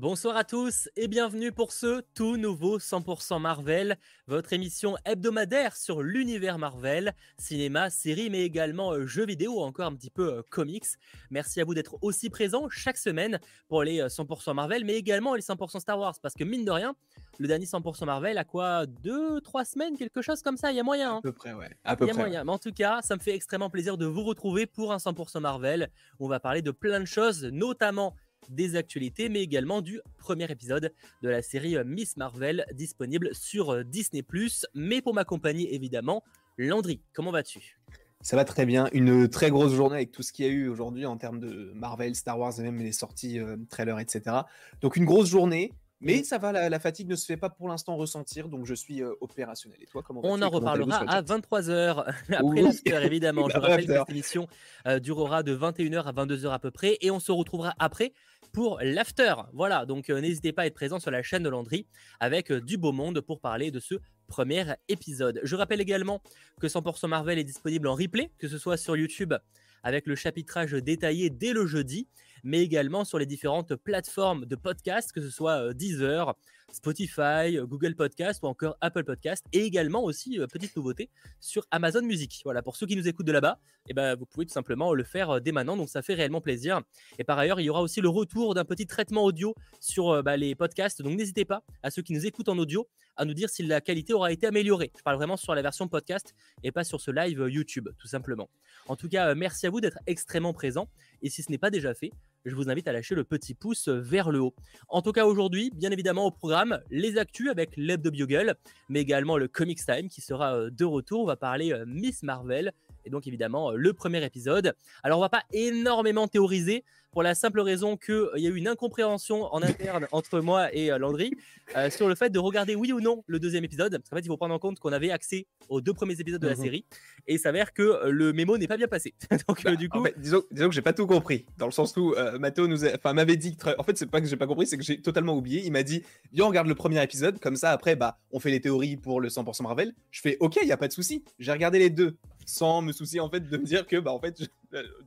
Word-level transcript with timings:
Bonsoir 0.00 0.34
à 0.38 0.44
tous 0.44 0.88
et 0.96 1.08
bienvenue 1.08 1.52
pour 1.52 1.72
ce 1.72 2.00
tout 2.14 2.38
nouveau 2.38 2.78
100% 2.78 3.38
Marvel, 3.38 3.98
votre 4.28 4.54
émission 4.54 4.96
hebdomadaire 5.04 5.76
sur 5.76 6.02
l'univers 6.02 6.56
Marvel, 6.56 7.12
cinéma, 7.36 7.90
séries, 7.90 8.30
mais 8.30 8.40
également 8.40 8.92
euh, 8.92 9.04
jeux 9.04 9.26
vidéo, 9.26 9.60
encore 9.60 9.84
un 9.84 9.94
petit 9.94 10.08
peu 10.08 10.36
euh, 10.38 10.42
comics. 10.48 10.86
Merci 11.28 11.60
à 11.60 11.66
vous 11.66 11.74
d'être 11.74 11.98
aussi 12.00 12.30
présents 12.30 12.70
chaque 12.70 12.96
semaine 12.96 13.40
pour 13.68 13.82
les 13.82 14.00
100% 14.00 14.48
euh, 14.48 14.54
Marvel, 14.54 14.86
mais 14.86 14.94
également 14.94 15.34
les 15.34 15.42
100% 15.42 15.80
Star 15.80 15.98
Wars, 15.98 16.14
parce 16.22 16.32
que 16.32 16.44
mine 16.44 16.64
de 16.64 16.70
rien, 16.70 16.96
le 17.38 17.46
dernier 17.46 17.66
100% 17.66 18.06
Marvel 18.06 18.38
a 18.38 18.44
quoi 18.44 18.86
Deux, 18.86 19.42
trois 19.42 19.66
semaines, 19.66 19.98
quelque 19.98 20.22
chose 20.22 20.40
comme 20.40 20.56
ça, 20.56 20.70
il 20.70 20.78
y 20.78 20.80
a 20.80 20.82
moyen. 20.82 21.16
Hein. 21.16 21.18
à 21.18 21.20
peu 21.20 21.32
près, 21.32 21.52
ouais. 21.52 21.76
À 21.84 21.94
peu 21.94 22.06
il 22.06 22.08
y 22.08 22.10
a 22.12 22.14
moyen. 22.14 22.44
Mais 22.44 22.52
en 22.52 22.58
tout 22.58 22.72
cas, 22.72 23.02
ça 23.02 23.16
me 23.16 23.20
fait 23.20 23.34
extrêmement 23.34 23.68
plaisir 23.68 23.98
de 23.98 24.06
vous 24.06 24.22
retrouver 24.22 24.64
pour 24.64 24.94
un 24.94 24.96
100% 24.96 25.40
Marvel. 25.40 25.90
On 26.20 26.26
va 26.26 26.40
parler 26.40 26.62
de 26.62 26.70
plein 26.70 27.00
de 27.00 27.04
choses, 27.04 27.44
notamment 27.44 28.16
des 28.48 28.76
actualités, 28.76 29.28
mais 29.28 29.42
également 29.42 29.80
du 29.82 30.00
premier 30.18 30.50
épisode 30.50 30.92
de 31.22 31.28
la 31.28 31.42
série 31.42 31.76
euh, 31.76 31.84
Miss 31.84 32.16
Marvel 32.16 32.64
disponible 32.72 33.34
sur 33.34 33.70
euh, 33.70 33.84
Disney⁇ 33.84 34.22
Mais 34.74 35.02
pour 35.02 35.14
m'accompagner 35.14 35.74
évidemment, 35.74 36.24
Landry, 36.58 37.00
comment 37.12 37.30
vas-tu? 37.30 37.78
Ça 38.22 38.36
va 38.36 38.44
très 38.44 38.66
bien. 38.66 38.88
Une 38.92 39.28
très 39.28 39.50
grosse 39.50 39.72
journée 39.72 39.96
avec 39.96 40.12
tout 40.12 40.22
ce 40.22 40.32
qu'il 40.32 40.44
y 40.44 40.48
a 40.48 40.52
eu 40.52 40.68
aujourd'hui 40.68 41.06
en 41.06 41.16
termes 41.16 41.40
de 41.40 41.72
Marvel, 41.74 42.14
Star 42.14 42.38
Wars 42.38 42.52
et 42.58 42.62
même 42.62 42.78
les 42.78 42.92
sorties, 42.92 43.38
euh, 43.38 43.56
trailers, 43.70 43.98
etc. 43.98 44.36
Donc 44.82 44.96
une 44.96 45.06
grosse 45.06 45.28
journée. 45.28 45.72
Mais 46.00 46.22
ça 46.24 46.38
va, 46.38 46.68
la, 46.68 46.80
fatigue 46.80 47.08
ne 47.08 47.16
se 47.16 47.26
fait 47.26 47.36
pas 47.36 47.50
pour 47.50 47.68
l'instant 47.68 47.94
ressentir, 47.96 48.48
donc 48.48 48.64
je 48.64 48.74
suis 48.74 49.02
euh, 49.02 49.12
opérationnel. 49.20 49.78
Et 49.82 49.86
toi, 49.86 50.02
comment 50.02 50.22
On 50.24 50.40
en 50.40 50.48
reparlera 50.48 50.98
à 51.06 51.20
23h, 51.20 52.14
après 52.32 52.62
l'after, 52.62 53.04
évidemment. 53.04 53.48
je 53.50 53.58
rappelle 53.58 53.86
que 53.86 53.92
cette 53.92 54.10
émission 54.10 54.48
euh, 54.86 54.98
durera 54.98 55.42
de 55.42 55.54
21h 55.54 56.04
à 56.04 56.12
22h 56.12 56.50
à 56.50 56.58
peu 56.58 56.70
près, 56.70 56.96
et 57.02 57.10
on 57.10 57.20
se 57.20 57.32
retrouvera 57.32 57.74
après 57.78 58.14
pour 58.52 58.78
l'after. 58.82 59.34
Voilà, 59.52 59.84
donc 59.84 60.08
euh, 60.08 60.20
n'hésitez 60.20 60.52
pas 60.52 60.62
à 60.62 60.66
être 60.66 60.74
présent 60.74 60.98
sur 60.98 61.10
la 61.10 61.22
chaîne 61.22 61.42
de 61.42 61.50
Landry 61.50 61.86
avec 62.18 62.50
du 62.50 62.78
beau 62.78 62.92
monde 62.92 63.20
pour 63.20 63.40
parler 63.40 63.70
de 63.70 63.78
ce 63.78 63.96
premier 64.26 64.64
épisode. 64.88 65.40
Je 65.42 65.54
rappelle 65.54 65.82
également 65.82 66.22
que 66.60 66.66
100% 66.66 67.08
Marvel 67.08 67.38
est 67.38 67.44
disponible 67.44 67.88
en 67.88 67.94
replay, 67.94 68.30
que 68.38 68.48
ce 68.48 68.56
soit 68.56 68.78
sur 68.78 68.96
YouTube 68.96 69.34
avec 69.82 70.06
le 70.06 70.14
chapitrage 70.14 70.72
détaillé 70.72 71.30
dès 71.30 71.52
le 71.52 71.66
jeudi 71.66 72.08
mais 72.44 72.62
également 72.62 73.04
sur 73.04 73.18
les 73.18 73.26
différentes 73.26 73.74
plateformes 73.76 74.46
de 74.46 74.56
podcast, 74.56 75.12
que 75.12 75.20
ce 75.20 75.30
soit 75.30 75.62
euh, 75.62 75.72
Deezer, 75.72 76.34
Spotify, 76.72 77.56
euh, 77.58 77.66
Google 77.66 77.94
Podcast 77.94 78.40
ou 78.42 78.46
encore 78.46 78.76
Apple 78.80 79.04
Podcast, 79.04 79.44
et 79.52 79.64
également 79.64 80.02
aussi, 80.02 80.40
euh, 80.40 80.46
petite 80.46 80.76
nouveauté, 80.76 81.10
sur 81.40 81.66
Amazon 81.70 82.02
Music. 82.02 82.40
Voilà, 82.44 82.62
pour 82.62 82.76
ceux 82.76 82.86
qui 82.86 82.96
nous 82.96 83.08
écoutent 83.08 83.26
de 83.26 83.32
là-bas, 83.32 83.58
eh 83.88 83.94
ben, 83.94 84.14
vous 84.14 84.26
pouvez 84.26 84.46
tout 84.46 84.52
simplement 84.52 84.94
le 84.94 85.04
faire 85.04 85.40
dès 85.40 85.52
maintenant, 85.52 85.76
donc 85.76 85.88
ça 85.88 86.02
fait 86.02 86.14
réellement 86.14 86.40
plaisir. 86.40 86.80
Et 87.18 87.24
par 87.24 87.38
ailleurs, 87.38 87.60
il 87.60 87.64
y 87.64 87.70
aura 87.70 87.82
aussi 87.82 88.00
le 88.00 88.08
retour 88.08 88.54
d'un 88.54 88.64
petit 88.64 88.86
traitement 88.86 89.24
audio 89.24 89.54
sur 89.80 90.22
bah, 90.22 90.36
les 90.36 90.54
podcasts, 90.54 91.02
donc 91.02 91.16
n'hésitez 91.16 91.44
pas 91.44 91.62
à 91.82 91.90
ceux 91.90 92.02
qui 92.02 92.12
nous 92.12 92.26
écoutent 92.26 92.48
en 92.48 92.58
audio 92.58 92.86
à 93.16 93.24
nous 93.24 93.34
dire 93.34 93.50
si 93.50 93.62
la 93.62 93.80
qualité 93.80 94.14
aura 94.14 94.32
été 94.32 94.46
améliorée. 94.46 94.90
Je 94.96 95.02
parle 95.02 95.16
vraiment 95.16 95.36
sur 95.36 95.54
la 95.54 95.62
version 95.62 95.88
podcast 95.88 96.34
et 96.62 96.72
pas 96.72 96.84
sur 96.84 97.00
ce 97.00 97.10
live 97.10 97.46
YouTube, 97.48 97.88
tout 97.98 98.08
simplement. 98.08 98.48
En 98.86 98.96
tout 98.96 99.08
cas, 99.08 99.34
merci 99.34 99.66
à 99.66 99.70
vous 99.70 99.80
d'être 99.80 99.98
extrêmement 100.06 100.54
présent. 100.54 100.88
Et 101.22 101.28
si 101.28 101.42
ce 101.42 101.50
n'est 101.50 101.58
pas 101.58 101.70
déjà 101.70 101.94
fait, 101.94 102.12
je 102.44 102.54
vous 102.54 102.70
invite 102.70 102.88
à 102.88 102.92
lâcher 102.92 103.14
le 103.14 103.24
petit 103.24 103.54
pouce 103.54 103.88
vers 103.88 104.30
le 104.30 104.40
haut. 104.40 104.54
En 104.88 105.02
tout 105.02 105.12
cas, 105.12 105.26
aujourd'hui, 105.26 105.70
bien 105.74 105.90
évidemment, 105.90 106.26
au 106.26 106.30
programme, 106.30 106.80
les 106.90 107.18
actus 107.18 107.50
avec 107.50 107.76
de 107.76 108.10
Bugle, 108.10 108.54
mais 108.88 109.00
également 109.00 109.36
le 109.36 109.48
Comics 109.48 109.84
Time 109.84 110.08
qui 110.08 110.20
sera 110.20 110.56
euh, 110.56 110.70
de 110.70 110.84
retour. 110.84 111.22
On 111.22 111.26
va 111.26 111.36
parler 111.36 111.72
euh, 111.72 111.84
Miss 111.86 112.22
Marvel 112.22 112.72
et 113.04 113.10
donc 113.10 113.26
évidemment 113.26 113.72
euh, 113.72 113.76
le 113.76 113.92
premier 113.92 114.24
épisode. 114.24 114.74
Alors, 115.02 115.18
on 115.18 115.22
va 115.22 115.28
pas 115.28 115.44
énormément 115.52 116.28
théoriser 116.28 116.84
pour 117.12 117.22
la 117.22 117.34
simple 117.34 117.60
raison 117.60 117.96
qu'il 117.96 118.14
euh, 118.14 118.30
y 118.36 118.46
a 118.46 118.50
eu 118.50 118.56
une 118.56 118.68
incompréhension 118.68 119.52
en 119.52 119.62
interne 119.62 120.06
entre 120.12 120.40
moi 120.40 120.74
et 120.74 120.90
euh, 120.90 120.98
Landry 120.98 121.32
euh, 121.76 121.90
sur 121.90 122.08
le 122.08 122.14
fait 122.14 122.30
de 122.30 122.38
regarder 122.38 122.74
oui 122.74 122.92
ou 122.92 123.00
non 123.00 123.24
le 123.26 123.38
deuxième 123.38 123.64
épisode. 123.64 123.92
Parce 123.92 124.08
qu'en 124.08 124.16
fait, 124.16 124.22
il 124.22 124.28
faut 124.28 124.36
prendre 124.36 124.54
en 124.54 124.58
compte 124.58 124.78
qu'on 124.78 124.92
avait 124.92 125.10
accès 125.10 125.46
aux 125.68 125.80
deux 125.80 125.92
premiers 125.92 126.20
épisodes 126.20 126.40
de 126.40 126.48
la 126.48 126.54
mhm. 126.54 126.62
série 126.62 126.84
et 127.26 127.34
il 127.34 127.38
s'avère 127.38 127.72
que 127.72 128.08
le 128.08 128.32
mémo 128.32 128.58
n'est 128.58 128.68
pas 128.68 128.76
bien 128.76 128.88
passé. 128.88 129.14
Donc, 129.48 129.62
bah, 129.64 129.76
du 129.76 129.88
coup. 129.88 130.00
En 130.00 130.04
fait, 130.04 130.18
disons, 130.18 130.42
disons, 130.50 130.68
que 130.68 130.74
j'ai 130.74 130.82
pas 130.82 130.92
tout 130.92 131.06
compris. 131.06 131.46
Dans 131.58 131.66
le 131.66 131.72
sens 131.72 131.96
où 131.96 132.14
Mathéo 132.38 132.66
nous 132.66 132.84
enfin, 132.84 133.12
m'avait 133.12 133.36
dit 133.36 133.56
que. 133.56 133.70
En 133.78 133.82
fait, 133.82 133.96
c'est 133.96 134.06
pas 134.06 134.20
que 134.20 134.26
j'ai 134.26 134.36
pas 134.36 134.46
compris, 134.46 134.66
c'est 134.66 134.78
que 134.78 134.84
j'ai 134.84 135.00
totalement 135.00 135.34
oublié. 135.36 135.62
Il 135.64 135.72
m'a 135.72 135.82
dit 135.82 136.02
Viens, 136.32 136.44
on 136.44 136.48
regarde 136.48 136.68
le 136.68 136.74
premier 136.74 137.02
épisode. 137.02 137.38
Comme 137.40 137.56
ça, 137.56 137.70
après, 137.70 137.96
bah, 137.96 138.18
on 138.32 138.40
fait 138.40 138.50
les 138.50 138.60
théories 138.60 138.96
pour 138.96 139.20
le 139.20 139.28
100% 139.28 139.62
Marvel. 139.62 139.92
Je 140.10 140.20
fais 140.20 140.36
Ok, 140.40 140.58
il 140.62 140.68
y 140.68 140.72
a 140.72 140.76
pas 140.76 140.88
de 140.88 140.92
souci. 140.92 141.24
J'ai 141.38 141.52
regardé 141.52 141.78
les 141.78 141.90
deux 141.90 142.16
sans 142.50 142.82
me 142.82 142.92
soucier 142.92 143.20
en 143.20 143.30
fait 143.30 143.40
de 143.40 143.56
me 143.56 143.64
dire 143.64 143.86
que 143.86 143.96
bah 143.96 144.12
en 144.12 144.18
fait 144.18 144.42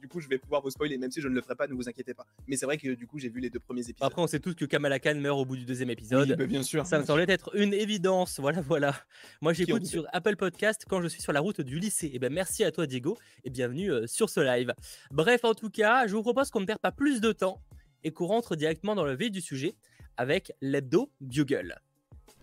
du 0.01 0.07
coup 0.07 0.21
je 0.21 0.27
vais 0.27 0.37
pouvoir 0.37 0.61
vous 0.61 0.69
spoiler 0.69 0.97
même 0.97 1.11
si 1.11 1.21
je 1.21 1.27
ne 1.27 1.35
le 1.35 1.41
ferai 1.41 1.55
pas 1.55 1.67
ne 1.67 1.73
vous 1.73 1.89
inquiétez 1.89 2.13
pas. 2.13 2.25
Mais 2.47 2.55
c'est 2.55 2.65
vrai 2.65 2.77
que 2.77 2.93
du 2.93 3.05
coup 3.05 3.19
j'ai 3.19 3.29
vu 3.29 3.39
les 3.39 3.49
deux 3.49 3.59
premiers 3.59 3.81
épisodes. 3.81 4.07
Après 4.07 4.21
on 4.21 4.27
sait 4.27 4.39
tous 4.39 4.55
que 4.55 4.65
Kamala 4.65 4.99
Khan 4.99 5.15
meurt 5.15 5.37
au 5.37 5.45
bout 5.45 5.57
du 5.57 5.65
deuxième 5.65 5.89
épisode. 5.89 6.35
Bah, 6.37 6.45
bien 6.45 6.63
sûr. 6.63 6.85
Ça 6.85 6.99
me 6.99 7.05
semblait 7.05 7.25
être 7.27 7.55
une 7.55 7.73
évidence. 7.73 8.39
Voilà 8.39 8.61
voilà. 8.61 8.95
Moi 9.41 9.53
j'écoute 9.53 9.85
sur 9.85 10.05
Apple 10.13 10.37
Podcast 10.37 10.85
quand 10.89 11.01
je 11.01 11.07
suis 11.07 11.21
sur 11.21 11.33
la 11.33 11.41
route 11.41 11.61
du 11.61 11.79
lycée. 11.79 12.07
Et 12.07 12.15
eh 12.15 12.19
ben 12.19 12.31
merci 12.31 12.63
à 12.63 12.71
toi 12.71 12.87
Diego 12.87 13.17
et 13.43 13.49
bienvenue 13.49 13.91
euh, 13.91 14.07
sur 14.07 14.29
ce 14.29 14.39
live. 14.39 14.73
Bref 15.11 15.43
en 15.43 15.53
tout 15.53 15.69
cas 15.69 16.07
je 16.07 16.15
vous 16.15 16.23
propose 16.23 16.49
qu'on 16.49 16.61
ne 16.61 16.65
perde 16.65 16.81
pas 16.81 16.91
plus 16.91 17.19
de 17.19 17.31
temps 17.31 17.61
et 18.03 18.11
qu'on 18.11 18.27
rentre 18.27 18.55
directement 18.55 18.95
dans 18.95 19.05
le 19.05 19.15
vif 19.15 19.31
du 19.31 19.41
sujet 19.41 19.75
avec 20.17 20.51
l'hebdo 20.61 21.11
Bugle. 21.19 21.75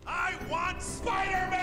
I 0.07 0.33
want 0.49 0.81
Spider-Man 0.81 1.60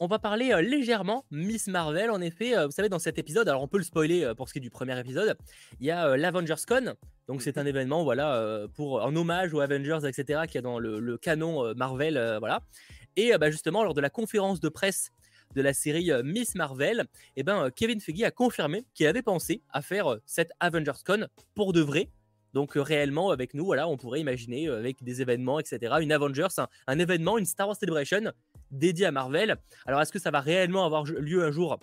On 0.00 0.06
va 0.06 0.20
parler 0.20 0.52
euh, 0.52 0.60
légèrement 0.60 1.24
Miss 1.32 1.66
Marvel. 1.66 2.12
En 2.12 2.20
effet, 2.20 2.56
euh, 2.56 2.66
vous 2.66 2.72
savez, 2.72 2.88
dans 2.88 3.00
cet 3.00 3.18
épisode, 3.18 3.48
alors 3.48 3.64
on 3.64 3.66
peut 3.66 3.78
le 3.78 3.84
spoiler 3.84 4.22
euh, 4.22 4.32
pour 4.32 4.48
ce 4.48 4.52
qui 4.52 4.60
est 4.60 4.62
du 4.62 4.70
premier 4.70 4.98
épisode, 4.98 5.36
il 5.80 5.86
y 5.86 5.90
a 5.90 6.16
l'Avengers 6.16 6.62
Con. 6.68 6.94
Donc 7.26 7.42
c'est 7.42 7.58
un 7.58 7.62
mhm. 7.62 7.68
événement, 7.68 8.04
voilà, 8.04 8.66
pour 8.74 9.02
en 9.02 9.14
hommage 9.16 9.52
aux 9.52 9.60
Avengers, 9.60 9.98
etc., 10.06 10.42
qui 10.48 10.56
est 10.56 10.62
dans 10.62 10.78
le, 10.78 11.18
canon 11.18 11.74
Marvel, 11.74 12.36
voilà. 12.38 12.62
Et 13.16 13.36
bah, 13.38 13.50
justement, 13.50 13.82
lors 13.82 13.94
de 13.94 14.00
la 14.00 14.08
conférence 14.08 14.60
de 14.60 14.68
presse 14.68 15.10
de 15.54 15.62
la 15.62 15.74
série 15.74 16.10
Miss 16.22 16.54
Marvel, 16.54 17.04
eh 17.36 17.42
ben, 17.42 17.70
Kevin 17.70 18.00
Feige 18.00 18.22
a 18.22 18.30
confirmé 18.30 18.86
qu'il 18.94 19.06
avait 19.06 19.22
pensé 19.22 19.62
à 19.70 19.82
faire 19.82 20.16
cette 20.24 20.52
Avengers 20.60 21.02
Con 21.04 21.26
pour 21.54 21.72
de 21.72 21.80
vrai. 21.80 22.08
Donc 22.54 22.72
réellement 22.74 23.30
avec 23.30 23.54
nous, 23.54 23.64
voilà, 23.64 23.88
on 23.88 23.96
pourrait 23.96 24.20
imaginer 24.20 24.68
avec 24.68 25.02
des 25.02 25.22
événements, 25.22 25.58
etc. 25.58 25.96
Une 26.00 26.12
Avengers, 26.12 26.48
un 26.86 26.98
événement, 26.98 27.38
une 27.38 27.44
Star 27.44 27.68
Wars 27.68 27.76
Celebration 27.76 28.32
dédié 28.70 29.06
à 29.06 29.12
Marvel. 29.12 29.56
Alors, 29.86 30.00
est-ce 30.00 30.12
que 30.12 30.18
ça 30.18 30.30
va 30.30 30.40
réellement 30.40 30.84
avoir 30.84 31.04
lieu 31.04 31.44
un 31.44 31.50
jour? 31.50 31.78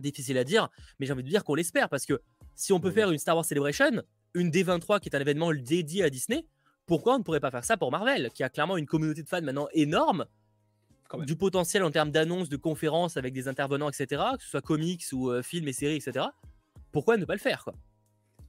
Difficile 0.00 0.38
à 0.38 0.44
dire, 0.44 0.68
mais 0.98 1.06
j'ai 1.06 1.12
envie 1.12 1.22
de 1.22 1.28
dire 1.28 1.44
qu'on 1.44 1.54
l'espère 1.54 1.88
parce 1.88 2.06
que 2.06 2.20
si 2.54 2.72
on 2.72 2.80
peut 2.80 2.90
faire 2.90 3.10
une 3.10 3.18
Star 3.18 3.36
Wars 3.36 3.44
Celebration, 3.44 4.02
une 4.34 4.50
D23 4.50 5.00
qui 5.00 5.08
est 5.08 5.16
un 5.16 5.20
événement 5.20 5.52
dédié 5.52 6.04
à 6.04 6.10
Disney, 6.10 6.46
pourquoi 6.86 7.14
on 7.14 7.18
ne 7.18 7.22
pourrait 7.22 7.40
pas 7.40 7.50
faire 7.50 7.64
ça 7.64 7.76
pour 7.76 7.90
Marvel, 7.90 8.30
qui 8.34 8.42
a 8.42 8.48
clairement 8.48 8.76
une 8.76 8.86
communauté 8.86 9.22
de 9.22 9.28
fans 9.28 9.42
maintenant 9.42 9.68
énorme, 9.72 10.26
du 11.20 11.36
potentiel 11.36 11.84
en 11.84 11.90
termes 11.90 12.10
d'annonces, 12.10 12.48
de 12.48 12.56
conférences 12.56 13.16
avec 13.16 13.34
des 13.34 13.46
intervenants, 13.48 13.90
etc., 13.90 14.22
que 14.36 14.42
ce 14.42 14.48
soit 14.48 14.62
comics 14.62 15.04
ou 15.12 15.30
euh, 15.30 15.42
films 15.42 15.68
et 15.68 15.72
séries, 15.72 15.96
etc. 15.96 16.26
Pourquoi 16.90 17.16
ne 17.16 17.24
pas 17.24 17.34
le 17.34 17.40
faire 17.40 17.64
quoi? 17.64 17.74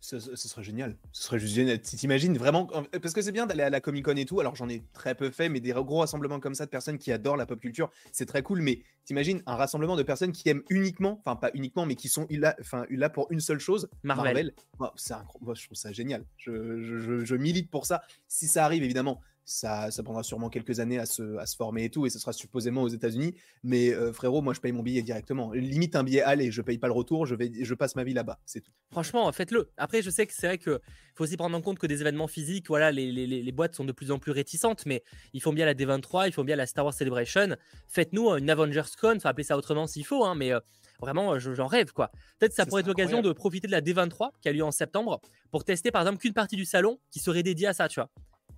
Ce, 0.04 0.20
serait 0.20 0.64
génial. 0.64 0.98
Ce 1.14 1.24
serait 1.24 1.40
juste 1.40 1.56
génial. 1.56 1.80
Si 1.82 1.96
t'imagines 1.96 2.38
vraiment. 2.38 2.66
Parce 3.02 3.14
que 3.14 3.22
c'est 3.22 3.32
bien 3.32 3.46
d'aller 3.46 3.64
à 3.64 3.70
la 3.70 3.80
Comic 3.80 4.04
Con 4.04 4.18
et 4.18 4.26
tout. 4.26 4.42
Alors 4.42 4.54
j'en 4.54 4.68
ai 4.68 4.84
très 4.92 5.16
peu 5.16 5.30
fait, 5.30 5.48
mais 5.48 5.62
des 5.62 5.72
gros 5.72 6.00
rassemblements 6.00 6.42
comme 6.42 6.56
ça 6.56 6.66
de 6.66 6.70
personnes 6.70 6.98
qui 6.98 7.14
adorent 7.14 7.38
la 7.38 7.46
pop 7.46 7.58
culture, 7.58 7.90
c'est 8.12 8.26
très 8.26 8.44
cool. 8.44 8.62
Mais 8.62 8.82
t'imagines 9.06 9.42
un 9.46 9.56
rassemblement 9.56 9.96
de 9.96 10.04
personnes 10.04 10.34
qui 10.34 10.50
aiment 10.50 10.64
uniquement, 10.70 11.22
enfin 11.26 11.38
pas 11.38 11.52
uniquement, 11.54 11.86
mais 11.86 11.96
qui 11.96 12.10
sont 12.10 12.28
là, 12.32 12.54
enfin, 12.60 12.86
là 12.90 13.10
pour 13.10 13.32
une 13.32 13.40
seule 13.40 13.60
chose 13.60 13.90
Marvel. 14.04 14.54
c'est 14.98 15.16
Moi, 15.40 15.54
je 15.56 15.66
trouve 15.66 15.78
ça 15.78 15.94
génial. 15.94 16.26
je 16.38 17.36
milite 17.36 17.72
pour 17.72 17.86
ça. 17.86 18.04
Si 18.28 18.50
ça 18.50 18.66
arrive, 18.66 18.84
évidemment, 18.84 19.22
ça, 19.46 19.92
ça, 19.92 20.04
prendra 20.04 20.24
sûrement 20.24 20.50
quelques 20.50 20.80
années 20.80 21.00
à 21.00 21.06
se, 21.06 21.38
à 21.38 21.46
se, 21.46 21.56
former 21.56 21.86
et 21.86 21.90
tout, 21.90 22.06
et 22.06 22.10
ce 22.10 22.20
sera 22.20 22.34
supposément 22.34 22.84
aux 22.84 22.88
États-Unis. 22.90 23.36
Mais 23.64 23.94
euh, 23.94 24.14
frérot, 24.14 24.42
moi 24.42 24.54
je 24.54 24.60
paye 24.60 24.72
mon 24.72 24.84
billet 24.84 25.02
directement. 25.02 25.52
Limite 25.52 25.96
un 25.96 26.04
billet, 26.04 26.22
allez, 26.22 26.52
je 26.52 26.62
paye 26.62 26.78
pas 26.78 26.88
le 26.88 26.94
retour, 26.94 27.26
je, 27.26 27.36
vais, 27.36 27.52
je 27.62 27.74
passe 27.74 27.96
ma 27.96 28.04
vie 28.04 28.14
là-bas, 28.14 28.40
c'est 28.46 28.62
tout. 28.62 28.72
Franchement, 28.92 29.32
faites-le. 29.32 29.72
Après, 29.78 30.02
je 30.02 30.10
sais 30.10 30.26
que 30.26 30.34
c'est 30.34 30.48
vrai 30.48 30.58
qu'il 30.58 30.80
faut 31.16 31.24
aussi 31.24 31.38
prendre 31.38 31.58
en 31.58 31.62
compte 31.62 31.80
que 31.80 31.88
des 31.88 32.02
événements 32.02 32.28
physiques, 32.28 32.68
voilà, 32.68 32.92
les, 32.92 33.12
les, 33.12 33.28
les, 33.28 33.52
boîtes 33.52 33.76
sont 33.76 33.86
de 33.86 33.92
plus 33.92 34.12
en 34.12 34.20
plus 34.20 34.32
réticentes, 34.32 34.86
mais 34.86 35.04
ils 35.34 35.42
font 35.42 35.54
bien 35.54 35.66
la 35.66 35.74
D23, 35.74 36.28
ils 36.28 36.34
font 36.34 36.44
bien 36.44 36.56
la 36.56 36.66
Star 36.66 36.86
Wars 36.86 36.94
Celebration. 36.94 37.56
Faites-nous 37.90 38.30
une 38.38 38.50
Avengers 38.50 38.82
Con, 39.00 39.18
faut 39.20 39.28
appeler 39.28 39.44
ça 39.44 39.58
autrement 39.58 39.88
s'il 39.88 40.06
faut, 40.06 40.24
hein, 40.24 40.36
mais 40.36 40.54
euh, 40.54 40.60
vraiment, 41.00 41.38
j'en 41.40 41.68
rêve 41.68 41.92
quoi. 41.92 42.12
Peut-être 42.40 42.54
ça 42.54 42.66
pourrait 42.66 42.82
être 42.82 42.88
l'occasion 42.88 43.22
de 43.22 43.32
profiter 43.32 43.68
de 43.68 43.72
la 43.72 43.82
D23 43.82 44.32
qui 44.42 44.50
a 44.50 44.54
lieu 44.54 44.64
en 44.64 44.72
septembre 44.72 45.22
pour 45.52 45.64
tester 45.64 45.92
par 45.92 46.02
exemple 46.02 46.20
qu'une 46.20 46.34
partie 46.34 46.56
du 46.56 46.66
salon 46.66 47.00
qui 47.12 47.20
serait 47.20 47.44
dédiée 47.44 47.68
à 47.68 47.74
ça, 47.74 47.88
tu 47.88 48.00
vois. 48.00 48.10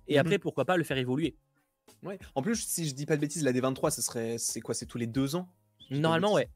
Et 0.08 0.14
mhm. 0.14 0.20
après, 0.20 0.38
pourquoi 0.38 0.64
pas 0.64 0.76
le 0.76 0.84
faire 0.84 0.98
évoluer? 0.98 1.36
Ouais. 2.02 2.18
En 2.34 2.42
plus, 2.42 2.56
si 2.56 2.88
je 2.88 2.94
dis 2.94 3.06
pas 3.06 3.16
de 3.16 3.20
bêtises, 3.20 3.42
la 3.42 3.52
D23, 3.52 3.90
ce 3.90 4.02
serait, 4.02 4.36
c'est 4.38 4.60
quoi? 4.60 4.74
C'est 4.74 4.86
tous 4.86 4.98
les 4.98 5.06
deux 5.06 5.34
ans? 5.34 5.48
Normalement, 5.90 6.34
ouais. 6.34 6.48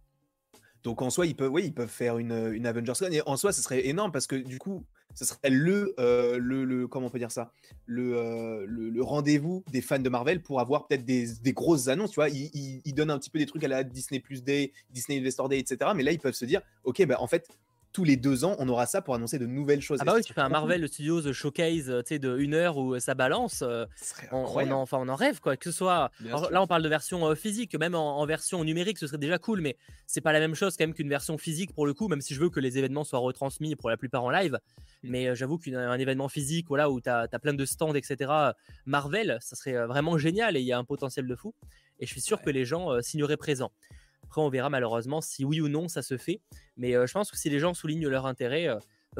Donc 0.82 1.02
en 1.02 1.11
soi, 1.11 1.26
ils 1.26 1.37
peuvent, 1.37 1.52
oui, 1.52 1.64
ils 1.67 1.75
peuvent 1.75 1.88
faire 1.88 2.19
une, 2.19 2.52
une 2.52 2.67
Avengers 2.67 2.93
Con. 2.99 3.11
Et 3.11 3.20
en 3.26 3.37
soi, 3.37 3.52
ce 3.52 3.62
serait 3.62 3.87
énorme 3.87 4.12
parce 4.12 4.26
que 4.26 4.37
du 4.37 4.58
coup, 4.58 4.85
ce 5.14 5.25
serait 5.25 5.50
le, 5.50 5.94
euh, 5.99 6.38
le, 6.38 6.64
le, 6.64 6.88
comment 6.88 7.06
on 7.08 7.11
peut 7.11 7.19
dire 7.19 7.32
ça, 7.32 7.52
le, 7.87 8.17
euh, 8.17 8.64
le, 8.67 9.02
rendez-vous 9.02 9.64
des 9.73 9.82
fans 9.82 9.99
de 9.99 10.08
Marvel 10.08 10.41
pour 10.41 10.61
avoir 10.61 10.87
peut-être 10.87 11.05
des, 11.05 11.26
des, 11.43 11.52
grosses 11.52 11.88
annonces. 11.88 12.12
Tu 12.12 12.17
vois, 12.17 12.29
ils, 12.29 12.81
ils, 12.85 12.94
donnent 12.94 13.11
un 13.11 13.19
petit 13.19 13.31
peu 13.31 13.38
des 13.38 13.47
trucs 13.47 13.64
à 13.64 13.69
la 13.69 13.85
Disney 13.85 14.20
Plus 14.20 14.43
Day, 14.43 14.73
Disney 14.91 15.19
Investor 15.19 15.49
Day, 15.49 15.58
etc. 15.58 15.91
Mais 15.94 16.02
là, 16.02 16.12
ils 16.12 16.19
peuvent 16.20 16.35
se 16.35 16.44
dire, 16.44 16.62
ok, 16.85 17.05
bah 17.06 17.17
en 17.19 17.26
fait, 17.26 17.47
tous 17.92 18.04
les 18.04 18.16
deux 18.16 18.44
ans, 18.44 18.54
on 18.58 18.69
aura 18.69 18.87
ça 18.87 19.02
pour 19.02 19.14
annoncer 19.14 19.38
de 19.38 19.46
nouvelles 19.46 19.81
choses. 19.81 19.98
Ah 20.00 20.04
bah 20.04 20.12
oui, 20.14 20.22
tu 20.22 20.32
fais 20.32 20.40
un 20.40 20.48
Marvel 20.48 20.87
Studios 20.88 21.32
Showcase 21.32 21.87
de 21.87 22.38
une 22.38 22.54
heure 22.54 22.76
où 22.76 22.98
ça 23.00 23.14
balance. 23.14 23.64
on, 24.32 24.37
en, 24.44 24.72
enfin, 24.72 24.98
on 25.00 25.08
en 25.08 25.14
rêve, 25.14 25.40
quoi. 25.40 25.56
Que 25.56 25.64
ce 25.64 25.76
soit. 25.76 26.10
là, 26.20 26.62
on 26.62 26.66
parle 26.66 26.82
de 26.82 26.88
version 26.88 27.34
physique, 27.34 27.75
même 27.75 27.94
en, 27.94 28.25
version 28.26 28.62
numérique, 28.64 28.98
ce 28.98 29.06
serait 29.06 29.19
déjà 29.19 29.38
cool, 29.38 29.60
mais 29.60 29.76
c'est 30.06 30.20
pas 30.20 30.32
la 30.32 30.40
même 30.40 30.54
chose 30.54 30.76
quand 30.76 30.84
même 30.84 30.94
qu'une 30.94 31.08
version 31.08 31.37
physique 31.38 31.72
pour 31.75 31.87
le 31.87 31.94
coup, 31.94 32.08
même 32.08 32.20
si 32.20 32.34
je 32.34 32.40
veux 32.40 32.50
que 32.50 32.60
les 32.60 32.78
événements 32.78 33.04
soient 33.04 33.19
retransmis 33.19 33.75
pour 33.75 33.90
la 33.90 33.96
plupart 33.96 34.22
en 34.22 34.31
live. 34.31 34.58
Mmh. 35.02 35.10
Mais 35.10 35.34
j'avoue 35.34 35.58
qu'un 35.58 35.98
événement 35.98 36.28
physique, 36.28 36.66
voilà, 36.69 36.90
où 36.90 37.00
tu 37.00 37.08
as, 37.08 37.28
plein 37.42 37.54
de 37.54 37.64
stands, 37.64 37.94
etc., 37.94 38.31
Marvel, 38.87 39.38
ça 39.40 39.56
serait 39.56 39.87
vraiment 39.87 40.19
génial 40.19 40.56
et 40.56 40.60
il 40.60 40.66
y 40.66 40.72
a 40.72 40.78
un 40.78 40.84
potentiel 40.84 41.26
de 41.26 41.34
fou. 41.34 41.54
Et 41.98 42.06
je 42.06 42.12
suis 42.12 42.20
sûr 42.20 42.40
que 42.40 42.50
les 42.50 42.64
gens 42.64 43.00
signeraient 43.02 43.37
présent. 43.37 43.72
Après, 44.30 44.40
on 44.40 44.48
verra 44.48 44.70
malheureusement 44.70 45.20
si 45.20 45.44
oui 45.44 45.60
ou 45.60 45.68
non 45.68 45.88
ça 45.88 46.02
se 46.02 46.16
fait. 46.16 46.40
Mais 46.76 46.92
je 46.92 47.12
pense 47.12 47.30
que 47.30 47.36
si 47.36 47.50
les 47.50 47.58
gens 47.58 47.74
soulignent 47.74 48.06
leur 48.06 48.26
intérêt, 48.26 48.68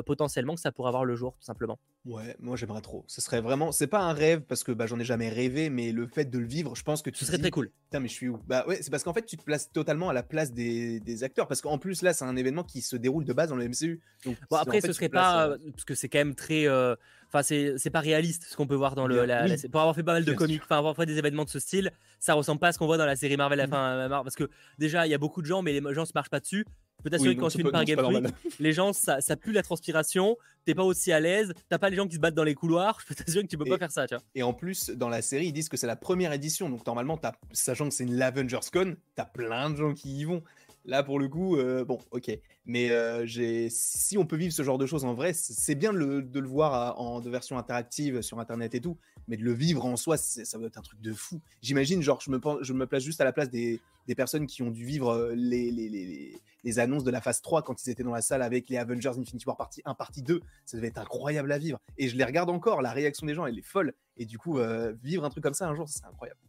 potentiellement 0.06 0.54
que 0.54 0.60
ça 0.60 0.70
pourrait 0.72 0.88
avoir 0.88 1.04
le 1.04 1.16
jour, 1.16 1.34
tout 1.34 1.44
simplement. 1.44 1.78
Ouais, 2.04 2.36
moi 2.38 2.56
j'aimerais 2.56 2.80
trop. 2.80 3.04
Ce 3.08 3.20
serait 3.20 3.40
vraiment, 3.40 3.72
c'est 3.72 3.86
pas 3.86 4.00
un 4.00 4.12
rêve 4.12 4.42
parce 4.42 4.64
que 4.64 4.72
bah, 4.72 4.86
j'en 4.86 4.98
ai 4.98 5.04
jamais 5.04 5.28
rêvé, 5.28 5.68
mais 5.68 5.92
le 5.92 6.06
fait 6.06 6.24
de 6.24 6.38
le 6.38 6.46
vivre, 6.46 6.74
je 6.74 6.82
pense 6.82 7.02
que 7.02 7.10
tu 7.10 7.18
ce 7.18 7.26
serait 7.26 7.38
très 7.38 7.50
cool. 7.50 7.70
Putain, 7.84 8.00
mais 8.00 8.08
je 8.08 8.14
suis 8.14 8.28
où? 8.28 8.38
Bah 8.46 8.64
ouais, 8.66 8.78
c'est 8.80 8.90
parce 8.90 9.02
qu'en 9.02 9.12
fait 9.12 9.26
tu 9.26 9.36
te 9.36 9.42
places 9.42 9.70
totalement 9.72 10.08
à 10.08 10.12
la 10.12 10.22
place 10.22 10.52
des, 10.52 11.00
des 11.00 11.24
acteurs 11.24 11.46
parce 11.46 11.60
qu'en 11.60 11.78
plus 11.78 12.02
là 12.02 12.12
c'est 12.12 12.24
un 12.24 12.36
événement 12.36 12.64
qui 12.64 12.80
se 12.80 12.96
déroule 12.96 13.24
de 13.24 13.32
base 13.32 13.50
dans 13.50 13.56
le 13.56 13.68
MCU. 13.68 14.00
Donc, 14.24 14.36
bon 14.48 14.56
après 14.56 14.80
ce 14.80 14.92
serait 14.92 15.08
pas 15.08 15.48
euh, 15.48 15.58
parce 15.72 15.84
que 15.84 15.94
c'est 15.94 16.08
quand 16.08 16.18
même 16.18 16.34
très, 16.34 16.66
euh, 16.68 16.94
enfin 17.32 17.43
c'est 17.43 17.91
pas 17.91 18.00
réaliste 18.00 18.47
ce 18.49 18.56
qu'on 18.56 18.67
peut 18.67 18.75
voir 18.75 18.94
dans 18.94 19.06
le, 19.06 19.25
la, 19.25 19.47
pour 19.71 19.81
avoir 19.81 19.94
fait 19.94 20.03
pas 20.03 20.15
mal 20.15 20.25
de 20.25 20.32
comics, 20.32 20.62
enfin 20.62 20.79
avoir 20.79 20.97
fait 20.97 21.06
des 21.06 21.19
événements 21.19 21.44
de 21.44 21.50
ce 21.50 21.59
style, 21.59 21.93
ça 22.19 22.35
ressemble 22.35 22.61
pas 22.61 22.69
à 22.69 22.73
ce 22.73 22.79
qu'on 22.79 22.87
voit 22.87 22.99
dans 22.99 23.06
la 23.06 23.17
série 23.17 23.37
Marvel, 23.37 23.61
mmh. 23.67 23.71
fin, 23.71 24.09
parce 24.09 24.37
que 24.37 24.50
déjà 24.79 25.06
il 25.06 25.11
y 25.11 25.15
a 25.15 25.19
beaucoup 25.19 25.43
de 25.43 25.47
gens, 25.47 25.62
mais 25.62 25.73
les 25.73 25.94
gens 25.94 26.05
se 26.05 26.12
marchent 26.15 26.31
pas 26.31 26.41
dessus 26.41 26.65
peux 27.03 27.11
t'assurer 27.11 27.35
que 27.35 27.41
quand 27.41 27.49
tu 27.49 27.59
filmes 27.59 27.71
par 27.71 27.85
Game 27.85 27.99
Freak, 27.99 28.35
les 28.59 28.73
gens, 28.73 28.93
ça, 28.93 29.21
ça 29.21 29.37
pue 29.37 29.53
la 29.53 29.62
transpiration, 29.62 30.37
t'es 30.65 30.75
pas 30.75 30.85
aussi 30.85 31.12
à 31.12 31.21
l'aise, 31.21 31.53
t'as 31.69 31.79
pas 31.79 31.91
les 31.91 31.97
gens 31.97 32.06
qui 32.06 32.17
se 32.17 32.21
battent 32.21 32.35
dans 32.35 32.44
les 32.44 32.55
couloirs, 32.55 32.99
je 33.03 33.06
peux 33.06 33.15
t'assurer 33.15 33.44
que 33.44 33.49
tu 33.49 33.59
peux 33.59 33.65
pas 33.65 33.79
faire 33.79 33.91
ça, 33.91 34.06
tu 34.06 34.15
vois. 34.15 34.25
Et 34.35 34.43
en 34.43 34.53
plus, 34.53 34.91
dans 34.91 35.09
la 35.09 35.23
série, 35.23 35.47
ils 35.47 35.53
disent 35.53 35.69
que 35.69 35.77
c'est 35.77 35.87
la 35.87 35.97
première 35.97 36.32
édition, 36.32 36.69
donc 36.69 36.87
normalement, 36.87 37.19
as, 37.23 37.32
sachant 37.53 37.88
que 37.88 37.94
c'est 37.94 38.05
une 38.05 38.17
Lavengers 38.17 38.59
Con, 38.73 38.97
t'as 39.15 39.25
plein 39.25 39.71
de 39.71 39.77
gens 39.77 39.94
qui 39.94 40.19
y 40.19 40.25
vont. 40.25 40.43
Là, 40.85 41.03
pour 41.03 41.19
le 41.19 41.29
coup, 41.29 41.56
euh, 41.56 41.85
bon, 41.85 41.99
ok. 42.11 42.31
Mais 42.65 42.91
euh, 42.91 43.27
si 43.71 44.17
on 44.17 44.25
peut 44.25 44.37
vivre 44.37 44.53
ce 44.53 44.62
genre 44.62 44.79
de 44.79 44.87
choses 44.87 45.05
en 45.05 45.15
vrai, 45.15 45.32
c'est 45.35 45.75
bien 45.75 45.93
de 45.93 45.99
le, 45.99 46.47
voir 46.47 46.99
en 46.99 47.21
de 47.21 47.29
version 47.29 47.59
interactive 47.59 48.23
sur 48.23 48.38
Internet 48.41 48.75
et 48.75 48.81
tout, 48.81 48.97
mais 49.29 49.37
de 49.37 49.43
le 49.43 49.53
vivre 49.53 49.85
en 49.85 49.97
soi, 49.97 50.17
ça 50.17 50.59
doit 50.59 50.69
être 50.69 50.79
un 50.79 50.82
truc 50.82 51.00
de 51.00 51.12
fou. 51.12 51.41
J'imagine, 51.62 52.03
genre, 52.03 52.21
je 52.21 52.31
me, 52.31 52.41
je 52.62 52.73
me 52.73 52.87
place 52.87 53.03
juste 53.03 53.21
à 53.21 53.25
la 53.25 53.32
place 53.32 53.50
des, 53.50 53.81
des 54.06 54.15
personnes 54.15 54.47
qui 54.47 54.62
ont 54.62 54.71
dû 54.71 54.85
vivre 54.85 55.11
euh, 55.11 55.35
les, 55.35 55.71
les, 55.71 55.88
les, 55.88 56.41
les, 56.65 56.79
annonces 56.79 57.05
de 57.05 57.11
la 57.11 57.21
phase 57.21 57.43
3 57.43 57.62
quand 57.62 57.85
ils 57.85 57.91
étaient 57.91 58.03
dans 58.03 58.15
la 58.15 58.23
salle 58.23 58.43
avec 58.43 58.71
les 58.71 58.79
Avengers 58.79 59.19
Infinity 59.19 59.44
War 59.47 59.56
partie 59.56 59.82
1, 59.85 59.94
partie 59.94 60.23
2. 60.23 60.41
Ça 60.65 60.77
devait 60.77 60.88
être 60.88 60.99
incroyable 60.99 61.53
à 61.53 61.59
vivre. 61.59 61.79
Et 61.99 62.09
je 62.09 62.17
les 62.17 62.25
regarde 62.25 62.49
encore, 62.49 62.81
la 62.81 62.93
réaction 62.93 63.27
des 63.27 63.35
gens, 63.35 63.44
elle 63.47 63.59
est 63.59 63.62
folle. 63.62 63.93
Et 64.17 64.25
du 64.25 64.38
coup, 64.38 64.59
vivre 65.03 65.25
un 65.25 65.31
truc 65.31 65.43
comme 65.43 65.55
ça 65.55 65.69
un 65.69 65.75
jour, 65.75 65.88
c'est 65.88 66.05
incroyable 66.05 66.41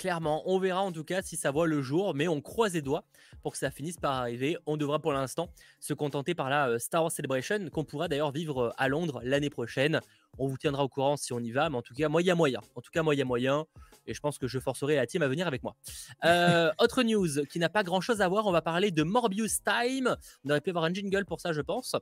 clairement. 0.00 0.42
On 0.46 0.58
verra 0.58 0.80
en 0.80 0.92
tout 0.92 1.04
cas 1.04 1.20
si 1.20 1.36
ça 1.36 1.50
voit 1.50 1.66
le 1.66 1.82
jour, 1.82 2.14
mais 2.14 2.26
on 2.26 2.40
croise 2.40 2.72
les 2.72 2.80
doigts 2.80 3.04
pour 3.42 3.52
que 3.52 3.58
ça 3.58 3.70
finisse 3.70 3.98
par 3.98 4.14
arriver. 4.14 4.56
On 4.64 4.78
devra 4.78 4.98
pour 4.98 5.12
l'instant 5.12 5.52
se 5.78 5.92
contenter 5.92 6.34
par 6.34 6.48
la 6.48 6.70
euh, 6.70 6.78
Star 6.78 7.02
Wars 7.02 7.12
Celebration 7.12 7.68
qu'on 7.70 7.84
pourra 7.84 8.08
d'ailleurs 8.08 8.32
vivre 8.32 8.62
euh, 8.62 8.70
à 8.78 8.88
Londres 8.88 9.20
l'année 9.22 9.50
prochaine. 9.50 10.00
On 10.38 10.46
vous 10.46 10.56
tiendra 10.56 10.84
au 10.84 10.88
courant 10.88 11.16
si 11.16 11.32
on 11.32 11.40
y 11.40 11.50
va, 11.50 11.68
mais 11.68 11.76
en 11.76 11.82
tout 11.82 11.94
cas, 11.94 12.08
moi, 12.08 12.22
il 12.22 12.26
y 12.26 12.30
a 12.30 12.34
moyen. 12.34 12.60
En 12.74 12.80
tout 12.80 12.90
cas, 12.90 13.02
moi, 13.02 13.14
il 13.14 13.18
y 13.18 13.22
a 13.22 13.24
moyen. 13.24 13.66
Et 14.06 14.14
je 14.14 14.20
pense 14.20 14.38
que 14.38 14.46
je 14.46 14.58
forcerai 14.58 14.96
la 14.96 15.06
team 15.06 15.22
à 15.22 15.28
venir 15.28 15.46
avec 15.46 15.62
moi. 15.62 15.76
Euh, 16.24 16.70
autre 16.78 17.02
news 17.02 17.46
qui 17.46 17.58
n'a 17.58 17.70
pas 17.70 17.82
grand 17.82 18.00
chose 18.00 18.20
à 18.20 18.28
voir, 18.28 18.46
on 18.46 18.52
va 18.52 18.60
parler 18.60 18.90
de 18.90 19.02
Morbius 19.02 19.62
Time. 19.62 20.14
On 20.44 20.50
aurait 20.50 20.60
pu 20.60 20.70
avoir 20.70 20.84
un 20.84 20.92
jingle 20.92 21.24
pour 21.24 21.40
ça, 21.40 21.52
je 21.52 21.60
pense. 21.62 21.96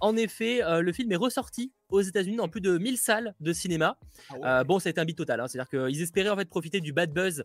en 0.00 0.16
effet, 0.16 0.60
le 0.80 0.92
film 0.92 1.10
est 1.12 1.16
ressorti 1.16 1.72
aux 1.88 2.02
États-Unis 2.02 2.36
dans 2.36 2.48
plus 2.48 2.60
de 2.60 2.76
1000 2.76 2.98
salles 2.98 3.34
de 3.40 3.52
cinéma. 3.52 3.98
Ah 4.42 4.62
bon, 4.64 4.78
ça 4.78 4.88
a 4.88 4.90
été 4.90 5.00
un 5.00 5.04
bit 5.04 5.16
total. 5.16 5.40
Hein. 5.40 5.48
C'est-à-dire 5.48 5.70
qu'ils 5.70 6.02
espéraient 6.02 6.28
en 6.28 6.36
fait 6.36 6.48
profiter 6.48 6.80
du 6.80 6.92
bad 6.92 7.12
buzz 7.12 7.42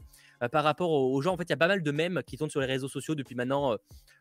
par 0.52 0.64
rapport 0.66 0.92
aux, 0.92 1.22
gens. 1.22 1.34
En 1.34 1.38
fait, 1.38 1.44
il 1.44 1.52
y 1.52 1.54
a 1.54 1.58
pas 1.58 1.68
mal 1.68 1.82
de 1.82 1.92
mèmes 1.92 2.22
qui 2.28 2.38
tournent 2.38 2.50
sur 2.50 2.62
les 2.62 2.68
réseaux 2.68 2.90
sociaux 2.90 3.16
depuis 3.16 3.36
maintenant 3.36 3.78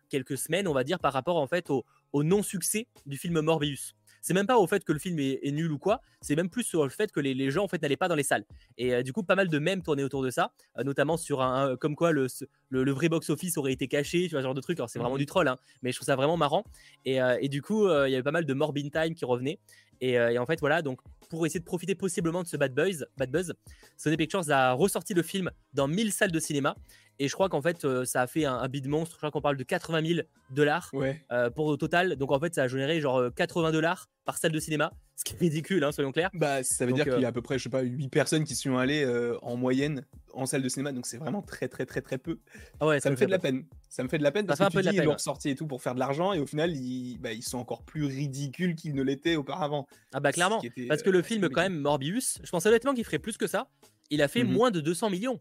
quelques 0.09 0.39
semaines, 0.39 0.69
on 0.69 0.75
va 0.75 0.85
dire, 0.85 1.01
par 1.01 1.13
rapport 1.13 1.37
en 1.37 1.49
fait 1.49 1.71
au, 1.71 1.85
au 2.13 2.23
non-succès 2.23 2.87
du 3.05 3.19
film 3.19 3.41
Morbius 3.41 3.95
c'est 4.25 4.33
même 4.33 4.47
pas 4.47 4.57
au 4.57 4.67
fait 4.67 4.85
que 4.85 4.93
le 4.95 4.99
film 4.99 5.19
est, 5.19 5.53
nul 5.53 5.71
ou 5.71 5.79
quoi, 5.79 6.01
c'est 6.23 6.35
même 6.35 6.49
plus 6.49 6.63
sur 6.63 6.83
le 6.83 6.89
fait 6.89 7.13
que 7.13 7.21
les, 7.21 7.51
gens 7.51 7.65
en 7.65 7.69
fait 7.69 7.83
n'allaient 7.83 7.99
pas 7.99 8.09
dans 8.09 8.15
les 8.15 8.23
salles. 8.23 8.47
Et 8.79 9.03
du 9.03 9.13
coup, 9.13 9.23
pas 9.23 9.35
mal 9.35 9.49
de 9.49 9.59
mèmes 9.59 9.83
tournaient 9.83 10.03
autour 10.03 10.23
de 10.23 10.31
ça, 10.31 10.53
notamment 10.83 11.19
sur 11.19 11.43
un, 11.43 11.77
comme 11.77 11.95
quoi 11.95 12.11
le, 12.11 12.27
le, 12.71 12.91
vrai 12.91 13.11
box-office 13.11 13.59
aurait 13.59 13.75
été 13.75 13.87
caché, 13.87 14.23
tu 14.25 14.31
vois, 14.31 14.41
ce 14.41 14.45
genre 14.45 14.55
de 14.55 14.63
truc. 14.63 14.79
Alors 14.79 14.89
c'est 14.89 14.99
vraiment 14.99 15.19
du 15.19 15.27
troll, 15.27 15.47
hein, 15.47 15.59
mais 15.83 15.93
je 15.93 15.99
trouve 15.99 16.07
ça 16.07 16.17
vraiment 16.17 16.39
marrant. 16.39 16.65
Et, 17.05 17.19
et 17.41 17.51
du 17.51 17.61
coup, 17.61 17.87
il 17.87 18.11
y 18.11 18.15
avait 18.15 18.23
pas 18.23 18.33
mal 18.33 18.47
de 18.47 18.55
Morbin 18.55 18.89
Time 18.89 19.15
qui 19.15 19.27
revenait. 19.27 19.59
Euh, 20.03 20.29
et, 20.29 20.39
en 20.39 20.47
fait, 20.47 20.61
voilà, 20.61 20.83
donc 20.83 21.01
pour 21.31 21.47
essayer 21.47 21.61
de 21.61 21.65
profiter 21.65 21.95
possiblement 21.95 22.43
de 22.43 22.49
ce 22.49 22.57
bad 22.57 22.75
buzz, 22.75 23.07
bad 23.17 23.31
buzz 23.31 23.55
Sony 23.97 24.17
Pictures 24.17 24.51
a 24.51 24.73
ressorti 24.73 25.15
le 25.15 25.23
film 25.23 25.51
dans 25.73 25.89
1000 25.89 26.13
salles 26.13 26.33
de 26.33 26.41
cinéma. 26.41 26.77
Et 27.19 27.29
je 27.29 27.35
crois 27.35 27.49
qu'en 27.49 27.63
fait, 27.63 27.85
euh, 27.85 28.05
ça 28.05 28.23
a 28.23 28.27
fait 28.27 28.45
un, 28.45 28.67
bid 28.69 28.89
monstre. 28.89 29.15
Je 29.15 29.19
crois 29.19 29.31
qu'on 29.31 29.41
parle 29.41 29.57
de 29.57 29.63
80 29.63 30.07
000 30.07 30.21
dollars 30.51 30.91
euh, 31.31 31.51
pour 31.51 31.71
le 31.71 31.77
total. 31.77 32.17
Donc 32.17 32.33
en 32.33 32.41
fait, 32.41 32.55
ça 32.55 32.65
a 32.65 32.69
généré 32.69 33.01
genre 33.01 33.33
80 33.35 33.73
dollars 33.73 34.09
par 34.25 34.39
salle 34.39 34.53
de 34.53 34.59
cinéma, 34.59 34.91
ce 35.17 35.25
qui 35.25 35.35
est 35.35 35.39
ridicule, 35.39 35.85
hein, 35.85 35.93
soyons 35.93 36.11
clairs. 36.11 36.31
Bah, 36.33 36.63
ça 36.63 36.87
veut 36.87 36.93
dire 36.93 37.05
qu'il 37.05 37.21
y 37.21 37.25
a 37.27 37.29
à 37.29 37.33
peu 37.33 37.43
près, 37.43 37.59
je 37.59 37.65
sais 37.65 37.69
pas, 37.69 37.83
8 37.83 38.09
personnes 38.09 38.45
qui 38.45 38.57
sont 38.57 38.77
allées 38.77 39.07
en 39.43 39.57
moyenne 39.57 40.05
en 40.33 40.47
salle 40.47 40.63
de 40.63 40.69
cinéma. 40.69 40.93
Donc 40.93 41.07
c'est 41.07 41.19
vraiment 41.19 41.43
très, 41.43 41.69
très, 41.69 41.87
très, 41.87 42.01
très 42.01 42.19
peu. 42.19 42.39
Ah 42.81 42.87
ouais, 42.87 43.01
ça, 43.01 43.11
me 43.11 43.17
fait 43.17 43.27
de 43.27 43.31
la 43.31 43.39
peine. 43.39 43.65
Ça 43.89 44.03
me 44.03 44.09
fait 44.09 44.19
de 44.19 44.23
la 44.23 44.33
peine 44.33 44.47
parce 44.47 44.59
que 44.59 44.71
tu 44.71 44.81
dis, 44.89 44.97
ils 44.97 45.03
l'ont 45.03 45.13
ressorti 45.13 45.51
et 45.51 45.55
tout 45.55 45.67
pour 45.67 45.83
faire 45.83 45.95
de 45.95 46.01
l'argent. 46.01 46.33
Et 46.33 46.41
au 46.41 46.47
final, 46.47 46.75
ils, 46.75 47.19
bah, 47.19 47.33
ils 47.33 47.43
sont 47.43 47.59
encore 47.59 47.83
plus 47.83 48.05
ridicules 48.05 48.75
qu'ils 48.75 48.95
ne 48.95 49.03
l'étaient 49.03 49.37
auparavant. 49.37 49.87
Ah 50.13 50.21
bah 50.21 50.33
clairement, 50.33 50.61
parce 50.89 51.03
que 51.03 51.11
le 51.11 51.23
film 51.23 51.49
quand 51.49 51.63
même 51.63 51.79
Morbius, 51.79 52.39
je 52.43 52.51
pensais 52.51 52.69
honnêtement 52.69 52.95
qu'il 52.95 53.05
ferait 53.05 53.19
plus 53.19 53.37
que 53.37 53.47
ça. 53.47 53.69
Il 54.11 54.23
a 54.23 54.29
fait 54.29 54.45
mhm. 54.45 54.53
moins 54.53 54.71
de 54.71 54.81
200 54.81 55.11
millions 55.11 55.41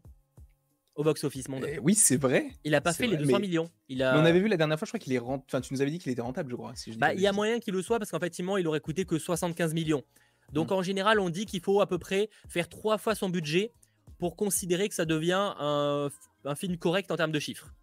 au 0.95 1.03
box-office 1.03 1.49
monde. 1.49 1.65
Eh 1.67 1.79
oui, 1.79 1.95
c'est 1.95 2.17
vrai. 2.17 2.51
Il 2.63 2.75
a 2.75 2.81
pas 2.81 2.93
fait 2.93 3.07
les 3.07 3.17
200 3.17 3.39
millions. 3.39 3.69
Il 3.89 4.03
a... 4.03 4.17
on 4.19 4.25
avait 4.25 4.39
vu 4.39 4.47
la 4.47 4.57
dernière 4.57 4.77
fois, 4.77 4.85
je 4.85 4.91
crois 4.91 4.99
qu'il 4.99 5.13
est 5.13 5.19
rentable. 5.19 5.43
Enfin, 5.47 5.61
tu 5.61 5.73
nous 5.73 5.81
avais 5.81 5.91
dit 5.91 5.99
qu'il 5.99 6.11
était 6.11 6.21
rentable, 6.21 6.51
je 6.51 6.55
crois. 6.55 6.73
bah, 6.97 7.13
il 7.13 7.21
y 7.21 7.27
a 7.27 7.31
moyen 7.31 7.59
qu'il 7.59 7.73
le 7.73 7.81
soit 7.81 7.99
parce 7.99 8.11
qu'effectivement, 8.11 8.57
il 8.57 8.67
aurait 8.67 8.79
coûté 8.79 9.05
que 9.05 9.17
75 9.17 9.73
millions. 9.73 10.03
Donc 10.51 10.69
mm. 10.69 10.73
en 10.73 10.81
général, 10.83 11.19
on 11.19 11.29
dit 11.29 11.45
qu'il 11.45 11.61
faut 11.61 11.81
à 11.81 11.87
peu 11.87 11.97
près 11.97 12.29
faire 12.47 12.69
trois 12.69 12.97
fois 12.97 13.15
son 13.15 13.29
budget 13.29 13.73
pour 14.19 14.35
considérer 14.35 14.87
que 14.87 14.95
ça 14.95 15.05
devient 15.05 15.53
un, 15.59 16.09
film 16.55 16.77
correct 16.77 17.11
en 17.11 17.15
termes 17.15 17.31
de 17.31 17.39
chiffres. 17.39 17.73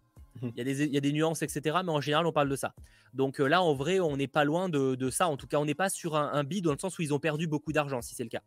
Mm. 0.41 0.49
Il 0.55 0.57
y, 0.57 0.61
a 0.61 0.63
des, 0.63 0.83
il 0.83 0.93
y, 0.93 0.97
a 0.97 1.01
des, 1.01 1.11
nuances, 1.11 1.41
etc. 1.41 1.79
Mais 1.83 1.91
en 1.91 2.01
général, 2.01 2.25
on 2.25 2.31
parle 2.31 2.49
de 2.49 2.55
ça. 2.55 2.73
Donc 3.13 3.41
euh, 3.41 3.47
là, 3.47 3.61
en 3.61 3.73
vrai, 3.73 3.99
on 3.99 4.15
n'est 4.15 4.27
pas 4.27 4.45
loin 4.45 4.69
de, 4.69 5.09
ça. 5.09 5.27
En 5.27 5.35
tout 5.35 5.47
cas, 5.47 5.57
on 5.57 5.65
n'est 5.65 5.75
pas 5.75 5.89
sur 5.89 6.15
un, 6.15 6.31
un 6.31 6.43
bid 6.45 6.63
dans 6.63 6.71
le 6.71 6.79
sens 6.79 6.97
où 6.97 7.01
ils 7.01 7.13
ont 7.13 7.19
perdu 7.19 7.47
beaucoup 7.47 7.73
d'argent, 7.73 8.01
si 8.01 8.15
c'est 8.15 8.23
le 8.23 8.29
cas. 8.29 8.41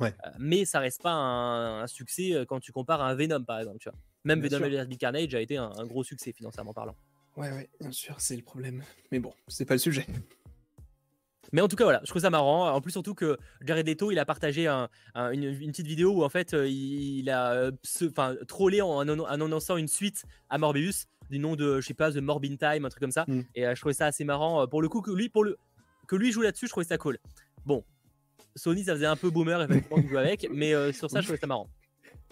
Ouais. 0.00 0.14
Euh, 0.24 0.30
mais 0.38 0.64
ça 0.64 0.80
reste 0.80 1.02
pas 1.02 1.12
un, 1.12 1.86
succès 1.86 2.34
euh, 2.34 2.44
quand 2.44 2.60
tu 2.60 2.72
compares 2.72 3.00
à 3.00 3.08
un 3.08 3.14
Venom, 3.14 3.42
par 3.44 3.58
exemple. 3.58 3.78
Tu 3.78 3.88
vois. 3.88 3.98
Même 4.24 4.40
Venom 4.40 4.58
vs 4.58 4.96
Carnage 4.98 5.34
a 5.34 5.40
été 5.40 5.56
un, 5.56 5.70
gros 5.84 6.04
succès 6.04 6.32
financièrement 6.32 6.74
parlant. 6.74 6.96
Ouais, 7.36 7.50
ouais, 7.50 7.68
bien 7.80 7.92
sûr, 7.92 8.20
c'est 8.20 8.36
le 8.36 8.42
problème. 8.42 8.82
Mais 9.12 9.18
bon, 9.18 9.32
c'est 9.48 9.66
pas 9.66 9.74
le 9.74 9.78
sujet. 9.78 10.06
Mais 11.52 11.60
en 11.60 11.68
tout 11.68 11.76
cas, 11.76 11.84
voilà, 11.84 12.00
je 12.02 12.10
trouve 12.10 12.22
ça 12.22 12.30
marrant. 12.30 12.70
En 12.70 12.80
plus, 12.80 12.90
surtout 12.90 13.14
que 13.14 13.38
Jared 13.60 13.86
Leto, 13.86 14.10
il 14.10 14.18
a 14.18 14.24
partagé 14.24 14.66
une, 14.66 15.56
petite 15.70 15.86
vidéo 15.86 16.12
où 16.12 16.24
en 16.24 16.28
fait, 16.28 16.52
il, 16.54 17.30
a 17.30 17.70
enfin, 18.02 18.34
trollé 18.48 18.80
en, 18.80 18.98
annonçant 18.98 19.76
une 19.76 19.86
suite 19.86 20.24
à 20.50 20.58
Morbius 20.58 21.06
du 21.30 21.38
nom 21.38 21.54
de, 21.54 21.80
je 21.80 21.86
sais 21.86 21.94
pas, 21.94 22.10
The 22.10 22.16
Morbin 22.16 22.56
Time, 22.56 22.84
un 22.84 22.88
truc 22.88 23.00
comme 23.00 23.12
ça. 23.12 23.24
Mm. 23.28 23.42
Et 23.54 23.62
je 23.62 23.80
trouvais 23.80 23.94
ça 23.94 24.06
assez 24.06 24.24
marrant. 24.24 24.66
Pour 24.66 24.82
le 24.82 24.88
coup, 24.88 25.02
que 25.02 25.12
lui, 25.12 25.28
pour 25.28 25.44
le, 25.44 25.56
que 26.08 26.16
lui 26.16 26.32
joue 26.32 26.42
là-dessus, 26.42 26.66
je 26.66 26.72
trouvais 26.72 26.86
ça 26.86 26.98
cool. 26.98 27.18
Bon, 27.64 27.84
Sony, 28.56 28.84
ça 28.84 28.94
faisait 28.94 29.06
un 29.06 29.16
peu 29.16 29.30
boomer, 29.30 29.62
effectivement, 29.62 29.98
de 30.02 30.08
jouer 30.08 30.18
avec, 30.18 30.48
mais 30.52 30.74
euh, 30.74 30.92
sur 30.92 31.10
ça, 31.10 31.20
je 31.20 31.26
trouvais 31.26 31.38
ça 31.38 31.46
marrant. 31.46 31.68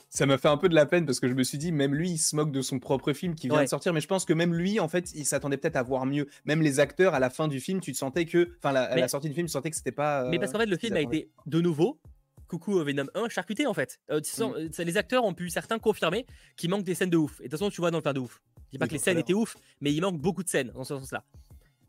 Ça 0.09 0.26
m'a 0.26 0.38
fait 0.38 0.49
un 0.49 0.57
peu 0.57 0.69
de 0.69 0.76
la 0.76 0.87
peine 0.87 1.07
parce 1.07 1.19
que 1.19 1.28
je 1.28 1.35
me 1.35 1.43
suis 1.43 1.59
dit, 1.59 1.73
même 1.73 1.95
lui, 1.95 2.11
il 2.11 2.19
se 2.19 2.37
moque 2.37 2.52
de 2.52 2.62
son 2.62 2.78
propre 2.78 3.12
film 3.12 3.35
qui 3.35 3.49
vient 3.49 3.62
de 3.62 3.69
sortir, 3.69 3.93
mais 3.93 4.00
je 4.00 4.07
pense 4.07 4.25
que 4.25 4.33
même 4.33 4.54
lui, 4.54 4.78
en 4.78 4.87
fait, 4.87 5.12
il 5.14 5.25
s'attendait 5.25 5.57
peut-être 5.57 5.76
à 5.76 5.83
voir 5.83 6.07
mieux. 6.07 6.28
Même 6.45 6.62
les 6.62 6.78
acteurs, 6.78 7.14
à 7.14 7.19
la 7.19 7.31
fin 7.31 7.49
du 7.49 7.61
film, 7.61 7.81
tu 7.81 7.93
te 7.93 7.97
sentais 7.97 8.25
que, 8.25 8.52
enfin, 8.59 8.75
à 8.75 8.97
la 8.97 9.09
sortie 9.09 9.28
du 9.28 9.35
film, 9.35 9.49
tu 9.49 9.52
sentais 9.52 9.71
que 9.71 9.76
c'était 9.76 9.93
pas. 9.93 10.28
mais 10.28 10.38
parce 10.38 10.52
qu'en 10.52 10.61
fait, 10.61 10.66
le 10.66 10.76
film 10.76 10.95
a 10.95 11.00
été 11.00 11.31
de 11.47 11.61
nouveau, 11.61 12.00
coucou 12.47 12.78
euh, 12.78 12.85
Venom 12.85 13.07
1, 13.14 13.28
charcuté 13.28 13.66
en 13.66 13.75
fait. 13.75 13.99
Euh, 14.11 14.21
mm. 14.21 14.83
Les 14.83 14.97
acteurs 14.97 15.25
ont 15.25 15.35
pu 15.35 15.50
certains 15.50 15.78
confirmer 15.78 16.26
qu'il 16.57 16.71
manque 16.71 16.85
des 16.85 16.95
scènes 16.95 17.11
de 17.11 17.16
ouf. 17.16 17.40
Et 17.40 17.45
de 17.45 17.49
toute 17.49 17.59
façon, 17.59 17.71
tu 17.71 17.81
vois 17.81 17.90
dans 17.90 17.99
le 17.99 18.02
plan 18.02 18.12
de 18.12 18.21
ouf. 18.21 18.40
Je 18.66 18.71
dis 18.73 18.78
pas 18.78 18.87
que 18.87 18.93
les 18.93 18.99
scènes 18.99 19.19
étaient 19.19 19.35
ouf, 19.35 19.57
mais 19.81 19.93
il 19.93 20.00
manque 20.00 20.21
beaucoup 20.21 20.43
de 20.43 20.49
scènes 20.49 20.71
dans 20.73 20.85
ce 20.85 20.97
sens-là. 20.97 21.25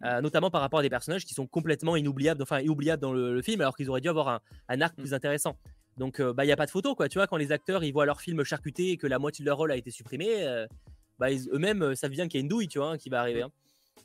Euh, 0.05 0.21
notamment 0.21 0.51
par 0.51 0.62
rapport 0.62 0.79
à 0.79 0.83
des 0.83 0.89
personnages 0.89 1.25
qui 1.25 1.33
sont 1.33 1.47
complètement 1.47 1.95
inoubliables, 1.95 2.41
enfin 2.41 2.59
inoubliables 2.59 3.01
dans 3.01 3.13
le, 3.13 3.41
film, 3.41 3.62
alors 3.62 3.75
qu'ils 3.75 3.89
auraient 3.89 4.01
dû 4.01 4.09
avoir 4.09 4.41
un, 4.69 4.81
arc 4.81 4.97
mm. 4.97 5.01
plus 5.01 5.13
intéressant. 5.13 5.57
Donc, 5.97 6.19
euh, 6.19 6.33
bah, 6.33 6.43
il 6.43 6.47
n'y 6.47 6.53
a 6.53 6.57
pas 6.57 6.65
de 6.65 6.71
photo, 6.71 6.93
quoi. 6.93 7.09
Tu 7.09 7.17
vois, 7.17 7.27
quand 7.27 7.38
les 7.38 7.51
acteurs 7.51 7.83
ils 7.83 7.91
voient 7.91 8.05
leur 8.05 8.21
film 8.21 8.43
charcuté 8.43 8.91
et 8.91 8.97
que 8.97 9.07
la 9.07 9.17
moitié 9.17 9.43
de 9.43 9.50
leur 9.50 9.57
rôle 9.57 9.71
a 9.71 9.77
été 9.77 9.89
supprimé, 9.91 10.27
euh, 10.43 10.67
bah, 11.17 11.27
eux-mêmes 11.31 11.95
savent 11.95 12.12
bien 12.12 12.27
qu'il 12.27 12.39
y 12.39 12.41
a 12.41 12.43
une 12.43 12.50
douille, 12.50 12.67
tu 12.67 12.77
vois, 12.77 12.91
hein, 12.91 12.97
qui 12.97 13.09
va 13.09 13.21
arriver. 13.21 13.41
Hein. 13.41 13.51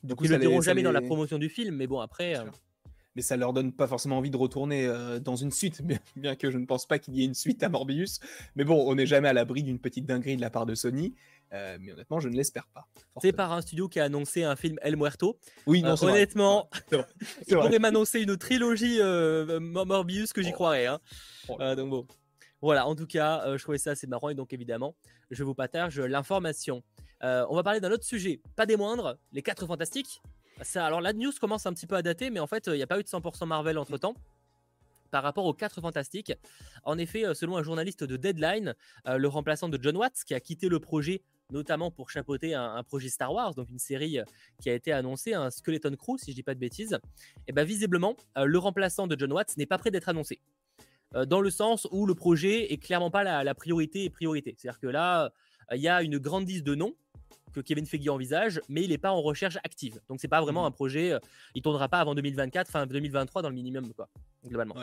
Donc, 0.03 0.19
ils 0.23 0.31
ne 0.31 0.37
le 0.37 0.41
diront 0.41 0.61
jamais 0.63 0.83
dans 0.83 0.93
la 0.93 1.03
promotion 1.03 1.37
du 1.37 1.51
film, 1.51 1.77
mais 1.77 1.87
bon, 1.87 2.01
après. 2.01 2.35
Mais 3.17 3.23
ça 3.23 3.37
leur 3.37 3.53
donne 3.53 3.73
pas 3.73 3.89
forcément 3.89 4.19
envie 4.19 4.31
de 4.31 4.37
retourner 4.37 4.89
dans 5.21 5.37
une 5.37 5.51
suite, 5.51 5.83
bien 6.17 6.37
que 6.37 6.51
je 6.51 6.57
ne 6.57 6.65
pense 6.65 6.87
pas 6.87 6.99
qu'il 6.99 7.15
y 7.17 7.23
ait 7.23 7.27
une 7.27 7.35
suite 7.35 7.63
à 7.63 7.69
Morbius. 7.69 8.21
Mais 8.57 8.65
bon, 8.65 8.83
on 8.89 8.95
n'est 8.95 9.05
jamais 9.05 9.29
à 9.29 9.33
l'abri 9.35 9.63
d'une 9.63 9.81
petite 9.81 10.07
dinguerie 10.07 10.37
de 10.37 10.41
la 10.41 10.49
part 10.49 10.65
de 10.65 10.75
Sony. 10.75 11.13
Mais 11.53 11.93
honnêtement, 11.93 12.21
je 12.21 12.29
ne 12.29 12.37
l'espère 12.37 12.67
pas. 12.69 12.87
C'est 13.21 13.33
par 13.33 13.53
un 13.53 13.61
studio 13.61 13.89
qui 13.89 14.01
a 14.01 14.05
annoncé 14.05 14.45
un 14.45 14.57
film 14.57 14.79
El 14.83 14.97
Muerto. 14.97 15.39
Oui, 15.67 15.83
non, 15.83 15.95
honnêtement, 16.03 16.71
il 17.47 17.55
pourrait 17.55 17.79
m'annoncer 17.79 18.21
une 18.21 18.37
trilogie 18.37 19.01
Morbius 19.61 20.33
que 20.33 20.43
j'y 20.43 20.51
oh. 20.51 20.55
croirais. 20.55 20.87
Hein. 20.87 21.01
Oh 21.49 21.59
donc 21.75 21.91
bon. 21.91 22.07
Voilà, 22.63 22.87
en 22.87 22.95
tout 22.95 23.07
cas, 23.07 23.57
je 23.57 23.63
trouvais 23.63 23.79
ça 23.79 23.93
assez 23.93 24.07
marrant 24.07 24.29
et 24.29 24.35
donc 24.35 24.53
évidemment, 24.53 24.95
je 25.31 25.43
vous 25.45 25.55
partage 25.55 25.99
l'information. 25.99 26.83
on 27.23 27.55
va 27.55 27.63
parler 27.63 27.81
d'un 27.81 27.91
autre 27.91 28.05
sujet, 28.05 28.41
pas 28.57 28.67
des 28.67 28.77
moindres, 28.77 29.19
les 29.33 29.43
4 29.43 29.67
fantastiques. 29.67 30.21
Ça, 30.63 30.85
alors 30.85 31.01
la 31.01 31.15
news 31.15 31.33
commence 31.41 31.65
un 31.65 31.73
petit 31.73 31.87
peu 31.87 31.97
à 31.97 32.03
dater, 32.03 32.29
mais 32.29 32.39
en 32.41 32.47
fait, 32.47 32.67
il 32.67 32.75
n'y 32.75 32.83
a 32.83 32.87
pas 32.87 32.99
eu 33.01 33.03
de 33.03 33.09
100% 33.09 33.47
Marvel 33.47 33.79
entre 33.79 33.97
temps 33.97 34.15
par 35.11 35.23
rapport 35.23 35.45
aux 35.45 35.55
4 35.55 35.81
fantastiques. 35.81 36.33
En 36.85 36.99
effet, 36.99 37.25
selon 37.35 37.57
un 37.57 37.63
journaliste 37.63 38.05
de 38.05 38.17
Deadline, 38.17 38.75
le 39.07 39.27
remplaçant 39.27 39.69
de 39.69 39.79
John 39.83 39.97
Watts, 39.97 40.23
qui 40.25 40.35
a 40.35 40.41
quitté 40.41 40.69
le 40.69 40.79
projet 40.81 41.23
notamment 41.51 41.91
pour 41.91 42.11
chapeauter 42.11 42.55
un, 42.55 42.83
projet 42.83 43.09
Star 43.09 43.33
Wars, 43.33 43.55
donc 43.55 43.71
une 43.71 43.79
série 43.79 44.19
qui 44.61 44.71
a 44.71 44.75
été 44.75 44.93
annoncée, 44.93 45.35
un 45.35 45.51
Skeleton 45.51 45.95
Crew, 45.97 46.17
si 46.19 46.31
je 46.31 46.37
dis 46.37 46.43
pas 46.43 46.55
de 46.55 46.61
bêtises, 46.61 46.95
et 46.95 47.41
eh 47.49 47.53
ben 47.53 47.65
visiblement, 47.65 48.17
le 48.37 48.59
remplaçant 48.59 49.07
de 49.07 49.19
John 49.19 49.33
Watts 49.33 49.57
n'est 49.57 49.67
pas 49.67 49.79
prêt 49.79 49.91
d'être 49.91 50.09
annoncé. 50.09 50.41
dans 51.27 51.41
le 51.41 51.51
sens 51.51 51.87
où 51.91 52.07
le 52.07 52.15
projet 52.15 52.73
est 52.73 52.79
clairement 52.79 53.11
pas 53.11 53.25
la, 53.25 53.45
la 53.45 53.55
priorité 53.55 54.05
et 54.05 54.11
priorité. 54.11 54.55
C'est-à-dire 54.57 54.81
que 54.81 54.87
là, 54.87 55.33
il 55.73 55.81
y 55.81 55.89
a 55.89 56.03
une 56.03 56.19
grande 56.19 56.49
liste 56.49 56.65
de 56.65 56.75
noms 56.75 56.95
que 57.53 57.61
Kevin 57.61 57.87
Feige 57.87 58.09
envisage, 58.09 58.61
mais 58.69 58.83
il 58.83 58.91
n'est 58.91 58.99
pas 58.99 59.13
en 59.13 59.21
recherche 59.21 59.57
active. 59.65 60.01
Donc 60.09 60.21
c'est 60.21 60.29
pas 60.29 60.41
vraiment 60.41 60.63
mmh. 60.63 60.67
un 60.67 60.71
projet, 60.71 61.13
euh, 61.13 61.19
il 61.55 61.63
tournera 61.63 61.89
pas 61.89 62.01
avant 62.01 62.15
2024, 62.15 62.71
fin 62.71 62.87
2023 62.87 63.43
dans 63.43 63.49
le 63.49 63.55
minimum 63.55 63.93
quoi, 63.95 64.09
globalement. 64.47 64.77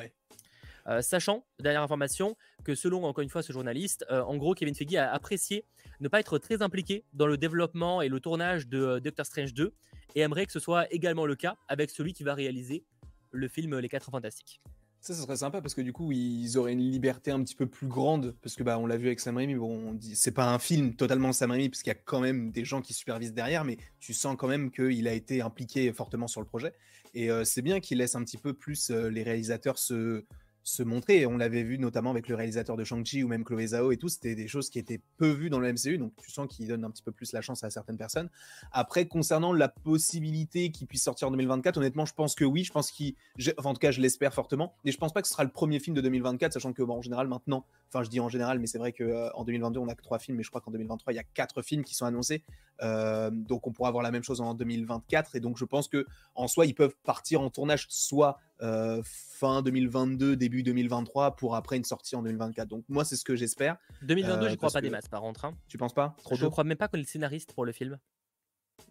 Euh, 0.89 1.01
sachant, 1.01 1.45
dernière 1.59 1.81
information, 1.81 2.37
que 2.63 2.73
selon 2.73 3.03
encore 3.03 3.21
une 3.21 3.29
fois 3.29 3.43
ce 3.43 3.51
journaliste, 3.51 4.05
euh, 4.09 4.21
en 4.21 4.37
gros 4.37 4.53
Kevin 4.53 4.73
Feige 4.73 4.95
a 4.95 5.11
apprécié 5.11 5.65
ne 5.99 6.07
pas 6.07 6.19
être 6.19 6.37
très 6.37 6.61
impliqué 6.61 7.03
dans 7.13 7.27
le 7.27 7.37
développement 7.37 8.01
et 8.01 8.07
le 8.07 8.19
tournage 8.19 8.67
de 8.67 8.99
Doctor 8.99 9.25
Strange 9.25 9.53
2 9.53 9.73
et 10.15 10.21
aimerait 10.21 10.45
que 10.45 10.51
ce 10.51 10.59
soit 10.59 10.91
également 10.93 11.25
le 11.25 11.35
cas 11.35 11.57
avec 11.67 11.89
celui 11.89 12.13
qui 12.13 12.23
va 12.23 12.33
réaliser 12.33 12.85
le 13.31 13.47
film 13.47 13.77
Les 13.79 13.89
4 13.89 14.11
Fantastiques. 14.11 14.61
Ça, 14.99 15.13
ce 15.13 15.21
serait 15.21 15.37
sympa 15.37 15.61
parce 15.61 15.73
que 15.75 15.81
du 15.81 15.93
coup, 15.93 16.11
ils 16.11 16.57
auraient 16.57 16.73
une 16.73 16.91
liberté 16.91 17.31
un 17.31 17.41
petit 17.43 17.55
peu 17.55 17.67
plus 17.67 17.87
grande. 17.87 18.35
Parce 18.41 18.55
que, 18.55 18.63
bah, 18.63 18.79
on 18.79 18.87
l'a 18.87 18.97
vu 18.97 19.07
avec 19.07 19.19
Sam 19.19 19.37
Raimi, 19.37 19.55
bon, 19.55 19.97
c'est 20.13 20.31
pas 20.31 20.51
un 20.51 20.59
film 20.59 20.95
totalement 20.95 21.31
Sam 21.33 21.51
Raimi, 21.51 21.69
parce 21.69 21.83
qu'il 21.83 21.91
y 21.91 21.95
a 21.95 21.99
quand 22.03 22.19
même 22.19 22.51
des 22.51 22.65
gens 22.65 22.81
qui 22.81 22.93
supervisent 22.93 23.33
derrière, 23.33 23.63
mais 23.63 23.77
tu 23.99 24.13
sens 24.13 24.35
quand 24.37 24.47
même 24.47 24.71
qu'il 24.71 25.07
a 25.07 25.13
été 25.13 25.41
impliqué 25.41 25.93
fortement 25.93 26.27
sur 26.27 26.41
le 26.41 26.47
projet. 26.47 26.73
Et 27.13 27.29
euh, 27.29 27.43
c'est 27.43 27.61
bien 27.61 27.79
qu'il 27.79 27.99
laisse 27.99 28.15
un 28.15 28.23
petit 28.23 28.37
peu 28.37 28.53
plus 28.53 28.89
euh, 28.89 29.09
les 29.09 29.23
réalisateurs 29.23 29.77
se, 29.77 30.25
se 30.67 30.83
montrer. 30.83 31.25
On 31.25 31.37
l'avait 31.37 31.63
vu 31.63 31.79
notamment 31.79 32.11
avec 32.11 32.27
le 32.27 32.35
réalisateur 32.35 32.75
de 32.75 32.83
Shang-Chi 32.83 33.23
ou 33.23 33.27
même 33.27 33.43
Chloé 33.45 33.67
Zhao 33.67 33.91
et 33.91 33.97
tout. 33.97 34.09
C'était 34.09 34.35
des 34.35 34.47
choses 34.47 34.69
qui 34.69 34.79
étaient 34.79 34.99
peu 35.15 35.29
vues 35.29 35.49
dans 35.49 35.59
le 35.59 35.71
MCU, 35.71 35.97
donc 35.97 36.13
tu 36.17 36.29
sens 36.29 36.47
qu'il 36.47 36.67
donne 36.67 36.83
un 36.83 36.91
petit 36.91 37.03
peu 37.03 37.11
plus 37.11 37.31
la 37.31 37.41
chance 37.41 37.63
à 37.63 37.69
certaines 37.69 37.97
personnes. 37.97 38.29
Après, 38.73 39.07
concernant 39.07 39.53
la 39.53 39.69
possibilité 39.69 40.71
qu'il 40.71 40.87
puisse 40.87 41.03
sortir 41.03 41.29
en 41.29 41.31
2024, 41.31 41.77
honnêtement, 41.77 42.05
je 42.05 42.13
pense 42.13 42.35
que 42.35 42.43
oui. 42.43 42.65
Je 42.65 42.73
pense 42.73 42.91
qu'il, 42.91 43.15
enfin, 43.57 43.69
en 43.69 43.73
tout 43.73 43.79
cas, 43.79 43.91
je 43.91 44.01
l'espère 44.01 44.33
fortement. 44.33 44.75
Mais 44.83 44.91
je 44.91 44.97
pense 44.97 45.13
pas 45.13 45.21
que 45.21 45.27
ce 45.27 45.33
sera 45.33 45.45
le 45.45 45.51
premier 45.51 45.79
film 45.79 45.95
de 45.95 46.01
2024, 46.01 46.53
sachant 46.53 46.73
que, 46.73 46.83
bon, 46.83 46.97
en 46.97 47.01
général, 47.01 47.27
maintenant, 47.27 47.65
enfin, 47.87 48.03
je 48.03 48.09
dis 48.09 48.19
en 48.19 48.29
général, 48.29 48.59
mais 48.59 48.67
c'est 48.67 48.77
vrai 48.77 48.91
qu'en 48.91 49.05
euh, 49.05 49.29
en 49.33 49.43
2022, 49.43 49.79
on 49.79 49.87
a 49.87 49.95
que 49.95 50.01
trois 50.01 50.19
films, 50.19 50.37
mais 50.37 50.43
je 50.43 50.49
crois 50.49 50.61
qu'en 50.61 50.71
2023, 50.71 51.13
il 51.13 51.15
y 51.15 51.19
a 51.19 51.23
quatre 51.23 51.61
films 51.61 51.83
qui 51.83 51.95
sont 51.95 52.05
annoncés. 52.05 52.43
Euh, 52.81 53.29
donc, 53.31 53.67
on 53.67 53.71
pourra 53.71 53.89
avoir 53.89 54.03
la 54.03 54.11
même 54.11 54.23
chose 54.23 54.41
en 54.41 54.53
2024. 54.53 55.35
Et 55.35 55.39
donc, 55.39 55.57
je 55.57 55.65
pense 55.65 55.87
que 55.87 56.05
en 56.35 56.47
soi, 56.47 56.65
ils 56.65 56.75
peuvent 56.75 56.95
partir 57.03 57.41
en 57.41 57.49
tournage 57.49 57.87
soit 57.89 58.37
euh, 58.61 59.01
fin 59.03 59.61
2022, 59.61 60.35
début 60.35 60.63
2023 60.63 61.35
pour 61.35 61.55
après 61.55 61.77
une 61.77 61.83
sortie 61.83 62.15
en 62.15 62.23
2024. 62.23 62.67
Donc 62.67 62.83
moi 62.87 63.05
c'est 63.05 63.15
ce 63.15 63.23
que 63.23 63.35
j'espère. 63.35 63.77
2022 64.01 64.49
je 64.49 64.55
crois 64.55 64.71
pas 64.71 64.81
des 64.81 64.89
masses 64.89 65.07
par 65.07 65.21
contre. 65.21 65.45
Hein. 65.45 65.53
Tu 65.67 65.77
penses 65.77 65.93
pas? 65.93 66.15
Trop 66.23 66.35
Je 66.35 66.47
crois 66.47 66.63
même 66.63 66.77
pas 66.77 66.87
qu'on 66.87 66.97
est 66.97 67.03
scénariste 67.03 67.53
pour 67.53 67.65
le 67.65 67.71
film. 67.71 67.99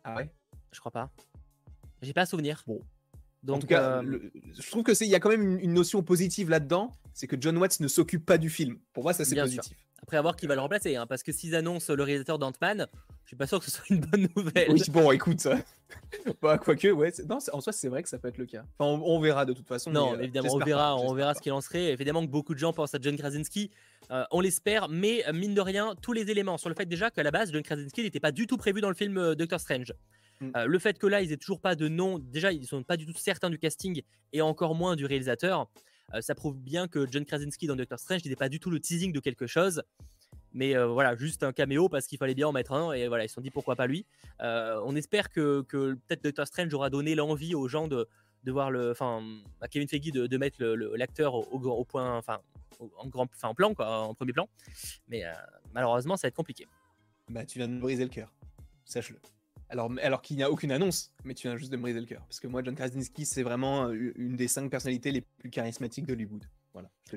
Ah 0.05 0.15
ouais? 0.15 0.31
Je 0.71 0.79
crois 0.79 0.93
pas. 0.93 1.11
J'ai 2.01 2.13
pas 2.13 2.27
souvenir. 2.27 2.63
Bon. 2.67 2.81
Donc, 3.43 3.57
en 3.57 3.61
tout 3.61 3.67
cas, 3.67 4.03
euh, 4.03 4.19
je 4.59 4.71
trouve 4.71 4.83
que 4.83 4.95
c'est 4.95 5.07
il 5.07 5.11
y 5.11 5.15
a 5.15 5.21
quand 5.21 5.29
même 5.29 5.59
une, 5.59 5.73
notion 5.73 6.03
positive 6.03 6.51
là-dedans, 6.51 6.93
c'est 7.15 7.27
que 7.27 7.37
John 7.39 7.57
Watts 7.59 7.81
ne 7.81 7.89
s'occupent 7.89 8.27
pas 8.27 8.39
du 8.39 8.51
film. 8.51 8.79
Pour 8.93 9.05
moi 9.05 9.13
ça 9.13 9.25
c'est 9.25 9.37
positif. 9.37 9.73
Après, 10.03 10.17
à 10.17 10.23
voir 10.23 10.37
qui 10.37 10.47
va 10.47 10.55
le 10.55 10.61
remplacer. 10.61 10.97
Hein, 10.97 11.07
parce 11.07 11.23
que 11.23 11.33
s'ils 11.33 11.55
annoncent 11.55 11.93
le 11.93 12.03
réalisateur 12.03 12.39
d'Ant-Man, 12.39 12.87
je 13.25 13.29
suis 13.29 13.37
pas 13.37 13.47
sûr 13.47 13.59
que 13.59 13.65
ce 13.65 13.71
soit 13.71 13.85
une 13.91 14.01
bonne 14.01 14.29
nouvelle. 14.37 14.71
Oui, 14.71 14.83
bon, 14.89 15.11
écoute. 15.11 15.49
bah, 16.43 16.59
quoique, 16.59 16.89
ouais. 16.89 17.13
Non, 17.29 17.39
en 17.53 17.61
soi, 17.61 17.73
c'est 17.73 17.89
vrai 17.89 18.03
que 18.03 18.09
ça 18.09 18.19
peut 18.19 18.29
être 18.29 18.39
le 18.39 18.47
cas. 18.47 18.65
Enfin, 18.79 19.03
on, 19.03 19.19
verra 19.21 19.45
de 19.45 19.53
toute 19.53 19.67
façon. 19.67 19.91
Non, 19.91 20.15
euh, 20.15 20.21
évidemment, 20.21 20.53
on 20.53 20.59
verra, 20.59 20.97
on 20.97 21.15
verra 21.15 21.35
ce 21.35 21.41
qu'il 21.41 21.53
en 21.53 21.61
serait. 21.61 21.93
Évidemment 21.93 22.25
que 22.25 22.31
beaucoup 22.31 22.55
de 22.55 22.59
gens 22.59 22.73
pensent 22.73 22.95
à 22.95 22.99
John 23.01 23.17
Krasinski. 23.17 23.71
Euh, 24.11 24.25
on 24.31 24.41
l'espère, 24.41 24.89
mais 24.89 25.25
mine 25.33 25.55
de 25.55 25.61
rien, 25.61 25.95
tous 26.01 26.13
les 26.13 26.31
éléments 26.31 26.59
sur 26.59 26.69
le 26.69 26.77
fait 26.77 26.87
déjà 26.87 27.11
qu'à 27.11 27.25
la 27.25 27.33
base, 27.33 27.51
John 27.53 27.63
Krasinski 27.63 28.03
n'était 28.03 28.21
pas 28.21 28.33
du 28.33 28.47
tout 28.47 28.57
prévu 28.59 28.81
dans 28.81 28.91
le 28.91 28.95
film 28.95 29.35
Doctor 29.35 29.59
Strange. 29.59 29.93
Mm. 30.41 30.65
le 30.67 30.79
fait 30.79 30.99
que 30.99 31.07
là, 31.07 31.23
ils 31.23 31.33
aient 31.33 31.37
toujours 31.37 31.61
pas 31.61 31.75
de 31.75 31.89
nom, 31.89 32.19
déjà, 32.19 32.53
ils 32.53 32.67
sont 32.67 32.83
pas 32.83 32.97
du 32.97 33.07
tout 33.07 33.13
certains 33.17 33.51
du 33.51 33.59
casting 33.59 34.03
et 34.33 34.43
encore 34.43 34.75
moins 34.75 34.97
du 34.97 35.07
réalisateur. 35.07 35.69
ça 36.21 36.35
prouve 36.35 36.57
bien 36.57 36.89
que 36.89 37.07
John 37.11 37.25
Krasinski 37.25 37.67
dans 37.67 37.77
Doctor 37.77 37.99
Strange 37.99 38.25
n'était 38.25 38.37
pas 38.37 38.49
du 38.49 38.61
tout 38.61 38.71
le 38.71 38.81
teasing 38.81 39.13
de 39.13 39.21
quelque 39.21 39.47
chose 39.47 39.83
mais 40.57 40.75
euh, 40.75 40.87
voilà, 40.87 41.15
juste 41.17 41.43
un 41.43 41.53
caméo 41.53 41.89
parce 41.91 42.07
qu'il 42.07 42.17
fallait 42.17 42.35
bien 42.35 42.49
en 42.49 42.53
mettre 42.53 42.73
un 42.73 42.93
et 42.93 43.09
voilà, 43.09 43.25
ils 43.25 43.29
se 43.29 43.35
sont 43.35 43.43
dit 43.43 43.51
pourquoi 43.51 43.77
pas 43.77 43.87
lui. 43.87 44.07
Euh, 44.41 44.81
on 44.87 44.97
espère 44.97 45.31
que, 45.31 45.61
que 45.69 45.95
peut-être 46.07 46.25
Doctor 46.25 46.47
Strange 46.47 46.73
aura 46.73 46.89
donné 46.89 47.15
l'envie 47.15 47.55
aux 47.55 47.69
gens 47.69 47.89
de, 47.89 48.09
de 48.43 48.53
voir 48.53 48.71
le, 48.71 48.91
enfin, 48.91 49.23
à 49.61 49.69
Kevin 49.69 49.87
Feige 49.87 50.11
de, 50.13 50.27
de 50.27 50.39
mettre 50.39 50.65
l'acteur 50.65 51.35
au, 51.35 51.43
au, 51.43 51.85
point, 51.85 52.17
enfin, 52.17 52.41
en 52.81 53.07
grand, 53.07 53.29
enfin, 53.35 53.49
en 53.49 53.55
plan 53.55 53.75
quoi, 53.75 54.01
en 54.01 54.15
premier 54.15 54.33
plan. 54.33 54.49
Mais 55.09 55.27
euh, 55.27 55.33
malheureusement, 55.75 56.17
ça 56.17 56.27
va 56.27 56.29
être 56.29 56.37
compliqué. 56.37 56.67
Bah, 57.29 57.45
tu 57.45 57.59
viens 57.59 57.69
de 57.69 57.75
me 57.75 57.81
briser 57.81 58.05
le 58.05 58.11
cœur, 58.11 58.33
sache-le. 58.87 59.19
Alors, 59.69 59.91
alors 60.03 60.23
qu'il 60.23 60.37
n'y 60.37 60.43
a 60.43 60.51
aucune 60.51 60.71
annonce, 60.71 61.13
mais 61.25 61.35
tu 61.35 61.49
viens 61.49 61.57
juste 61.57 61.73
de 61.73 61.77
me 61.77 61.83
briser 61.83 62.01
le 62.01 62.07
cœur. 62.07 62.23
Parce 62.27 62.41
que 62.41 62.47
moi, 62.47 62.63
John 62.65 62.75
Krasinski, 62.75 63.27
c'est 63.27 63.43
vraiment 63.43 63.91
une 63.91 64.37
des 64.37 64.49
cinq 64.49 64.71
personnalités 64.71 65.11
les 65.11 65.23
plus 65.23 65.51
charismatiques 65.51 66.07
d'Hollywood. 66.07 66.45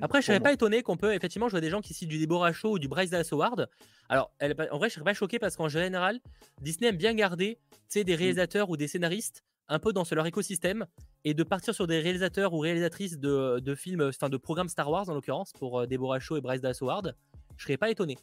Après, 0.01 0.21
je 0.21 0.27
serais 0.27 0.39
pas 0.39 0.53
étonné 0.53 0.83
qu'on 0.83 0.97
peut 0.97 1.13
effectivement 1.13 1.49
jouer 1.49 1.61
des 1.61 1.69
gens 1.69 1.81
qui 1.81 1.93
citent 1.93 2.09
du 2.09 2.19
Deborah 2.19 2.53
Shaw 2.53 2.73
ou 2.73 2.79
du 2.79 2.87
Bryce 2.87 3.09
Dallas 3.09 3.27
Howard. 3.31 3.69
Alors, 4.07 4.31
en 4.71 4.77
vrai, 4.77 4.89
je 4.89 4.95
serais 4.95 5.03
pas 5.03 5.13
choqué 5.13 5.39
parce 5.39 5.55
qu'en 5.55 5.67
général, 5.67 6.19
Disney 6.61 6.89
aime 6.89 6.97
bien 6.97 7.13
garder 7.13 7.57
des 7.93 8.03
mm. 8.03 8.17
réalisateurs 8.17 8.69
ou 8.69 8.77
des 8.77 8.87
scénaristes 8.87 9.43
un 9.67 9.79
peu 9.79 9.93
dans 9.93 10.03
leur 10.11 10.25
écosystème 10.25 10.85
et 11.25 11.33
de 11.33 11.43
partir 11.43 11.73
sur 11.73 11.85
des 11.85 11.99
réalisateurs 11.99 12.53
ou 12.53 12.59
réalisatrices 12.59 13.19
de, 13.19 13.75
films, 13.75 14.01
enfin 14.01 14.29
de 14.29 14.37
programmes 14.37 14.69
Star 14.69 14.89
Wars 14.89 15.09
en 15.09 15.13
l'occurrence 15.13 15.53
pour 15.53 15.79
euh, 15.79 15.85
Deborah 15.85 16.19
Shaw 16.19 16.37
et 16.37 16.41
Bryce 16.41 16.61
Dallas 16.61 16.79
Howard. 16.81 17.15
Je 17.57 17.63
serais 17.63 17.77
pas 17.77 17.89
étonné. 17.89 18.17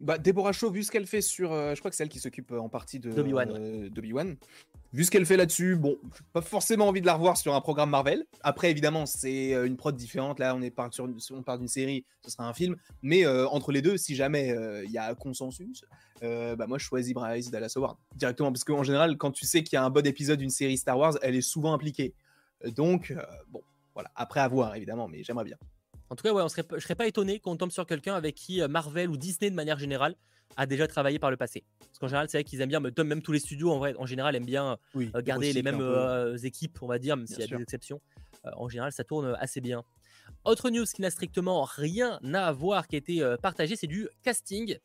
Bah, 0.00 0.16
Deborah 0.16 0.52
Shaw, 0.52 0.70
vu 0.70 0.84
ce 0.84 0.92
qu'elle 0.92 1.06
fait 1.06 1.20
sur. 1.20 1.52
Euh, 1.52 1.74
je 1.74 1.80
crois 1.80 1.90
que 1.90 1.96
c'est 1.96 2.04
elle 2.04 2.08
qui 2.08 2.20
s'occupe 2.20 2.52
euh, 2.52 2.60
en 2.60 2.68
partie 2.68 3.00
de 3.00 3.10
Obi-Wan. 3.10 4.36
Vu 4.92 5.04
ce 5.04 5.10
qu'elle 5.10 5.26
fait 5.26 5.36
là-dessus, 5.36 5.76
bon, 5.76 5.98
pas 6.32 6.40
forcément 6.40 6.88
envie 6.88 7.00
de 7.00 7.06
la 7.06 7.14
revoir 7.14 7.36
sur 7.36 7.54
un 7.54 7.60
programme 7.60 7.90
Marvel. 7.90 8.24
Après, 8.42 8.70
évidemment, 8.70 9.06
c'est 9.06 9.54
euh, 9.54 9.66
une 9.66 9.76
prod 9.76 9.94
différente. 9.94 10.38
Là, 10.38 10.54
on, 10.54 10.62
est 10.62 10.70
part 10.70 10.94
sur, 10.94 11.08
on 11.32 11.42
part 11.42 11.58
d'une 11.58 11.68
série, 11.68 12.04
ce 12.24 12.30
sera 12.30 12.48
un 12.48 12.54
film. 12.54 12.76
Mais 13.02 13.26
entre 13.26 13.72
les 13.72 13.82
deux, 13.82 13.96
si 13.96 14.14
jamais 14.14 14.54
il 14.84 14.90
y 14.90 14.98
a 14.98 15.14
consensus, 15.14 15.84
bah, 16.22 16.66
moi, 16.66 16.78
je 16.78 16.84
choisis 16.84 17.12
Bryce 17.12 17.50
Dallas 17.50 17.72
Howard 17.76 17.96
directement. 18.14 18.52
Parce 18.52 18.64
qu'en 18.64 18.84
général, 18.84 19.16
quand 19.18 19.32
tu 19.32 19.46
sais 19.46 19.62
qu'il 19.62 19.74
y 19.74 19.78
a 19.78 19.84
un 19.84 19.90
bon 19.90 20.06
épisode 20.06 20.38
d'une 20.38 20.50
série 20.50 20.78
Star 20.78 20.96
Wars, 20.96 21.18
elle 21.22 21.34
est 21.34 21.42
souvent 21.42 21.74
impliquée. 21.74 22.14
Donc, 22.64 23.14
bon, 23.50 23.62
voilà. 23.94 24.10
Après, 24.14 24.40
à 24.40 24.48
voir, 24.48 24.74
évidemment, 24.74 25.08
mais 25.08 25.22
j'aimerais 25.22 25.44
bien. 25.44 25.58
En 26.10 26.16
tout 26.16 26.22
cas, 26.22 26.32
ouais, 26.32 26.42
on 26.42 26.48
serait, 26.48 26.64
je 26.74 26.80
serais 26.80 26.94
pas 26.94 27.06
étonné 27.06 27.38
qu'on 27.38 27.56
tombe 27.56 27.70
sur 27.70 27.86
quelqu'un 27.86 28.14
avec 28.14 28.34
qui 28.34 28.62
euh, 28.62 28.68
Marvel 28.68 29.10
ou 29.10 29.16
Disney 29.16 29.50
de 29.50 29.56
manière 29.56 29.78
générale 29.78 30.14
a 30.56 30.66
déjà 30.66 30.86
travaillé 30.86 31.18
par 31.18 31.30
le 31.30 31.36
passé. 31.36 31.64
Parce 31.80 31.98
qu'en 31.98 32.08
général, 32.08 32.28
c'est 32.30 32.38
vrai 32.38 32.44
qu'ils 32.44 32.60
aiment 32.60 32.70
bien, 32.70 32.80
même 32.80 33.22
tous 33.22 33.32
les 33.32 33.38
studios 33.38 33.70
en 33.70 33.78
vrai, 33.78 33.94
en 33.98 34.06
général 34.06 34.34
aiment 34.34 34.46
bien 34.46 34.78
euh, 34.96 35.22
garder 35.22 35.52
les 35.52 35.62
mêmes 35.62 35.80
euh, 35.80 36.36
équipes, 36.38 36.78
on 36.82 36.86
va 36.86 36.98
dire, 36.98 37.16
même 37.16 37.26
s'il 37.26 37.40
y 37.40 37.42
a 37.42 37.46
des 37.46 37.62
exceptions. 37.62 38.00
en 38.44 38.68
général, 38.68 38.90
ça 38.92 39.04
tourne 39.04 39.36
assez 39.38 39.60
bien. 39.60 39.84
Autre 40.44 40.70
news 40.70 40.84
qui 40.84 41.00
n'a 41.00 41.10
strictement 41.10 41.62
rien 41.62 42.18
à 42.34 42.52
voir, 42.52 42.86
qui 42.86 42.96
a 42.96 42.98
été 42.98 43.36
partagé, 43.40 43.76
c'est 43.76 43.86
du 43.86 44.08
casting. 44.22 44.78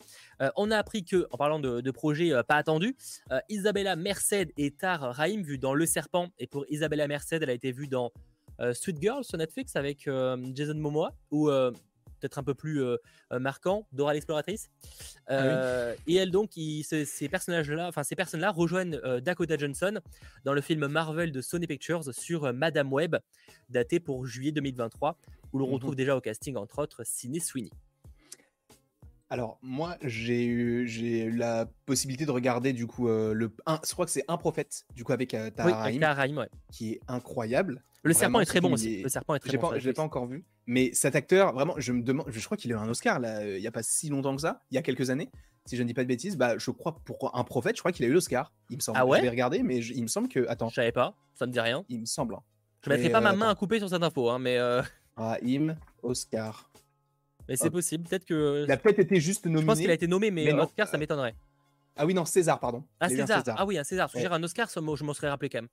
on 0.55 0.69
a 0.71 0.77
appris 0.77 1.03
que, 1.03 1.27
en 1.31 1.37
parlant 1.37 1.59
de, 1.59 1.81
de 1.81 1.91
projets 1.91 2.31
pas 2.47 2.55
attendus, 2.55 2.95
Isabella 3.49 3.95
Merced 3.95 4.51
et 4.57 4.71
Tar 4.71 5.15
Rahim, 5.15 5.43
vu 5.43 5.57
dans 5.57 5.73
Le 5.73 5.85
Serpent, 5.85 6.29
et 6.39 6.47
pour 6.47 6.65
Isabella 6.69 7.07
Merced, 7.07 7.41
elle 7.41 7.49
a 7.49 7.53
été 7.53 7.71
vue 7.71 7.87
dans 7.87 8.05
euh, 8.07 8.32
Sweet 8.71 9.01
Girl 9.01 9.23
sur 9.23 9.37
Netflix 9.37 9.75
avec 9.75 10.07
euh, 10.07 10.37
Jason 10.53 10.75
Momoa 10.75 11.13
ou 11.31 11.49
euh, 11.49 11.71
peut-être 12.19 12.37
un 12.37 12.43
peu 12.43 12.53
plus 12.53 12.81
marquant, 13.31 13.85
Dora 13.91 14.13
l'exploratrice. 14.13 14.69
Ah 15.27 15.91
et 16.07 16.15
elle 16.15 16.31
donc, 16.31 16.51
ces, 16.53 17.27
personnages-là, 17.29 17.89
enfin 17.89 18.03
ces 18.03 18.15
personnes-là 18.15 18.49
rejoignent 18.49 18.97
Dakota 19.19 19.57
Johnson 19.57 19.99
dans 20.45 20.53
le 20.53 20.61
film 20.61 20.87
Marvel 20.87 21.33
de 21.33 21.41
Sony 21.41 21.67
Pictures 21.67 22.13
sur 22.13 22.53
Madame 22.53 22.93
Web, 22.93 23.17
daté 23.67 23.99
pour 23.99 24.25
juillet 24.25 24.53
2023, 24.53 25.17
où 25.51 25.59
l'on 25.59 25.67
mhm. 25.67 25.73
retrouve 25.73 25.95
déjà 25.95 26.15
au 26.15 26.21
casting 26.21 26.55
entre 26.55 26.79
autres 26.79 27.03
Sidney 27.03 27.41
Sweeney. 27.41 27.71
Alors 29.33 29.57
moi 29.63 29.97
j'ai 30.03 30.45
eu 30.45 30.87
j'ai 30.87 31.31
la 31.31 31.65
possibilité 31.87 32.23
de 32.23 32.29
regarder 32.29 32.71
du 32.71 32.85
coup 32.85 33.07
le 33.07 33.51
je 33.83 33.91
crois 33.91 34.05
que 34.05 34.11
c'est 34.11 34.25
un 34.27 34.37
prophète 34.37 34.85
du 34.93 35.03
coup 35.03 35.11
avec 35.11 35.35
Tahar 35.55 35.87
oui, 35.87 35.99
qui 36.71 36.91
est 36.91 36.99
incroyable. 37.07 37.83
Le 38.03 38.13
serpent 38.13 38.41
est 38.41 38.45
très 38.45 38.61
bon 38.61 38.73
aussi. 38.73 39.01
Le 39.01 39.09
serpent 39.09 39.33
est 39.33 39.39
très 39.39 39.57
bon. 39.57 39.71
je 39.75 39.87
l'ai 39.87 39.93
pas 39.93 40.03
encore 40.03 40.27
vu, 40.27 40.45
mais 40.67 40.91
cet 40.93 41.15
acteur, 41.15 41.51
vraiment, 41.51 41.73
je 41.77 41.93
me 41.93 42.03
demande, 42.03 42.27
je 42.29 42.45
crois 42.45 42.57
qu'il 42.57 42.71
a 42.73 42.75
eu 42.75 42.77
un 42.77 42.87
Oscar 42.87 43.19
là, 43.19 43.43
il 43.43 43.59
y 43.59 43.65
a 43.65 43.71
pas 43.71 43.81
si 43.81 44.09
longtemps 44.09 44.35
que 44.35 44.41
ça, 44.41 44.59
il 44.69 44.75
y 44.75 44.77
a 44.77 44.83
quelques 44.83 45.09
années. 45.09 45.31
Si 45.65 45.77
je 45.77 45.81
ne 45.81 45.87
dis 45.87 45.95
pas 45.95 46.03
de 46.03 46.09
bêtises, 46.09 46.37
bah 46.37 46.59
je 46.59 46.69
crois 46.69 46.99
pour 47.03 47.35
un 47.35 47.43
prophète, 47.43 47.75
je 47.75 47.81
crois 47.81 47.91
qu'il 47.91 48.05
a 48.05 48.09
eu 48.09 48.13
l'Oscar. 48.13 48.53
Il 48.69 48.75
me 48.75 48.81
semble. 48.81 48.99
Ah 49.01 49.05
ouais. 49.07 49.17
Je 49.17 49.23
vais 49.23 49.29
regarder, 49.29 49.63
mais 49.63 49.79
il 49.79 50.03
me 50.03 50.07
semble 50.09 50.27
que, 50.27 50.47
attends. 50.47 50.69
Je 50.69 50.75
savais 50.75 50.91
pas. 50.91 51.15
Ça 51.33 51.47
me 51.47 51.51
dit 51.51 51.59
rien. 51.59 51.85
Il 51.89 52.01
me 52.01 52.05
semble. 52.05 52.35
Hein. 52.35 52.43
Je 52.83 52.89
mettrai 52.91 53.09
pas 53.09 53.21
ma 53.21 53.33
main 53.33 53.49
à 53.49 53.55
couper 53.55 53.79
sur 53.79 53.89
cette 53.89 54.03
info, 54.03 54.29
hein, 54.29 54.37
mais. 54.37 54.59
Euh... 54.59 54.83
Ah, 55.17 55.37
Oscar. 56.03 56.69
Mais 57.47 57.55
c'est 57.55 57.69
possible, 57.69 58.07
peut-être 58.07 58.25
que. 58.25 58.65
Il 58.65 58.71
a 58.71 58.77
peut-être 58.77 58.99
été 58.99 59.19
juste 59.19 59.45
nommé. 59.45 59.61
Je 59.61 59.65
pense 59.65 59.79
qu'il 59.79 59.89
a 59.89 59.93
été 59.93 60.07
nommé, 60.07 60.31
mais, 60.31 60.51
Oscar, 60.53 60.87
ça 60.87 60.97
m'étonnerait. 60.97 61.35
Ah 61.95 62.05
oui, 62.05 62.13
non, 62.13 62.25
César, 62.25 62.59
pardon. 62.59 62.83
Ah, 62.99 63.09
César. 63.09 63.43
Ah 63.47 63.65
oui, 63.65 63.77
un 63.77 63.83
César. 63.83 64.09
Parce 64.11 64.23
que 64.23 64.31
un 64.31 64.43
Oscar, 64.43 64.67
je 64.73 65.03
m'en 65.03 65.13
serais 65.13 65.29
rappelé 65.29 65.49
quand 65.49 65.59
même. 65.59 65.69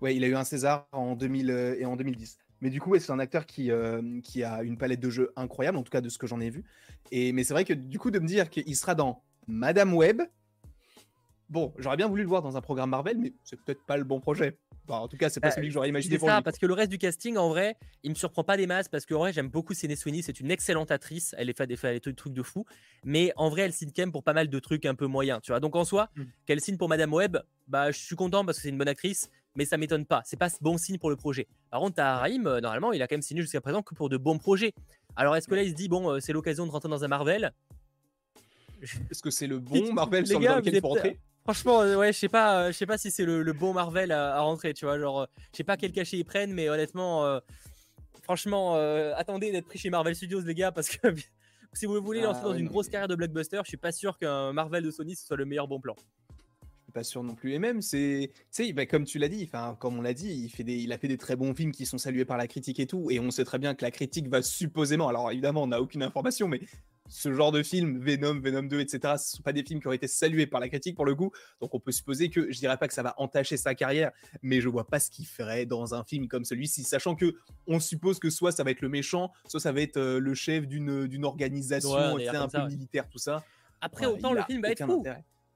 Ouais, 0.00 0.14
il 0.14 0.22
a 0.24 0.28
eu 0.28 0.36
un 0.36 0.44
César 0.44 0.86
en 0.92 1.16
2000 1.16 1.50
euh, 1.50 1.76
et 1.78 1.84
en 1.84 1.96
2010. 1.96 2.38
Mais 2.60 2.70
du 2.70 2.80
coup, 2.80 2.96
c'est 2.98 3.10
un 3.10 3.18
acteur 3.18 3.46
qui, 3.46 3.70
euh, 3.70 4.20
qui 4.22 4.42
a 4.44 4.62
une 4.62 4.78
palette 4.78 5.00
de 5.00 5.10
jeux 5.10 5.32
incroyable, 5.36 5.76
en 5.76 5.82
tout 5.82 5.90
cas 5.90 6.00
de 6.00 6.08
ce 6.08 6.18
que 6.18 6.26
j'en 6.26 6.40
ai 6.40 6.50
vu. 6.50 6.64
Et, 7.10 7.32
mais 7.32 7.44
c'est 7.44 7.52
vrai 7.52 7.64
que 7.64 7.72
du 7.72 7.98
coup, 7.98 8.10
de 8.10 8.18
me 8.18 8.26
dire 8.26 8.48
qu'il 8.48 8.76
sera 8.76 8.94
dans 8.94 9.22
Madame 9.46 9.94
Web, 9.94 10.22
bon, 11.48 11.72
j'aurais 11.78 11.96
bien 11.96 12.08
voulu 12.08 12.22
le 12.22 12.28
voir 12.28 12.42
dans 12.42 12.56
un 12.56 12.60
programme 12.60 12.90
Marvel, 12.90 13.18
mais 13.18 13.32
c'est 13.44 13.60
peut-être 13.60 13.84
pas 13.84 13.96
le 13.96 14.04
bon 14.04 14.20
projet 14.20 14.58
en 14.96 15.08
tout 15.08 15.16
cas, 15.16 15.28
c'est 15.28 15.40
pas 15.40 15.48
euh, 15.48 15.52
celui 15.52 15.68
que 15.68 15.74
j'aurais 15.74 15.88
imaginé 15.88 16.18
pour 16.18 16.28
ça, 16.28 16.42
parce 16.42 16.58
que 16.58 16.66
le 16.66 16.72
reste 16.72 16.90
du 16.90 16.98
casting, 16.98 17.36
en 17.36 17.48
vrai, 17.48 17.76
il 18.02 18.10
me 18.10 18.14
surprend 18.14 18.44
pas 18.44 18.56
des 18.56 18.66
masses, 18.66 18.88
parce 18.88 19.06
que 19.06 19.14
en 19.14 19.18
vrai, 19.18 19.32
j'aime 19.32 19.48
beaucoup 19.48 19.74
Sidney 19.74 19.96
Sweeney, 19.96 20.22
c'est 20.22 20.40
une 20.40 20.50
excellente 20.50 20.90
actrice, 20.90 21.34
elle 21.38 21.52
fait 21.54 21.66
des, 21.66 21.76
fait 21.76 22.00
des 22.00 22.14
trucs 22.14 22.32
de 22.32 22.42
fou, 22.42 22.64
mais 23.04 23.32
en 23.36 23.50
vrai, 23.50 23.62
elle 23.62 23.72
signe 23.72 23.90
quand 23.94 24.02
même 24.02 24.12
pour 24.12 24.22
pas 24.22 24.32
mal 24.32 24.48
de 24.48 24.58
trucs 24.58 24.86
un 24.86 24.94
peu 24.94 25.06
moyens, 25.06 25.40
tu 25.42 25.52
vois. 25.52 25.60
Donc 25.60 25.76
en 25.76 25.84
soi, 25.84 26.08
mm. 26.16 26.22
qu'elle 26.46 26.60
signe 26.60 26.76
pour 26.76 26.88
Madame 26.88 27.12
Web, 27.12 27.38
bah 27.66 27.90
je 27.90 27.98
suis 27.98 28.16
content 28.16 28.44
parce 28.44 28.58
que 28.58 28.62
c'est 28.62 28.68
une 28.70 28.78
bonne 28.78 28.88
actrice, 28.88 29.30
mais 29.54 29.64
ça 29.64 29.76
m'étonne 29.76 30.06
pas. 30.06 30.22
C'est 30.24 30.38
pas 30.38 30.48
ce 30.48 30.58
bon 30.60 30.78
signe 30.78 30.98
pour 30.98 31.10
le 31.10 31.16
projet. 31.16 31.46
Par 31.70 31.80
contre, 31.80 32.00
à 32.00 32.18
Raïm, 32.18 32.46
euh, 32.46 32.60
normalement, 32.60 32.92
il 32.92 33.02
a 33.02 33.08
quand 33.08 33.16
même 33.16 33.22
signé 33.22 33.42
jusqu'à 33.42 33.60
présent 33.60 33.82
que 33.82 33.94
pour 33.94 34.08
de 34.08 34.16
bons 34.16 34.38
projets. 34.38 34.72
Alors 35.16 35.36
est-ce 35.36 35.48
que 35.48 35.54
là, 35.54 35.62
il 35.62 35.70
se 35.70 35.74
dit, 35.74 35.88
bon, 35.88 36.10
euh, 36.10 36.20
c'est 36.20 36.32
l'occasion 36.32 36.66
de 36.66 36.70
rentrer 36.70 36.88
dans 36.88 37.04
un 37.04 37.08
Marvel? 37.08 37.52
Est-ce 39.10 39.22
que 39.22 39.30
c'est 39.30 39.46
le 39.48 39.58
bon 39.58 39.92
Marvel 39.92 40.26
sur 40.26 40.40
lequel 40.40 40.74
il 40.74 40.80
faut 40.80 40.88
rentrer? 40.88 41.18
Franchement, 41.48 41.80
euh, 41.80 41.96
ouais, 41.96 42.12
je 42.12 42.18
sais 42.18 42.28
pas, 42.28 42.60
euh, 42.60 42.66
je 42.66 42.72
sais 42.72 42.84
pas 42.84 42.98
si 42.98 43.10
c'est 43.10 43.24
le, 43.24 43.52
bon 43.54 43.72
Marvel 43.72 44.12
à, 44.12 44.38
rentrer, 44.40 44.74
tu 44.74 44.84
vois. 44.84 44.98
Genre, 44.98 45.22
euh, 45.22 45.26
je 45.50 45.56
sais 45.56 45.64
pas 45.64 45.78
quel 45.78 45.92
cachet 45.92 46.18
ils 46.18 46.24
prennent, 46.24 46.52
mais 46.52 46.68
honnêtement, 46.68 47.40
franchement, 48.22 48.74
attendez 49.16 49.50
d'être 49.50 49.64
pris 49.64 49.78
chez 49.78 49.88
Marvel 49.88 50.14
Studios, 50.14 50.42
les 50.42 50.54
gars, 50.54 50.72
parce 50.72 50.90
que 50.90 51.08
si 51.72 51.86
vous 51.86 52.02
voulez 52.02 52.20
lancer 52.20 52.40
ah 52.42 52.48
dans 52.48 52.54
une 52.54 52.68
grosse 52.68 52.90
carrière 52.90 53.08
de 53.08 53.14
blockbuster, 53.14 53.60
je 53.64 53.68
suis 53.68 53.78
pas 53.78 53.92
sûr 53.92 54.18
qu'un 54.18 54.52
Marvel 54.52 54.84
de 54.84 54.90
Sony 54.90 55.16
ce 55.16 55.26
soit 55.26 55.38
le 55.38 55.46
meilleur 55.46 55.68
bon 55.68 55.80
plan. 55.80 55.96
Je 55.96 56.82
suis 56.82 56.92
pas 56.92 57.02
sûr 57.02 57.22
non 57.22 57.34
plus. 57.34 57.54
Et 57.54 57.58
même, 57.58 57.80
c'est, 57.80 58.30
tu 58.54 58.70
bah, 58.74 58.84
comme 58.84 59.06
tu 59.06 59.18
l'as 59.18 59.30
dit, 59.30 59.48
enfin, 59.48 59.74
comme 59.80 59.98
on 59.98 60.02
l'a 60.02 60.12
dit, 60.12 60.28
il 60.28 60.50
fait 60.50 60.64
des, 60.64 60.76
il 60.76 60.92
a 60.92 60.98
fait 60.98 61.08
des 61.08 61.16
très 61.16 61.34
bons 61.34 61.54
films 61.54 61.72
qui 61.72 61.86
sont 61.86 61.96
salués 61.96 62.26
par 62.26 62.36
la 62.36 62.46
critique 62.46 62.78
et 62.78 62.86
tout. 62.86 63.10
Et 63.10 63.20
on 63.20 63.30
sait 63.30 63.46
très 63.46 63.58
bien 63.58 63.74
que 63.74 63.82
la 63.86 63.90
critique 63.90 64.28
va 64.28 64.42
supposément, 64.42 65.08
alors 65.08 65.30
évidemment, 65.30 65.62
on 65.62 65.68
n'a 65.68 65.80
aucune 65.80 66.02
information, 66.02 66.46
mais 66.46 66.60
ce 67.08 67.32
genre 67.32 67.52
de 67.52 67.62
film, 67.62 67.98
Venom, 67.98 68.40
Venom 68.40 68.62
2, 68.62 68.80
etc., 68.80 68.98
ce 69.02 69.08
ne 69.08 69.16
sont 69.36 69.42
pas 69.42 69.52
des 69.52 69.62
films 69.62 69.80
qui 69.80 69.86
auraient 69.86 69.96
été 69.96 70.08
salués 70.08 70.46
par 70.46 70.60
la 70.60 70.68
critique 70.68 70.94
pour 70.94 71.06
le 71.06 71.14
coup. 71.14 71.30
Donc 71.60 71.74
on 71.74 71.80
peut 71.80 71.92
supposer 71.92 72.30
que, 72.30 72.50
je 72.52 72.58
dirais 72.58 72.76
pas 72.76 72.88
que 72.88 72.94
ça 72.94 73.02
va 73.02 73.14
entacher 73.18 73.56
sa 73.56 73.74
carrière, 73.74 74.12
mais 74.42 74.60
je 74.60 74.68
vois 74.68 74.86
pas 74.86 75.00
ce 75.00 75.10
qu'il 75.10 75.26
ferait 75.26 75.66
dans 75.66 75.94
un 75.94 76.04
film 76.04 76.28
comme 76.28 76.44
celui-ci, 76.44 76.84
sachant 76.84 77.14
que 77.14 77.34
on 77.66 77.80
suppose 77.80 78.18
que 78.18 78.30
soit 78.30 78.52
ça 78.52 78.64
va 78.64 78.70
être 78.70 78.82
le 78.82 78.88
méchant, 78.88 79.32
soit 79.46 79.60
ça 79.60 79.72
va 79.72 79.80
être 79.80 79.96
euh, 79.96 80.18
le 80.18 80.34
chef 80.34 80.66
d'une 80.66 81.24
organisation, 81.24 81.94
un 81.94 82.48
peu 82.48 82.66
militaire, 82.66 83.08
tout 83.08 83.18
ça. 83.18 83.44
Après, 83.80 84.06
autant 84.06 84.32
le 84.32 84.42
film 84.42 84.62
va 84.62 84.70
être 84.70 84.84
fou. 84.84 85.04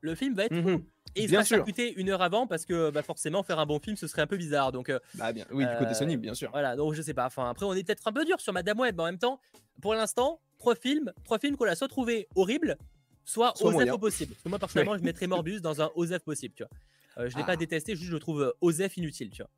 Le 0.03 0.15
film 0.15 0.35
va 0.35 0.45
être 0.45 0.61
fou. 0.61 0.85
Et 1.15 1.25
il 1.25 1.29
bien 1.29 1.45
sera 1.45 1.63
une 1.97 2.11
heure 2.11 2.23
avant 2.23 2.47
parce 2.47 2.67
que 2.67 2.91
bah, 2.91 3.03
forcément 3.03 3.43
faire 3.43 3.59
un 3.59 3.67
bon 3.67 3.79
film 3.79 3.97
ce 3.97 4.07
serait 4.07 4.23
un 4.23 4.27
peu 4.27 4.37
bizarre. 4.37 4.73
Donc, 4.73 4.89
euh, 4.89 4.99
bah, 5.15 5.33
bien. 5.33 5.47
Oui, 5.51 5.65
du 5.67 5.77
côté 5.79 5.95
Sony, 5.95 6.17
bien 6.17 6.35
sûr. 6.35 6.51
Voilà, 6.51 6.77
donc 6.77 6.95
je 6.95 7.03
sais 7.03 7.15
pas. 7.15 7.27
Enfin, 7.27 7.49
après, 7.49 7.67
on 7.67 7.73
est 7.75 7.85
peut-être 7.85 8.07
un 8.07 8.13
peu 8.13 8.25
dur 8.25 8.41
sur 8.41 8.53
Madame 8.53 8.81
Web. 8.81 8.97
Mais 8.97 9.03
en 9.03 9.07
même 9.07 9.19
temps, 9.19 9.41
pour 9.81 9.95
l'instant, 9.95 10.41
trois 10.59 10.75
films, 10.75 11.13
trois 11.25 11.39
films 11.39 11.57
qu'on 11.57 11.67
a 11.67 11.75
soit 11.75 11.89
trouvé 11.89 12.29
horrible, 12.35 12.77
soit, 13.25 13.53
soit 13.57 13.75
Osef 13.75 13.93
au 13.93 13.99
possible. 13.99 14.33
Parce 14.35 14.43
que 14.43 14.49
moi, 14.49 14.59
personnellement, 14.59 14.97
je 14.97 15.03
mettrais 15.03 15.27
Morbius 15.27 15.61
dans 15.61 15.81
un 15.83 15.91
Osef 15.95 16.23
possible, 16.23 16.55
tu 16.55 16.65
vois. 16.65 16.71
Euh, 17.19 17.29
je 17.29 17.37
l'ai 17.37 17.45
pas 17.45 17.53
ah. 17.53 17.57
détesté, 17.57 17.95
juste 17.95 18.09
je 18.09 18.15
le 18.15 18.21
trouve 18.21 18.43
euh, 18.43 18.53
Osef 18.61 18.97
inutile, 18.97 19.31
tu 19.31 19.43
vois. 19.43 19.51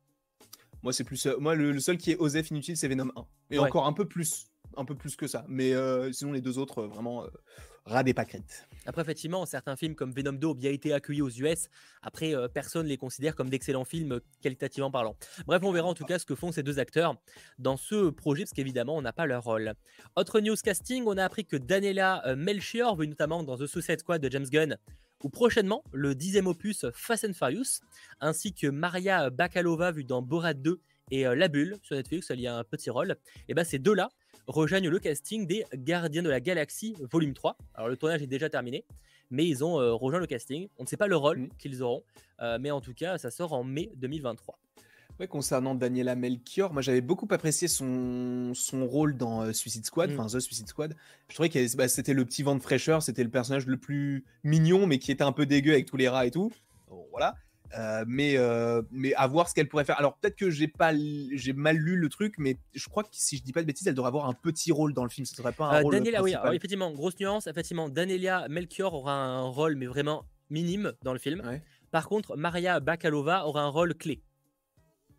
Moi, 0.83 0.93
c'est 0.93 1.03
plus. 1.03 1.25
Euh, 1.25 1.37
moi, 1.39 1.55
le, 1.55 1.79
seul 1.79 1.97
qui 1.97 2.11
est 2.11 2.17
Osef 2.17 2.51
inutile, 2.51 2.77
c'est 2.77 2.87
Venom 2.87 3.11
1. 3.15 3.25
Et 3.51 3.59
encore 3.59 3.85
un 3.87 3.93
peu 3.93 4.07
plus. 4.07 4.47
Un 4.77 4.83
peu 4.83 4.95
plus 4.95 5.15
que 5.15 5.25
ça. 5.27 5.45
Mais 5.47 5.73
sinon, 6.11 6.33
les 6.33 6.41
deux 6.41 6.57
autres, 6.57 6.83
vraiment 6.83 7.25
ras 7.85 8.03
des. 8.03 8.15
Après, 8.87 9.01
effectivement, 9.01 9.45
certains 9.45 9.75
films 9.75 9.95
comme 9.95 10.11
Venom 10.11 10.33
2 10.33 10.47
ont 10.47 10.53
bien 10.55 10.71
été 10.71 10.93
accueillis 10.93 11.21
aux 11.21 11.29
US. 11.29 11.69
Après, 12.01 12.31
personne 12.31 12.49
personne 12.53 12.87
les 12.87 12.97
considère 12.97 13.35
comme 13.35 13.49
d'excellents 13.49 13.85
films 13.85 14.19
qualitativement 14.41 14.89
parlant. 14.89 15.15
Bref, 15.45 15.61
on 15.63 15.71
verra 15.71 15.87
en 15.87 15.93
tout 15.93 16.05
cas 16.05 16.17
ce 16.17 16.25
que 16.25 16.33
font 16.33 16.51
ces 16.51 16.63
deux 16.63 16.79
acteurs 16.79 17.15
dans 17.59 17.77
ce 17.77 18.09
projet, 18.09 18.43
parce 18.43 18.53
qu'évidemment, 18.53 18.95
on 18.95 19.01
n'a 19.01 19.13
pas 19.13 19.27
leur 19.27 19.43
rôle. 19.43 19.73
Autre 20.15 20.39
news 20.39 20.55
casting, 20.55 21.03
on 21.05 21.17
a 21.17 21.23
appris 21.23 21.45
que 21.45 21.57
Daniela 21.57 22.35
Melchior, 22.35 22.95
vue 22.95 23.07
notamment 23.07 23.43
dans 23.43 23.57
The 23.57 23.67
Suicide 23.67 23.99
Squad 23.99 24.21
de 24.21 24.31
James 24.31 24.47
Gunn, 24.47 24.77
ou 25.23 25.29
prochainement 25.29 25.83
le 25.91 26.15
dixième 26.15 26.47
opus 26.47 26.85
Fast 26.93 27.25
and 27.25 27.33
Furious, 27.33 27.81
ainsi 28.19 28.53
que 28.53 28.67
Maria 28.67 29.29
Bakalova, 29.29 29.91
vue 29.91 30.03
dans 30.03 30.21
Borat 30.21 30.53
2 30.55 30.79
et 31.11 31.23
La 31.23 31.47
Bulle 31.47 31.77
sur 31.83 31.95
Netflix, 31.95 32.31
elle 32.31 32.39
y 32.39 32.47
a 32.47 32.57
un 32.57 32.63
petit 32.63 32.89
rôle. 32.89 33.15
Et 33.47 33.53
bien, 33.53 33.63
ces 33.63 33.77
deux-là 33.77 34.09
rejoignent 34.47 34.89
le 34.89 34.99
casting 34.99 35.47
des 35.47 35.65
Gardiens 35.73 36.23
de 36.23 36.29
la 36.29 36.39
Galaxie 36.39 36.95
volume 37.11 37.33
3. 37.33 37.57
Alors 37.73 37.89
le 37.89 37.97
tournage 37.97 38.21
est 38.21 38.27
déjà 38.27 38.49
terminé, 38.49 38.85
mais 39.31 39.47
ils 39.47 39.63
ont 39.63 39.79
euh, 39.79 39.93
rejoint 39.93 40.19
le 40.19 40.27
casting. 40.27 40.67
On 40.77 40.83
ne 40.83 40.87
sait 40.87 40.97
pas 40.97 41.07
le 41.07 41.15
rôle 41.15 41.39
mm. 41.39 41.49
qu'ils 41.57 41.83
auront, 41.83 42.03
euh, 42.41 42.57
mais 42.59 42.71
en 42.71 42.81
tout 42.81 42.93
cas, 42.93 43.17
ça 43.17 43.31
sort 43.31 43.53
en 43.53 43.63
mai 43.63 43.91
2023. 43.97 44.57
Ouais, 45.19 45.27
concernant 45.27 45.75
Daniela 45.75 46.15
Melchior, 46.15 46.73
moi 46.73 46.81
j'avais 46.81 46.99
beaucoup 46.99 47.27
apprécié 47.31 47.69
son, 47.69 48.51
son 48.53 48.85
rôle 48.85 49.15
dans 49.15 49.43
euh, 49.43 49.53
Suicide 49.53 49.85
Squad, 49.85 50.11
mm. 50.11 50.19
enfin 50.19 50.37
The 50.37 50.41
Suicide 50.41 50.67
Squad. 50.67 50.95
Je 51.29 51.35
trouvais 51.35 51.49
que 51.49 51.75
bah, 51.77 51.87
c'était 51.87 52.13
le 52.13 52.25
petit 52.25 52.43
vent 52.43 52.55
de 52.55 52.61
fraîcheur, 52.61 53.01
c'était 53.01 53.23
le 53.23 53.29
personnage 53.29 53.65
le 53.65 53.77
plus 53.77 54.25
mignon, 54.43 54.87
mais 54.87 54.99
qui 54.99 55.11
était 55.11 55.23
un 55.23 55.31
peu 55.31 55.45
dégueu 55.45 55.71
avec 55.71 55.85
tous 55.85 55.97
les 55.97 56.09
rats 56.09 56.25
et 56.25 56.31
tout. 56.31 56.51
voilà. 57.11 57.35
Euh, 57.77 58.05
mais, 58.07 58.37
euh, 58.37 58.81
mais 58.91 59.13
à 59.15 59.27
voir 59.27 59.49
ce 59.49 59.53
qu'elle 59.53 59.67
pourrait 59.67 59.85
faire. 59.85 59.97
Alors 59.99 60.17
peut-être 60.17 60.35
que 60.35 60.49
j'ai 60.49 60.67
pas 60.67 60.93
j'ai 60.93 61.53
mal 61.53 61.77
lu 61.77 61.95
le 61.95 62.09
truc, 62.09 62.35
mais 62.37 62.57
je 62.73 62.87
crois 62.87 63.03
que 63.03 63.09
si 63.11 63.37
je 63.37 63.43
dis 63.43 63.51
pas 63.51 63.61
de 63.61 63.67
bêtises, 63.67 63.87
elle 63.87 63.95
devrait 63.95 64.07
avoir 64.07 64.27
un 64.27 64.33
petit 64.33 64.71
rôle 64.71 64.93
dans 64.93 65.03
le 65.03 65.09
film. 65.09 65.25
Ce 65.25 65.35
serait 65.35 65.51
pas 65.51 65.65
un 65.65 65.79
euh, 65.79 65.81
rôle 65.81 65.93
Danielia, 65.93 66.21
oui, 66.21 66.35
effectivement, 66.53 66.91
grosse 66.91 67.19
nuance. 67.19 67.47
Effectivement, 67.47 67.89
Danielia 67.89 68.47
Melchior 68.49 68.93
aura 68.93 69.13
un 69.13 69.43
rôle, 69.43 69.75
mais 69.75 69.87
vraiment 69.87 70.25
minime 70.49 70.93
dans 71.03 71.13
le 71.13 71.19
film. 71.19 71.41
Par 71.91 72.07
contre, 72.07 72.35
Maria 72.35 72.79
Bakalova 72.79 73.45
aura 73.45 73.61
un 73.61 73.69
rôle 73.69 73.95
clé. 73.95 74.21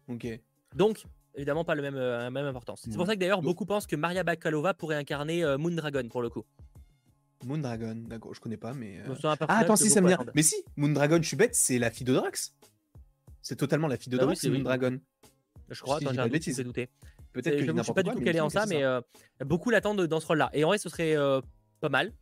Ok. 0.09 0.27
Donc, 0.75 1.05
évidemment, 1.35 1.65
pas 1.65 1.75
le 1.75 1.83
même, 1.83 1.95
même 2.31 2.47
importance. 2.47 2.83
C'est 2.85 2.97
pour 2.97 3.07
ça 3.07 3.15
que 3.15 3.21
d'ailleurs, 3.21 3.43
beaucoup 3.43 3.67
pensent 3.67 3.87
que 3.87 3.97
Maria 3.97 4.25
Bakalova 4.25 4.75
pourrait 4.75 4.97
incarner 4.97 5.57
Moondragon 5.59 6.09
pour 6.09 6.23
le 6.23 6.31
coup. 6.31 6.45
Moondragon, 7.45 8.05
d'accord, 8.09 8.35
je 8.35 8.41
connais 8.41 8.57
pas, 8.57 8.73
mais. 8.73 8.99
Euh, 9.01 9.15
ah, 9.25 9.59
attends, 9.59 9.77
si, 9.77 9.91
ça 9.91 10.01
me 10.01 10.09
dit. 10.09 10.15
Mais 10.35 10.43
si, 10.43 10.57
Moondragon, 10.77 11.19
je 11.19 11.29
suis 11.29 11.37
bête, 11.37 11.55
c'est 11.55 11.79
la 11.79 11.91
fille 11.91 12.07
de 12.07 12.15
Drax. 12.15 12.55
C'est 13.43 13.57
totalement 13.57 13.89
la 13.89 13.97
fille 13.97 14.11
de 14.11 14.19
ah 14.19 14.25
Drax, 14.25 14.41
c'est 14.41 14.51
Moondragon. 14.51 15.01
Je 15.69 15.81
crois, 15.81 15.97
attends, 15.97 16.13
j'ai 16.13 16.21
un 16.21 16.29
doute, 16.29 16.61
douté. 16.63 16.89
Peut-être 17.33 17.59
que 17.59 17.67
je 17.67 17.71
ne 17.71 17.83
sais 17.83 17.93
pas 17.93 18.03
du 18.03 18.11
tout 18.11 18.21
qu'elle 18.21 18.37
est 18.37 18.41
en 18.41 18.49
ça, 18.49 18.67
mais 18.67 18.83
euh, 18.83 19.01
beaucoup 19.45 19.71
l'attendent 19.71 20.07
dans 20.07 20.21
ce 20.21 20.27
rôle-là. 20.27 20.51
Et 20.55 20.65
en 20.65 20.69
vrai, 20.69 20.79
ce 20.79 20.89
serait 20.89 21.17
euh, 21.17 21.41
pas 21.81 21.91
mal. 21.91 22.13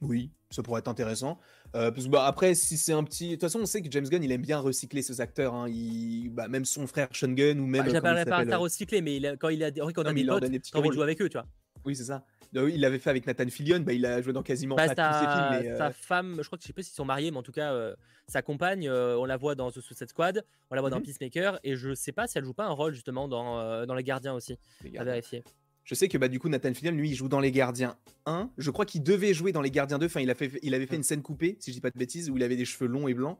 Oui, 0.00 0.30
ça 0.50 0.62
pourrait 0.62 0.80
être 0.80 0.88
intéressant. 0.88 1.38
parce 1.72 1.94
que, 1.94 2.08
bah, 2.08 2.24
après, 2.24 2.54
si 2.54 2.78
c'est 2.78 2.92
un 2.92 3.04
petit. 3.04 3.28
De 3.28 3.34
toute 3.34 3.42
façon, 3.42 3.60
on 3.60 3.66
sait 3.66 3.82
que 3.82 3.90
James 3.90 4.08
Gunn, 4.08 4.24
il 4.24 4.32
aime 4.32 4.42
bien 4.42 4.58
recycler 4.58 5.02
ses 5.02 5.20
acteurs. 5.20 5.54
Hein. 5.54 5.68
Il... 5.68 6.30
Bah, 6.30 6.48
même 6.48 6.64
son 6.64 6.86
frère 6.86 7.08
Sean 7.12 7.32
Gunn 7.32 7.60
ou 7.60 7.66
même. 7.66 7.84
Bah, 7.84 7.90
J'appellerais 7.92 8.24
pas 8.24 8.38
à 8.38 8.56
recycler, 8.56 9.02
mais 9.02 9.20
quand 9.38 9.50
il 9.50 9.62
a, 9.62 9.70
quand 9.70 9.92
on 9.98 10.06
a 10.06 10.12
des 10.14 10.24
potes, 10.24 10.44
t'as 10.72 10.78
envie 10.78 10.88
de 10.88 10.94
jouer 10.94 11.04
avec 11.04 11.20
eux, 11.20 11.28
tu 11.28 11.36
vois. 11.36 11.46
Oui, 11.84 11.94
c'est 11.94 12.04
ça. 12.04 12.24
Il 12.54 12.80
l'avait 12.80 12.98
fait 12.98 13.10
avec 13.10 13.26
Nathan 13.26 13.48
Fillion, 13.48 13.80
bah, 13.80 13.92
il 13.92 14.04
a 14.04 14.20
joué 14.20 14.32
dans 14.32 14.42
quasiment 14.42 14.76
bah, 14.76 14.86
pas 14.86 14.94
tous 14.94 15.18
ses 15.18 15.26
films. 15.26 15.70
Mais, 15.72 15.76
Sa 15.78 15.86
euh, 15.86 15.92
femme, 15.92 16.36
je 16.38 16.46
crois 16.46 16.58
que 16.58 16.62
je 16.62 16.66
sais 16.66 16.72
pas 16.72 16.82
s'ils 16.82 16.94
sont 16.94 17.04
mariés, 17.04 17.30
mais 17.30 17.38
en 17.38 17.42
tout 17.42 17.52
cas, 17.52 17.72
euh, 17.72 17.94
sa 18.26 18.42
compagne, 18.42 18.88
euh, 18.88 19.16
on 19.16 19.24
la 19.24 19.36
voit 19.36 19.54
dans 19.54 19.70
The 19.70 19.80
Suicide 19.80 20.10
Squad, 20.10 20.44
on 20.70 20.74
la 20.74 20.80
voit 20.82 20.90
dans 20.90 20.98
mhm. 20.98 21.04
Peacemaker, 21.04 21.58
et 21.64 21.76
je 21.76 21.94
sais 21.94 22.12
pas 22.12 22.26
si 22.26 22.36
elle 22.36 22.44
joue 22.44 22.52
pas 22.52 22.66
un 22.66 22.72
rôle 22.72 22.92
justement 22.92 23.26
dans, 23.26 23.86
dans 23.86 23.94
Les 23.94 24.04
Gardiens 24.04 24.34
aussi. 24.34 24.58
À 24.96 25.04
vérifier. 25.04 25.42
Je 25.84 25.94
sais 25.94 26.08
que 26.08 26.16
bah, 26.18 26.28
du 26.28 26.38
coup, 26.38 26.48
Nathan 26.48 26.72
Fillion, 26.74 26.92
lui, 26.92 27.10
il 27.10 27.14
joue 27.14 27.28
dans 27.28 27.40
Les 27.40 27.50
Gardiens 27.50 27.96
1. 28.26 28.50
Je 28.56 28.70
crois 28.70 28.86
qu'il 28.86 29.02
devait 29.02 29.34
jouer 29.34 29.52
dans 29.52 29.62
Les 29.62 29.70
Gardiens 29.70 29.98
2. 29.98 30.06
Enfin, 30.06 30.20
il, 30.20 30.30
a 30.30 30.34
fait, 30.34 30.52
il 30.62 30.74
avait 30.74 30.86
fait 30.86 30.96
une 30.96 31.02
scène 31.02 31.22
coupée, 31.22 31.56
si 31.58 31.70
je 31.70 31.76
dis 31.76 31.80
pas 31.80 31.90
de 31.90 31.98
bêtises, 31.98 32.30
où 32.30 32.36
il 32.36 32.42
avait 32.42 32.56
des 32.56 32.64
cheveux 32.64 32.88
longs 32.88 33.08
et 33.08 33.14
blancs. 33.14 33.38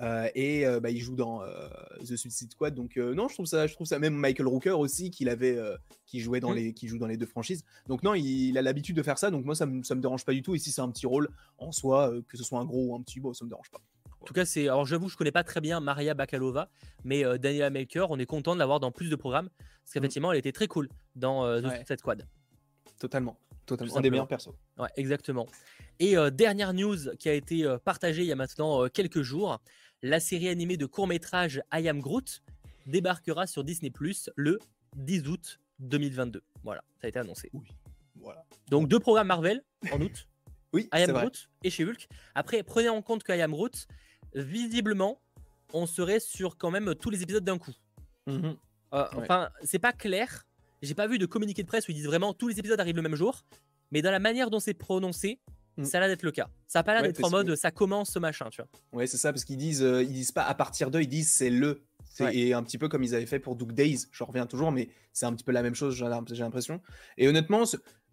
Euh, 0.00 0.28
et 0.34 0.66
euh, 0.66 0.80
bah, 0.80 0.90
il 0.90 1.00
joue 1.00 1.14
dans 1.14 1.42
euh, 1.42 1.68
The 2.00 2.16
Suicide 2.16 2.52
Squad. 2.52 2.74
Donc 2.74 2.96
non, 2.96 3.28
je 3.28 3.34
trouve 3.34 3.46
ça, 3.46 3.66
je 3.66 3.74
trouve 3.74 3.86
ça 3.86 3.98
même 3.98 4.14
Michael 4.14 4.46
Rooker 4.46 4.78
aussi, 4.78 5.10
qu'il 5.10 5.28
avait, 5.28 5.58
qui 6.06 6.20
jouait 6.20 6.40
dans 6.40 6.52
mm. 6.52 6.56
les, 6.56 6.74
qui 6.74 6.88
joue 6.88 6.98
dans 6.98 7.06
les 7.06 7.16
deux 7.16 7.26
franchises. 7.26 7.64
Donc 7.86 8.02
non, 8.02 8.14
il, 8.14 8.56
a 8.56 8.62
l'habitude 8.62 8.96
de 8.96 9.02
faire 9.02 9.18
ça. 9.18 9.30
Donc 9.30 9.44
moi, 9.44 9.54
ça 9.54 9.66
me, 9.66 9.82
ça 9.82 9.94
me 9.94 10.00
dérange 10.00 10.24
pas 10.24 10.32
du 10.32 10.42
tout. 10.42 10.54
Et 10.54 10.58
si 10.58 10.72
c'est 10.72 10.80
un 10.80 10.90
petit 10.90 11.06
rôle 11.06 11.28
en 11.58 11.72
soi, 11.72 12.12
que 12.28 12.36
ce 12.36 12.44
soit 12.44 12.60
un 12.60 12.64
gros 12.64 12.86
ou 12.86 12.94
un 12.94 13.02
petit, 13.02 13.20
bon, 13.20 13.32
ça 13.32 13.44
me 13.44 13.50
dérange 13.50 13.70
pas. 13.70 13.80
En 14.20 14.24
tout 14.24 14.34
cas, 14.34 14.44
c'est. 14.44 14.68
Alors, 14.68 14.86
j'avoue, 14.86 15.08
je 15.08 15.16
connais 15.16 15.32
pas 15.32 15.44
très 15.44 15.60
bien 15.60 15.80
Maria 15.80 16.14
Bakalova, 16.14 16.70
mais 17.04 17.24
Daniela 17.38 17.70
Maker, 17.70 18.10
on 18.10 18.18
est 18.18 18.26
content 18.26 18.54
de 18.54 18.60
l'avoir 18.60 18.80
dans 18.80 18.92
plus 18.92 19.10
de 19.10 19.16
programmes 19.16 19.48
parce 19.58 19.94
qu'effectivement, 19.94 20.32
elle 20.32 20.38
était 20.38 20.52
très 20.52 20.68
cool 20.68 20.88
dans 21.16 21.60
The 21.60 21.68
Suicide 21.68 21.98
Squad. 21.98 22.26
Totalement. 22.98 23.36
Totalement. 23.66 23.96
Un 23.96 24.00
des 24.00 24.10
meilleurs 24.10 24.28
persos. 24.28 24.52
Ouais, 24.78 24.88
exactement. 24.96 25.46
Et 26.00 26.16
dernière 26.32 26.74
news 26.74 27.14
qui 27.18 27.28
a 27.28 27.34
été 27.34 27.76
partagée 27.84 28.22
il 28.22 28.28
y 28.28 28.32
a 28.32 28.36
maintenant 28.36 28.88
quelques 28.88 29.22
jours, 29.22 29.60
la 30.02 30.18
série 30.18 30.48
animée 30.48 30.76
de 30.76 30.86
court 30.86 31.06
métrage 31.06 31.62
I 31.72 31.88
Am 31.88 32.00
Groot 32.00 32.42
débarquera 32.86 33.46
sur 33.46 33.64
Disney 33.64 33.90
Plus 33.90 34.30
le 34.36 34.58
10 34.96 35.28
août 35.28 35.60
2022. 35.78 36.42
Voilà, 36.64 36.82
ça 37.00 37.06
a 37.06 37.08
été 37.08 37.18
annoncé. 37.18 37.50
Oui. 37.52 37.68
Voilà. 38.16 38.44
Donc 38.68 38.88
deux 38.88 39.00
programmes 39.00 39.28
Marvel 39.28 39.62
en 39.92 40.00
août. 40.00 40.28
oui, 40.72 40.88
I 40.92 41.02
Am 41.02 41.12
Groot 41.12 41.48
et 41.62 41.70
chez 41.70 41.84
Hulk. 41.84 42.08
Après, 42.34 42.62
prenez 42.62 42.88
en 42.88 43.02
compte 43.02 43.22
que 43.22 43.32
I 43.32 43.42
Am 43.42 43.52
Groot, 43.52 43.86
visiblement, 44.34 45.20
on 45.72 45.86
serait 45.86 46.20
sur 46.20 46.56
quand 46.56 46.70
même 46.70 46.94
tous 46.94 47.10
les 47.10 47.22
épisodes 47.22 47.44
d'un 47.44 47.58
coup. 47.58 47.74
Mhm. 48.26 48.56
Euh, 48.94 49.06
enfin, 49.16 49.50
c'est 49.62 49.78
pas 49.78 49.92
clair. 49.92 50.46
J'ai 50.82 50.94
pas 50.94 51.06
vu 51.06 51.18
de 51.18 51.26
communiqué 51.26 51.62
de 51.62 51.68
presse 51.68 51.88
où 51.88 51.92
ils 51.92 51.94
disent 51.94 52.06
vraiment 52.06 52.34
tous 52.34 52.48
les 52.48 52.58
épisodes 52.58 52.78
arrivent 52.78 52.96
le 52.96 53.02
même 53.02 53.14
jour. 53.14 53.44
Mais 53.92 54.02
dans 54.02 54.10
la 54.10 54.18
manière 54.18 54.50
dont 54.50 54.58
c'est 54.58 54.74
prononcé, 54.74 55.38
mm. 55.76 55.84
ça 55.84 55.98
a 55.98 56.00
l'air 56.00 56.08
d'être 56.08 56.22
le 56.24 56.32
cas. 56.32 56.48
Ça 56.66 56.80
a 56.80 56.82
pas 56.82 56.94
l'air 56.94 57.02
d'être 57.02 57.24
en 57.24 57.30
mode 57.30 57.54
ça 57.54 57.70
commence 57.70 58.10
ce 58.10 58.18
machin, 58.18 58.48
tu 58.50 58.62
vois. 58.62 58.68
Ouais, 58.92 59.06
c'est 59.06 59.18
ça, 59.18 59.32
parce 59.32 59.44
qu'ils 59.44 59.58
disent, 59.58 59.82
euh, 59.82 60.02
ils 60.02 60.12
disent 60.12 60.32
pas 60.32 60.44
à 60.44 60.54
partir 60.54 60.90
de, 60.90 61.00
ils 61.00 61.08
disent 61.08 61.32
c'est 61.32 61.50
le. 61.50 61.84
Et 62.30 62.52
un 62.52 62.62
petit 62.62 62.76
peu 62.76 62.88
comme 62.88 63.02
ils 63.02 63.14
avaient 63.14 63.26
fait 63.26 63.38
pour 63.38 63.56
Duke 63.56 63.72
Days, 63.72 64.00
je 64.10 64.22
reviens 64.22 64.44
toujours, 64.44 64.70
mais 64.70 64.90
c'est 65.14 65.24
un 65.24 65.32
petit 65.32 65.44
peu 65.44 65.52
la 65.52 65.62
même 65.62 65.74
chose, 65.74 65.96
j'ai 65.96 66.04
l'impression. 66.04 66.82
Et 67.16 67.26
honnêtement, 67.26 67.64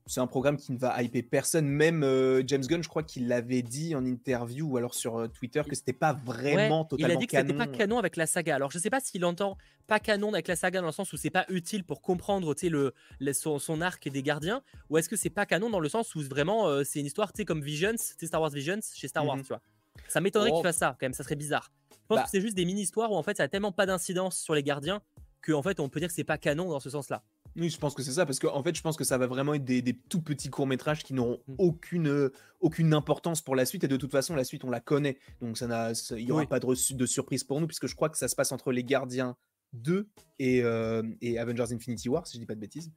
c'est 0.10 0.22
un 0.22 0.28
programme 0.28 0.58
qui 0.58 0.72
ne 0.72 0.78
va 0.78 1.02
hyper 1.04 1.22
personne. 1.30 1.68
Même 1.68 2.04
euh, 2.04 2.42
James 2.48 2.64
Gunn, 2.64 2.82
je 2.82 2.90
crois 2.90 3.04
qu'il 3.04 3.28
l'avait 3.28 3.62
dit 3.62 3.94
en 3.96 4.04
interview 4.04 4.68
ou 4.68 4.78
alors 4.78 4.96
sur 4.96 5.18
euh, 5.18 5.28
Twitter 5.28 5.62
que 5.68 5.76
c'était 5.76 5.94
pas 5.94 6.14
vraiment 6.14 6.84
totalement 6.84 7.14
Il 7.14 7.16
a 7.16 7.20
dit 7.20 7.28
que 7.28 7.38
c'était 7.38 7.54
pas 7.54 7.68
canon 7.68 8.00
avec 8.00 8.16
la 8.16 8.26
saga. 8.26 8.56
Alors 8.56 8.72
je 8.72 8.80
sais 8.80 8.90
pas 8.90 9.00
s'il 9.00 9.24
entend 9.24 9.56
pas 9.86 10.00
canon 10.00 10.34
avec 10.34 10.48
la 10.48 10.56
saga 10.56 10.82
dans 10.82 10.88
le 10.88 10.92
sens 10.92 11.14
où 11.14 11.18
c'est 11.18 11.30
pas 11.30 11.46
utile 11.50 11.84
pour 11.84 12.02
comprendre 12.02 12.56
le, 12.64 12.94
le 13.20 13.34
son, 13.34 13.60
son, 13.60 13.82
arc 13.82 14.10
des 14.10 14.24
gardiens, 14.24 14.64
ou 14.90 14.98
est-ce 14.98 15.10
que 15.10 15.16
c'est 15.16 15.30
pas 15.30 15.46
canon 15.46 15.70
dans 15.70 15.80
le 15.80 15.90
sens 15.90 16.16
où 16.16 16.22
vraiment 16.22 16.68
euh, 16.68 16.84
c'est 16.84 17.00
une 17.00 17.06
histoire 17.06 17.32
comme 17.46 17.62
Visions, 17.62 17.96
Star 17.98 18.42
Wars 18.42 18.50
Visions 18.50 18.80
chez 18.94 19.08
Star 19.08 19.26
Wars, 19.26 19.38
mhm. 19.38 19.44
tu 19.44 19.50
vois. 19.50 19.62
Ça 20.08 20.22
m'étonnerait 20.22 20.50
qu'il 20.50 20.60
oh. 20.60 20.64
fasse 20.64 20.78
ça 20.78 20.96
quand 21.00 21.06
même, 21.06 21.14
ça 21.14 21.24
serait 21.24 21.36
bizarre. 21.36 21.72
Je 21.92 21.98
pense 22.08 22.18
bah 22.18 22.24
que 22.24 22.30
c'est 22.32 22.42
juste 22.42 22.56
des 22.56 22.66
mini-histoires 22.66 23.12
où 23.12 23.16
en 23.16 23.24
fait 23.24 23.38
ça 23.38 23.44
a 23.44 23.48
tellement 23.48 23.72
pas 23.72 23.86
d'incidence 23.86 24.40
sur 24.40 24.56
les 24.56 24.64
gardiens 24.64 25.02
que 25.42 25.52
en 25.52 25.62
fait 25.62 25.80
on 25.80 25.90
peut 25.90 26.00
dire 26.00 26.10
que 26.10 26.16
c'est 26.16 26.24
pas 26.24 26.40
canon 26.40 26.70
dans 26.70 26.80
ce 26.80 26.90
sens-là. 26.90 27.24
Oui, 27.60 27.70
je 27.70 27.78
pense 27.78 27.94
que 27.94 28.02
c'est 28.02 28.12
ça, 28.12 28.26
parce 28.26 28.40
qu'en 28.40 28.56
en 28.56 28.64
fait, 28.64 28.76
je 28.76 28.82
pense 28.82 28.98
que 28.98 29.04
ça 29.04 29.18
va 29.18 29.28
vraiment 29.28 29.54
être 29.54 29.66
des, 29.66 29.94
tout 30.10 30.22
petits 30.22 30.50
courts-métrages 30.50 31.04
qui 31.04 31.14
n'auront 31.14 31.40
mmh. 31.48 31.56
aucune, 31.58 32.08
euh, 32.08 32.34
aucune 32.62 32.94
importance 32.94 33.42
pour 33.42 33.56
la 33.56 33.66
suite, 33.66 33.84
et 33.84 33.88
de 33.88 33.98
toute 33.98 34.12
façon, 34.12 34.36
la 34.36 34.44
suite, 34.44 34.64
on 34.64 34.70
la 34.70 34.80
connaît, 34.80 35.18
donc 35.42 35.58
ça 35.58 35.92
il 36.18 36.26
n'y 36.26 36.32
aura 36.32 36.46
pas 36.46 36.60
de, 36.60 36.94
de, 36.94 37.06
surprise 37.06 37.44
pour 37.44 37.60
nous, 37.60 37.68
puisque 37.68 37.88
je 37.88 37.96
crois 37.96 38.10
que 38.10 38.18
ça 38.18 38.28
se 38.28 38.36
passe 38.36 38.52
entre 38.52 38.72
Les 38.72 38.84
Gardiens 38.84 39.36
2 39.74 40.08
et, 40.40 40.64
euh, 40.64 41.04
et 41.22 41.38
Avengers 41.38 41.74
Infinity 41.74 42.10
War, 42.10 42.26
si 42.26 42.38
je 42.38 42.40
dis 42.40 42.46
pas 42.46 42.56
de 42.56 42.60
bêtises. 42.60 42.92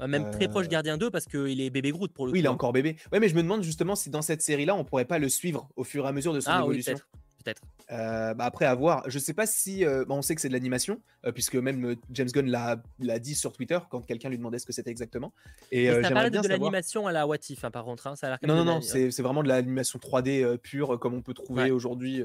Euh, 0.00 0.06
même 0.06 0.30
très 0.30 0.48
proche 0.48 0.68
Gardien 0.68 0.96
2 0.96 1.10
parce 1.10 1.26
qu'il 1.26 1.60
est 1.60 1.70
bébé 1.70 1.90
Groot 1.90 2.12
pour 2.12 2.26
le 2.26 2.32
coup. 2.32 2.34
Oui, 2.34 2.40
il 2.40 2.44
est 2.44 2.48
hein. 2.48 2.52
encore 2.52 2.72
bébé. 2.72 2.96
Ouais, 3.12 3.20
mais 3.20 3.28
je 3.28 3.34
me 3.34 3.42
demande 3.42 3.62
justement 3.62 3.94
si 3.94 4.10
dans 4.10 4.22
cette 4.22 4.42
série-là, 4.42 4.74
on 4.74 4.84
pourrait 4.84 5.04
pas 5.04 5.18
le 5.18 5.28
suivre 5.28 5.68
au 5.76 5.84
fur 5.84 6.04
et 6.04 6.08
à 6.08 6.12
mesure 6.12 6.32
de 6.32 6.40
son 6.40 6.50
ah, 6.50 6.60
évolution. 6.62 6.94
Oui, 6.94 7.20
peut-être. 7.44 7.62
Euh, 7.92 8.32
bah 8.32 8.46
après 8.46 8.64
avoir, 8.64 9.08
je 9.10 9.18
sais 9.18 9.34
pas 9.34 9.46
si, 9.46 9.84
euh, 9.84 10.06
bah 10.06 10.14
on 10.14 10.22
sait 10.22 10.34
que 10.34 10.40
c'est 10.40 10.48
de 10.48 10.54
l'animation, 10.54 11.00
euh, 11.26 11.32
puisque 11.32 11.56
même 11.56 11.96
James 12.10 12.28
Gunn 12.28 12.48
l'a 12.48 13.18
dit 13.18 13.34
sur 13.34 13.52
Twitter 13.52 13.78
quand 13.90 14.00
quelqu'un 14.00 14.30
lui 14.30 14.38
demandait 14.38 14.58
ce 14.58 14.64
que 14.64 14.72
c'était 14.72 14.90
exactement. 14.90 15.32
Et 15.70 15.88
ça 16.02 16.10
parle 16.10 16.30
de, 16.30 16.48
l'animation 16.48 17.06
à 17.06 17.12
la 17.12 17.26
What 17.26 17.36
If, 17.50 17.64
hein, 17.64 17.70
par 17.70 17.84
contre. 17.84 18.06
Hein, 18.06 18.16
ça 18.16 18.34
a 18.34 18.46
non, 18.46 18.56
non, 18.56 18.64
non, 18.64 18.80
c'est 18.80 19.20
vraiment 19.20 19.42
de 19.42 19.48
l'animation 19.48 19.98
3D 19.98 20.56
pure 20.58 20.98
comme 20.98 21.14
on 21.14 21.22
peut 21.22 21.34
trouver 21.34 21.70
aujourd'hui 21.70 22.22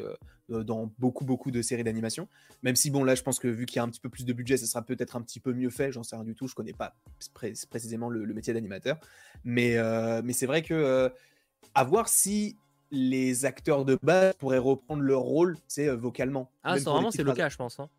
dans 0.48 0.90
beaucoup, 0.98 1.26
beaucoup 1.26 1.52
de 1.52 1.62
séries 1.62 1.84
d'animation. 1.84 2.30
Même 2.64 2.78
si, 2.78 2.90
bon, 2.90 3.04
là, 3.04 3.16
je 3.16 3.24
pense 3.24 3.40
que 3.40 3.50
vu 3.50 3.66
qu'il 3.66 3.78
y 3.78 3.80
a 3.80 3.84
un 3.84 3.90
petit 3.90 4.00
peu 4.00 4.10
plus 4.10 4.26
de 4.26 4.32
budget, 4.32 4.56
ça 4.56 4.66
sera 4.66 4.82
peut-être 4.82 5.18
un 5.18 5.22
petit 5.22 5.42
peu 5.42 5.54
mieux 5.54 5.70
fait. 5.70 5.92
J'en 5.92 6.04
sais 6.04 6.16
rien 6.16 6.24
du 6.24 6.36
tout. 6.36 6.48
Je 6.48 6.56
connais 6.56 6.74
pas 6.74 6.96
précisément 7.34 8.10
le, 8.10 8.24
le 8.24 8.34
métier 8.34 8.54
d'animateur. 8.54 8.98
Mais, 9.44 9.78
mais 10.24 10.34
c'est 10.34 10.46
vrai 10.46 10.62
que 10.62 11.12
à 11.76 11.84
voir 11.84 12.08
si 12.08 12.58
les 12.92 13.46
acteurs 13.46 13.86
de 13.86 13.98
base 14.02 14.34
pourraient 14.38 14.58
reprendre 14.58 15.02
leur 15.02 15.22
rôle, 15.22 15.58
c'est 15.68 15.88
euh, 15.88 15.96
vocalement. 15.96 16.52
Ah, 16.64 16.78
c'est 16.78 16.86
vraiment 16.86 17.12
c'est 17.12 17.24
le 17.24 17.34
cas, 17.34 17.50
je 17.50 17.58
pense. 17.58 17.80
Hein. 17.80 17.90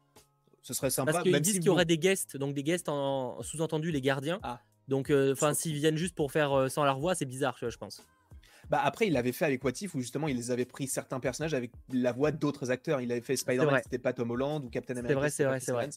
Ce 0.63 0.75
serait 0.75 0.91
sympa. 0.91 1.13
Parce 1.13 1.25
qu'ils 1.25 1.41
disent 1.41 1.55
qu'il 1.55 1.65
y 1.65 1.71
aurait 1.71 1.85
des 1.85 1.99
guests, 1.99 2.37
donc 2.37 2.55
des 2.55 2.63
guests 2.63 2.89
en 2.89 3.43
sous-entendu 3.43 3.91
les 3.91 4.01
gardiens. 4.01 4.39
Ah. 4.43 4.61
Donc, 4.87 5.11
euh, 5.11 5.33
enfin, 5.33 5.55
s'ils 5.55 5.75
viennent 5.75 5.97
juste 5.97 6.15
pour 6.15 6.33
faire 6.33 6.53
euh, 6.53 6.69
sans 6.69 6.85
leur 6.85 6.99
voix, 6.99 7.15
c'est 7.15 7.27
bizarre, 7.27 7.57
je 7.61 7.77
pense. 7.77 8.05
Bah 8.71 8.81
après, 8.83 9.07
il 9.07 9.15
l'avait 9.15 9.33
fait 9.33 9.47
avec 9.47 9.65
What 9.65 9.73
If 9.81 9.95
où 9.95 10.01
justement 10.01 10.29
ils 10.29 10.53
avaient 10.53 10.67
pris 10.67 10.87
certains 10.89 11.21
personnages 11.21 11.55
avec 11.55 11.71
la 11.91 12.13
voix 12.13 12.33
d'autres 12.33 12.71
acteurs. 12.71 13.01
Il 13.01 13.11
avait 13.11 13.23
fait 13.23 13.37
Spider-Man, 13.37 13.81
c'était 13.83 13.99
pas 13.99 14.13
Tom 14.13 14.31
Holland 14.31 14.63
ou 14.63 14.69
Captain 14.69 14.95
America. 14.95 15.09
C'est 15.09 15.15
vrai, 15.15 15.31
c'est 15.31 15.45
vrai, 15.45 15.61
c'est 15.61 15.73
vrai. 15.73 15.89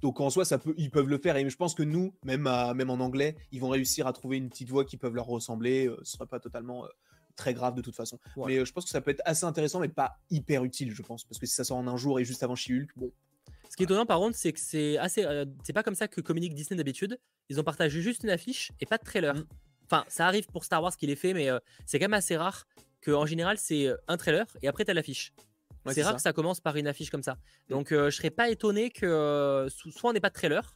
Donc 0.00 0.18
en 0.20 0.30
soi, 0.30 0.46
ça 0.46 0.56
peut, 0.56 0.74
ils 0.78 0.90
peuvent 0.90 1.08
le 1.08 1.18
faire. 1.18 1.36
Et 1.36 1.48
je 1.48 1.56
pense 1.56 1.74
que 1.74 1.82
nous, 1.82 2.14
même, 2.24 2.48
même 2.74 2.88
en 2.88 3.00
anglais, 3.00 3.36
ils 3.52 3.60
vont 3.60 3.68
réussir 3.68 4.06
à 4.06 4.14
trouver 4.14 4.38
une 4.38 4.48
petite 4.48 4.70
voix 4.70 4.86
qui 4.86 4.96
peuvent 4.96 5.14
leur 5.14 5.26
ressembler. 5.26 5.90
ce 6.04 6.12
serait 6.12 6.26
pas 6.26 6.40
totalement 6.40 6.86
très 7.36 7.54
grave 7.54 7.74
de 7.74 7.82
toute 7.82 7.94
façon. 7.94 8.18
Mais 8.36 8.58
euh, 8.58 8.64
je 8.64 8.72
pense 8.72 8.84
que 8.84 8.90
ça 8.90 9.00
peut 9.00 9.10
être 9.10 9.22
assez 9.24 9.44
intéressant, 9.44 9.80
mais 9.80 9.88
pas 9.88 10.18
hyper 10.30 10.64
utile, 10.64 10.92
je 10.92 11.02
pense. 11.02 11.24
Parce 11.24 11.38
que 11.38 11.46
si 11.46 11.54
ça 11.54 11.64
sort 11.64 11.76
en 11.76 11.86
un 11.86 11.96
jour 11.96 12.18
et 12.18 12.24
juste 12.24 12.42
avant 12.42 12.56
She-Hulk, 12.56 12.90
bon. 12.96 13.12
Ce 13.68 13.76
qui 13.76 13.82
est 13.82 13.84
étonnant 13.84 14.06
par 14.06 14.18
contre, 14.18 14.36
c'est 14.36 14.52
que 14.52 14.60
c'est 14.60 14.96
assez. 14.98 15.24
Euh, 15.24 15.44
c'est 15.64 15.72
pas 15.72 15.82
comme 15.82 15.94
ça 15.94 16.08
que 16.08 16.20
communique 16.20 16.54
Disney 16.54 16.76
d'habitude. 16.76 17.18
Ils 17.48 17.60
ont 17.60 17.64
partagé 17.64 18.00
juste 18.00 18.22
une 18.24 18.30
affiche 18.30 18.72
et 18.80 18.86
pas 18.86 18.98
de 18.98 19.04
trailer. 19.04 19.34
Mm. 19.34 19.46
Enfin, 19.84 20.04
ça 20.08 20.26
arrive 20.26 20.46
pour 20.46 20.64
Star 20.64 20.82
Wars 20.82 20.96
qu'il 20.96 21.10
est 21.10 21.16
fait, 21.16 21.34
mais 21.34 21.48
euh, 21.48 21.58
c'est 21.84 21.98
quand 21.98 22.04
même 22.04 22.14
assez 22.14 22.36
rare 22.36 22.66
qu'en 23.04 23.26
général 23.26 23.56
c'est 23.56 23.88
un 24.08 24.16
trailer 24.16 24.46
et 24.62 24.68
après 24.68 24.84
t'as 24.84 24.94
l'affiche. 24.94 25.32
c'est 25.86 26.02
rare 26.02 26.16
que 26.16 26.22
ça 26.22 26.32
commence 26.32 26.58
par 26.58 26.74
une 26.76 26.88
affiche 26.88 27.10
comme 27.10 27.22
ça. 27.22 27.34
Mm. 27.34 27.70
Donc 27.70 27.88
je 27.90 28.10
serais 28.10 28.30
pas 28.30 28.48
étonné 28.50 28.90
que 28.90 29.66
soit 29.70 30.10
on 30.10 30.12
n'ait 30.12 30.20
pas 30.20 30.30
de 30.30 30.34
trailer. 30.34 30.74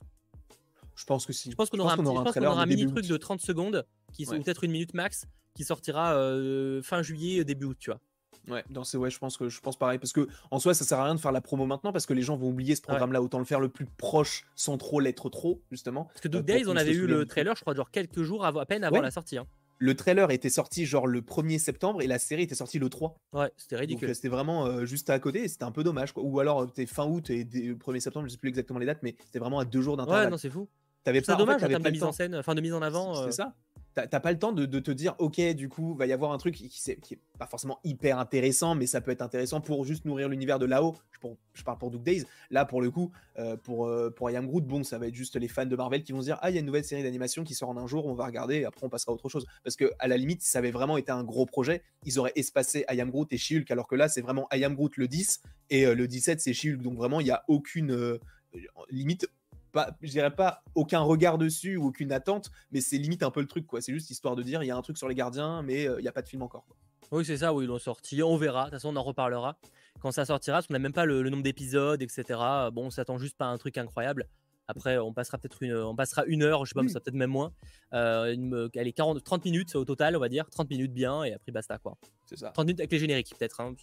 Je 1.00 1.06
pense 1.06 1.24
que 1.24 1.32
si. 1.32 1.50
Je 1.50 1.56
pense 1.56 1.70
qu'on 1.70 1.78
aura, 1.78 1.94
un, 1.94 2.66
mini 2.66 2.86
truc 2.86 3.06
de 3.06 3.16
30 3.16 3.40
secondes, 3.40 3.86
qui 4.12 4.26
ou 4.28 4.42
peut-être 4.42 4.64
une 4.64 4.72
minute 4.72 4.92
max, 4.92 5.26
qui 5.54 5.64
sortira 5.64 6.14
euh, 6.14 6.82
fin 6.82 7.02
juillet, 7.02 7.44
début 7.44 7.66
août, 7.66 7.76
tu 7.78 7.90
vois. 7.90 8.00
Ouais, 8.48 8.64
dans 8.70 8.82
ouais, 8.94 9.10
je 9.10 9.18
pense 9.18 9.36
que 9.36 9.48
je 9.48 9.60
pense 9.60 9.78
pareil 9.78 9.98
parce 9.98 10.12
que 10.12 10.26
en 10.50 10.58
soi, 10.58 10.72
ça 10.74 10.84
sert 10.84 10.98
à 10.98 11.04
rien 11.04 11.14
de 11.14 11.20
faire 11.20 11.32
la 11.32 11.40
promo 11.40 11.66
maintenant 11.66 11.92
parce 11.92 12.06
que 12.06 12.14
les 12.14 12.22
gens 12.22 12.36
vont 12.36 12.48
oublier 12.48 12.74
ce 12.74 12.82
programme-là. 12.82 13.20
Autant 13.22 13.38
le 13.38 13.44
faire 13.44 13.60
le 13.60 13.68
plus 13.68 13.84
proche 13.84 14.46
sans 14.56 14.78
trop 14.78 14.98
l'être 14.98 15.28
trop, 15.28 15.60
justement. 15.70 16.04
Parce 16.06 16.20
que 16.20 16.28
Dog 16.28 16.44
Days, 16.44 16.64
on 16.66 16.76
avait 16.76 16.92
eu 16.92 17.06
le 17.06 17.26
trailer, 17.26 17.54
je 17.54 17.60
crois, 17.60 17.74
genre 17.74 17.90
quelques 17.90 18.22
jours 18.22 18.44
à 18.44 18.66
peine 18.66 18.84
avant 18.84 19.00
la 19.00 19.10
sortie. 19.10 19.38
Hein. 19.38 19.46
Le 19.82 19.96
trailer 19.96 20.30
était 20.30 20.50
sorti 20.50 20.84
genre 20.84 21.06
le 21.06 21.22
1er 21.22 21.58
septembre 21.58 22.02
et 22.02 22.06
la 22.06 22.18
série 22.18 22.42
était 22.42 22.54
sortie 22.54 22.78
le 22.78 22.90
3. 22.90 23.16
Ouais, 23.32 23.50
c'était 23.56 23.76
ridicule. 23.76 24.08
Donc 24.08 24.14
c'était 24.14 24.28
vraiment 24.28 24.66
euh, 24.66 24.84
juste 24.84 25.08
à 25.08 25.18
côté 25.18 25.44
et 25.44 25.48
c'était 25.48 25.64
un 25.64 25.70
peu 25.70 25.82
dommage. 25.82 26.12
Quoi. 26.12 26.22
Ou 26.22 26.38
alors, 26.38 26.66
c'était 26.68 26.84
fin 26.84 27.06
août 27.06 27.30
et 27.30 27.44
1er 27.44 28.00
septembre, 28.00 28.26
je 28.26 28.32
sais 28.32 28.38
plus 28.38 28.50
exactement 28.50 28.78
les 28.78 28.84
dates, 28.84 29.02
mais 29.02 29.16
c'était 29.24 29.38
vraiment 29.38 29.58
à 29.58 29.64
deux 29.64 29.80
jours 29.80 29.96
d'intervalle. 29.96 30.26
Ouais, 30.26 30.30
non, 30.30 30.36
c'est 30.36 30.50
fou. 30.50 30.68
C'est 31.06 31.12
dommage 31.28 31.56
en, 31.56 31.58
fait, 31.60 31.64
en 31.64 31.68
termes 31.68 31.82
de 31.82 31.90
mise 31.90 32.02
en 32.02 32.12
scène, 32.12 32.34
enfin 32.36 32.54
de 32.54 32.60
mise 32.60 32.74
en 32.74 32.82
avant. 32.82 33.14
C'est 33.14 33.28
euh. 33.28 33.30
ça 33.30 33.54
t'as 33.94 34.20
pas 34.20 34.32
le 34.32 34.38
temps 34.38 34.52
de, 34.52 34.78
te 34.78 34.90
dire, 34.90 35.14
ok, 35.18 35.40
du 35.54 35.68
coup, 35.68 35.94
va 35.94 36.06
y 36.06 36.12
avoir 36.12 36.32
un 36.32 36.38
truc 36.38 36.54
qui, 36.54 36.68
qui, 36.68 37.14
est 37.14 37.18
pas 37.38 37.46
forcément 37.46 37.78
hyper 37.84 38.18
intéressant, 38.18 38.74
mais 38.74 38.86
ça 38.86 39.00
peut 39.00 39.10
être 39.10 39.22
intéressant 39.22 39.60
pour 39.60 39.84
juste 39.84 40.04
nourrir 40.04 40.28
l'univers 40.28 40.58
de 40.58 40.66
là-haut. 40.66 40.96
Je, 41.54 41.62
parle 41.64 41.78
pour 41.78 41.90
Duke 41.90 42.02
Days. 42.02 42.24
Là, 42.50 42.64
pour 42.64 42.80
le 42.80 42.90
coup, 42.90 43.10
euh, 43.38 43.56
pour, 43.56 43.86
euh, 43.86 44.10
pour 44.10 44.30
I 44.30 44.34
Groot, 44.34 44.64
bon, 44.64 44.84
ça 44.84 44.98
va 44.98 45.08
être 45.08 45.14
juste 45.14 45.36
les 45.36 45.48
fans 45.48 45.66
de 45.66 45.76
Marvel 45.76 46.02
qui 46.02 46.12
vont 46.12 46.20
se 46.20 46.26
dire, 46.26 46.38
ah, 46.40 46.50
il 46.50 46.54
y 46.54 46.56
a 46.56 46.60
une 46.60 46.66
nouvelle 46.66 46.84
série 46.84 47.02
d'animation 47.02 47.44
qui 47.44 47.54
sort 47.54 47.68
en 47.68 47.76
un 47.76 47.86
jour, 47.86 48.06
on 48.06 48.14
va 48.14 48.26
regarder, 48.26 48.64
après 48.64 48.86
on 48.86 48.88
passera 48.88 49.12
à 49.12 49.14
autre 49.14 49.28
chose. 49.28 49.46
Parce 49.64 49.76
que 49.76 49.90
à 49.98 50.08
la 50.08 50.16
limite, 50.16 50.42
si 50.42 50.50
ça 50.50 50.58
avait 50.60 50.70
vraiment 50.70 50.96
été 50.96 51.12
un 51.12 51.24
gros 51.24 51.46
projet, 51.46 51.82
ils 52.04 52.18
auraient 52.18 52.32
espacé 52.36 52.84
I 52.88 52.96
Groot 52.96 53.32
et 53.32 53.38
she 53.38 53.54
alors 53.70 53.86
que 53.86 53.94
là, 53.94 54.08
c'est 54.08 54.22
vraiment 54.22 54.48
I 54.52 54.60
Groot 54.60 54.96
le 54.96 55.08
10 55.08 55.40
et 55.70 55.86
euh, 55.86 55.94
le 55.94 56.08
17, 56.08 56.40
c'est 56.40 56.54
she 56.54 56.68
Donc 56.68 56.96
vraiment, 56.96 57.20
il 57.20 57.24
n'y 57.24 57.30
a 57.30 57.44
aucune 57.48 58.18
limite 58.90 59.28
pas, 59.70 59.96
je 60.02 60.10
dirais 60.10 60.34
pas 60.34 60.62
aucun 60.74 61.00
regard 61.00 61.38
dessus 61.38 61.76
ou 61.76 61.86
aucune 61.86 62.12
attente, 62.12 62.50
mais 62.72 62.80
c'est 62.80 62.98
limite 62.98 63.22
un 63.22 63.30
peu 63.30 63.40
le 63.40 63.46
truc, 63.46 63.66
quoi. 63.66 63.80
C'est 63.80 63.92
juste 63.92 64.10
histoire 64.10 64.36
de 64.36 64.42
dire, 64.42 64.62
il 64.62 64.66
y 64.66 64.70
a 64.70 64.76
un 64.76 64.82
truc 64.82 64.98
sur 64.98 65.08
les 65.08 65.14
gardiens, 65.14 65.62
mais 65.62 65.88
euh, 65.88 65.98
il 65.98 66.02
n'y 66.02 66.08
a 66.08 66.12
pas 66.12 66.22
de 66.22 66.28
film 66.28 66.42
encore. 66.42 66.64
Oui, 67.12 67.24
c'est 67.24 67.38
ça, 67.38 67.52
oui, 67.52 67.64
ils 67.64 67.66
l'ont 67.66 67.78
sorti. 67.78 68.22
On 68.22 68.36
verra. 68.36 68.66
De 68.66 68.70
toute 68.70 68.74
façon, 68.74 68.94
on 68.94 68.96
en 68.96 69.02
reparlera 69.02 69.58
quand 70.00 70.12
ça 70.12 70.24
sortira, 70.24 70.58
parce 70.58 70.66
qu'on 70.66 70.74
n'a 70.74 70.78
même 70.78 70.92
pas 70.92 71.04
le, 71.04 71.22
le 71.22 71.30
nombre 71.30 71.42
d'épisodes, 71.42 72.00
etc. 72.00 72.22
Bon, 72.72 72.86
on 72.86 72.90
s'attend 72.90 73.18
juste 73.18 73.36
pas 73.36 73.46
à 73.46 73.48
un 73.48 73.58
truc 73.58 73.76
incroyable. 73.76 74.26
Après, 74.70 74.98
on 74.98 75.12
passera 75.12 75.36
peut-être 75.36 75.62
une, 75.64 75.74
on 75.74 75.96
passera 75.96 76.24
une 76.26 76.44
heure, 76.44 76.64
je 76.64 76.70
sais 76.70 76.74
pas, 76.74 76.82
mais 76.82 76.88
ça 76.88 77.00
peut-être 77.00 77.16
même 77.16 77.30
moins. 77.30 77.52
Euh, 77.92 78.68
allez, 78.76 78.92
40, 78.92 79.22
30 79.24 79.44
minutes 79.44 79.74
au 79.74 79.84
total, 79.84 80.16
on 80.16 80.20
va 80.20 80.28
dire. 80.28 80.48
30 80.48 80.70
minutes 80.70 80.92
bien, 80.92 81.24
et 81.24 81.32
après 81.32 81.50
basta, 81.50 81.78
quoi. 81.78 81.96
C'est 82.24 82.38
ça. 82.38 82.50
30 82.50 82.66
minutes 82.66 82.80
avec 82.80 82.92
les 82.92 83.00
génériques, 83.00 83.34
peut-être. 83.36 83.60
Hein, 83.60 83.74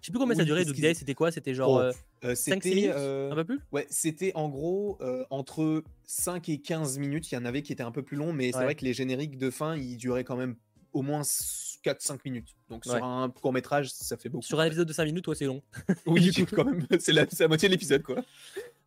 Je 0.00 0.06
sais 0.06 0.12
plus 0.12 0.18
combien 0.18 0.36
ça 0.36 0.44
durait, 0.44 0.64
Day, 0.64 0.94
c'était 0.94 1.14
quoi? 1.14 1.32
C'était 1.32 1.54
genre 1.54 1.92
5 2.22 2.64
euh, 2.64 2.68
minutes? 2.68 2.90
Un 2.94 3.34
peu 3.34 3.44
plus? 3.44 3.60
Ouais, 3.72 3.86
c'était 3.90 4.32
en 4.34 4.48
gros 4.48 4.96
euh, 5.00 5.24
entre 5.30 5.82
5 6.06 6.48
et 6.48 6.58
15 6.58 6.98
minutes. 6.98 7.30
Il 7.32 7.34
y 7.34 7.38
en 7.38 7.44
avait 7.44 7.62
qui 7.62 7.72
étaient 7.72 7.82
un 7.82 7.90
peu 7.90 8.02
plus 8.02 8.16
longs, 8.16 8.32
mais 8.32 8.52
c'est 8.52 8.62
vrai 8.62 8.74
que 8.74 8.84
les 8.84 8.94
génériques 8.94 9.38
de 9.38 9.50
fin, 9.50 9.76
ils 9.76 9.96
duraient 9.96 10.24
quand 10.24 10.36
même 10.36 10.56
au 10.92 11.02
moins 11.02 11.22
4-5 11.22 12.20
minutes. 12.24 12.54
Donc 12.68 12.84
sur 12.84 13.02
un 13.02 13.30
court 13.30 13.52
métrage, 13.52 13.90
ça 13.90 14.16
fait 14.16 14.28
beaucoup. 14.28 14.44
Sur 14.44 14.60
un 14.60 14.66
épisode 14.66 14.88
de 14.88 14.92
5 14.92 15.04
minutes, 15.04 15.24
toi, 15.24 15.34
c'est 15.34 15.46
long. 15.46 15.62
oui, 16.06 16.32
quand 16.54 16.64
même. 16.64 16.86
C'est 16.98 17.12
la, 17.12 17.26
la, 17.38 17.48
moitié 17.48 17.68
de 17.68 17.74
l'épisode, 17.74 18.02
quoi. 18.02 18.16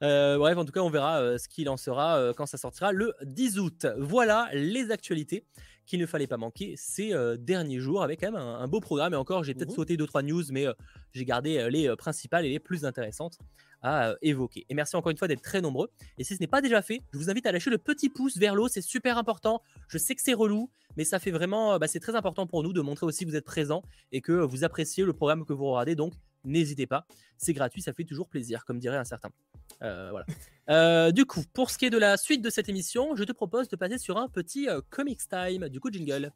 Euh, 0.03 0.37
bref, 0.37 0.57
en 0.57 0.65
tout 0.65 0.71
cas, 0.71 0.81
on 0.81 0.89
verra 0.89 1.19
euh, 1.19 1.37
ce 1.37 1.47
qu'il 1.47 1.69
en 1.69 1.77
sera 1.77 2.17
euh, 2.17 2.33
quand 2.33 2.45
ça 2.45 2.57
sortira 2.57 2.91
le 2.91 3.13
10 3.23 3.59
août. 3.59 3.85
Voilà 3.97 4.49
les 4.53 4.91
actualités 4.91 5.45
qu'il 5.85 5.99
ne 5.99 6.05
fallait 6.05 6.27
pas 6.27 6.37
manquer 6.37 6.75
ces 6.77 7.13
derniers 7.39 7.79
jours 7.79 8.03
avec 8.03 8.21
quand 8.21 8.31
même 8.31 8.41
un, 8.41 8.67
beau 8.67 8.79
programme. 8.79 9.13
Et 9.13 9.17
encore, 9.17 9.43
j'ai 9.43 9.53
peut-être 9.53 9.71
mmh 9.71 9.75
sauté 9.75 9.97
2-3 9.97 10.23
news, 10.23 10.43
mais 10.51 10.65
j'ai 11.13 11.25
gardé 11.25 11.67
les 11.69 11.93
principales 11.95 12.45
et 12.45 12.49
les 12.49 12.59
plus 12.59 12.85
intéressantes 12.85 13.37
à 13.81 14.15
évoquer. 14.21 14.65
Et 14.69 14.73
merci 14.73 14.95
encore 14.95 15.11
une 15.11 15.17
fois 15.17 15.27
d'être 15.27 15.41
très 15.41 15.61
nombreux. 15.61 15.89
Et 16.17 16.23
si 16.23 16.35
ce 16.35 16.39
n'est 16.39 16.47
pas 16.47 16.61
déjà 16.61 16.81
fait, 16.81 17.01
je 17.11 17.17
vous 17.17 17.29
invite 17.29 17.45
à 17.45 17.51
lâcher 17.51 17.69
le 17.69 17.77
petit 17.77 18.09
pouce 18.09 18.37
vers 18.37 18.55
l'eau, 18.55 18.67
c'est 18.67 18.81
super 18.81 19.17
important. 19.17 19.61
Je 19.87 19.97
sais 19.97 20.15
que 20.15 20.21
c'est 20.21 20.33
relou, 20.33 20.69
mais 20.97 21.03
ça 21.03 21.19
fait 21.19 21.31
vraiment, 21.31 21.77
bah, 21.79 21.87
c'est 21.87 21.99
très 21.99 22.15
important 22.15 22.47
pour 22.47 22.63
nous 22.63 22.73
de 22.73 22.81
montrer 22.81 23.05
aussi 23.05 23.25
que 23.25 23.29
vous 23.29 23.35
êtes 23.35 23.45
présents 23.45 23.83
et 24.11 24.21
que 24.21 24.33
vous 24.33 24.63
appréciez 24.63 25.03
le 25.03 25.13
programme 25.13 25.45
que 25.45 25.53
vous 25.53 25.65
regardez. 25.65 25.95
Donc, 25.95 26.13
n'hésitez 26.43 26.87
pas, 26.87 27.05
c'est 27.37 27.53
gratuit, 27.53 27.81
ça 27.81 27.93
fait 27.93 28.03
toujours 28.03 28.27
plaisir, 28.27 28.65
comme 28.65 28.79
dirait 28.79 28.97
un 28.97 29.03
certain. 29.03 29.29
Voilà. 29.81 31.11
du 31.11 31.25
coup, 31.25 31.43
pour 31.53 31.69
ce 31.69 31.77
qui 31.77 31.85
est 31.85 31.89
de 31.89 31.97
la 31.97 32.17
suite 32.17 32.41
de 32.41 32.49
cette 32.49 32.69
émission, 32.69 33.15
je 33.15 33.23
te 33.23 33.31
propose 33.31 33.67
de 33.67 33.75
passer 33.75 33.97
sur 33.97 34.17
un 34.17 34.27
petit 34.27 34.67
Comics 34.89 35.27
Time. 35.27 35.69
Du 35.69 35.79
coup, 35.79 35.91
jingle. 35.91 36.31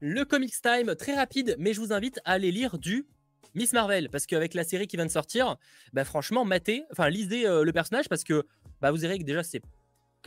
Le 0.00 0.24
Comics 0.24 0.60
Time, 0.62 0.94
très 0.94 1.14
rapide, 1.14 1.56
mais 1.58 1.72
je 1.72 1.80
vous 1.80 1.92
invite 1.92 2.20
à 2.24 2.32
aller 2.32 2.52
lire 2.52 2.78
du 2.78 3.06
Miss 3.54 3.72
Marvel, 3.72 4.10
parce 4.10 4.26
qu'avec 4.26 4.54
la 4.54 4.62
série 4.62 4.86
qui 4.86 4.96
vient 4.96 5.06
de 5.06 5.10
sortir, 5.10 5.56
bah 5.92 6.04
franchement, 6.04 6.44
matez, 6.44 6.84
enfin 6.92 7.08
lisez 7.08 7.42
le 7.44 7.72
personnage, 7.72 8.08
parce 8.08 8.22
que 8.22 8.46
bah, 8.80 8.92
vous 8.92 8.98
verrez 8.98 9.18
que 9.18 9.24
déjà 9.24 9.42
c'est 9.42 9.60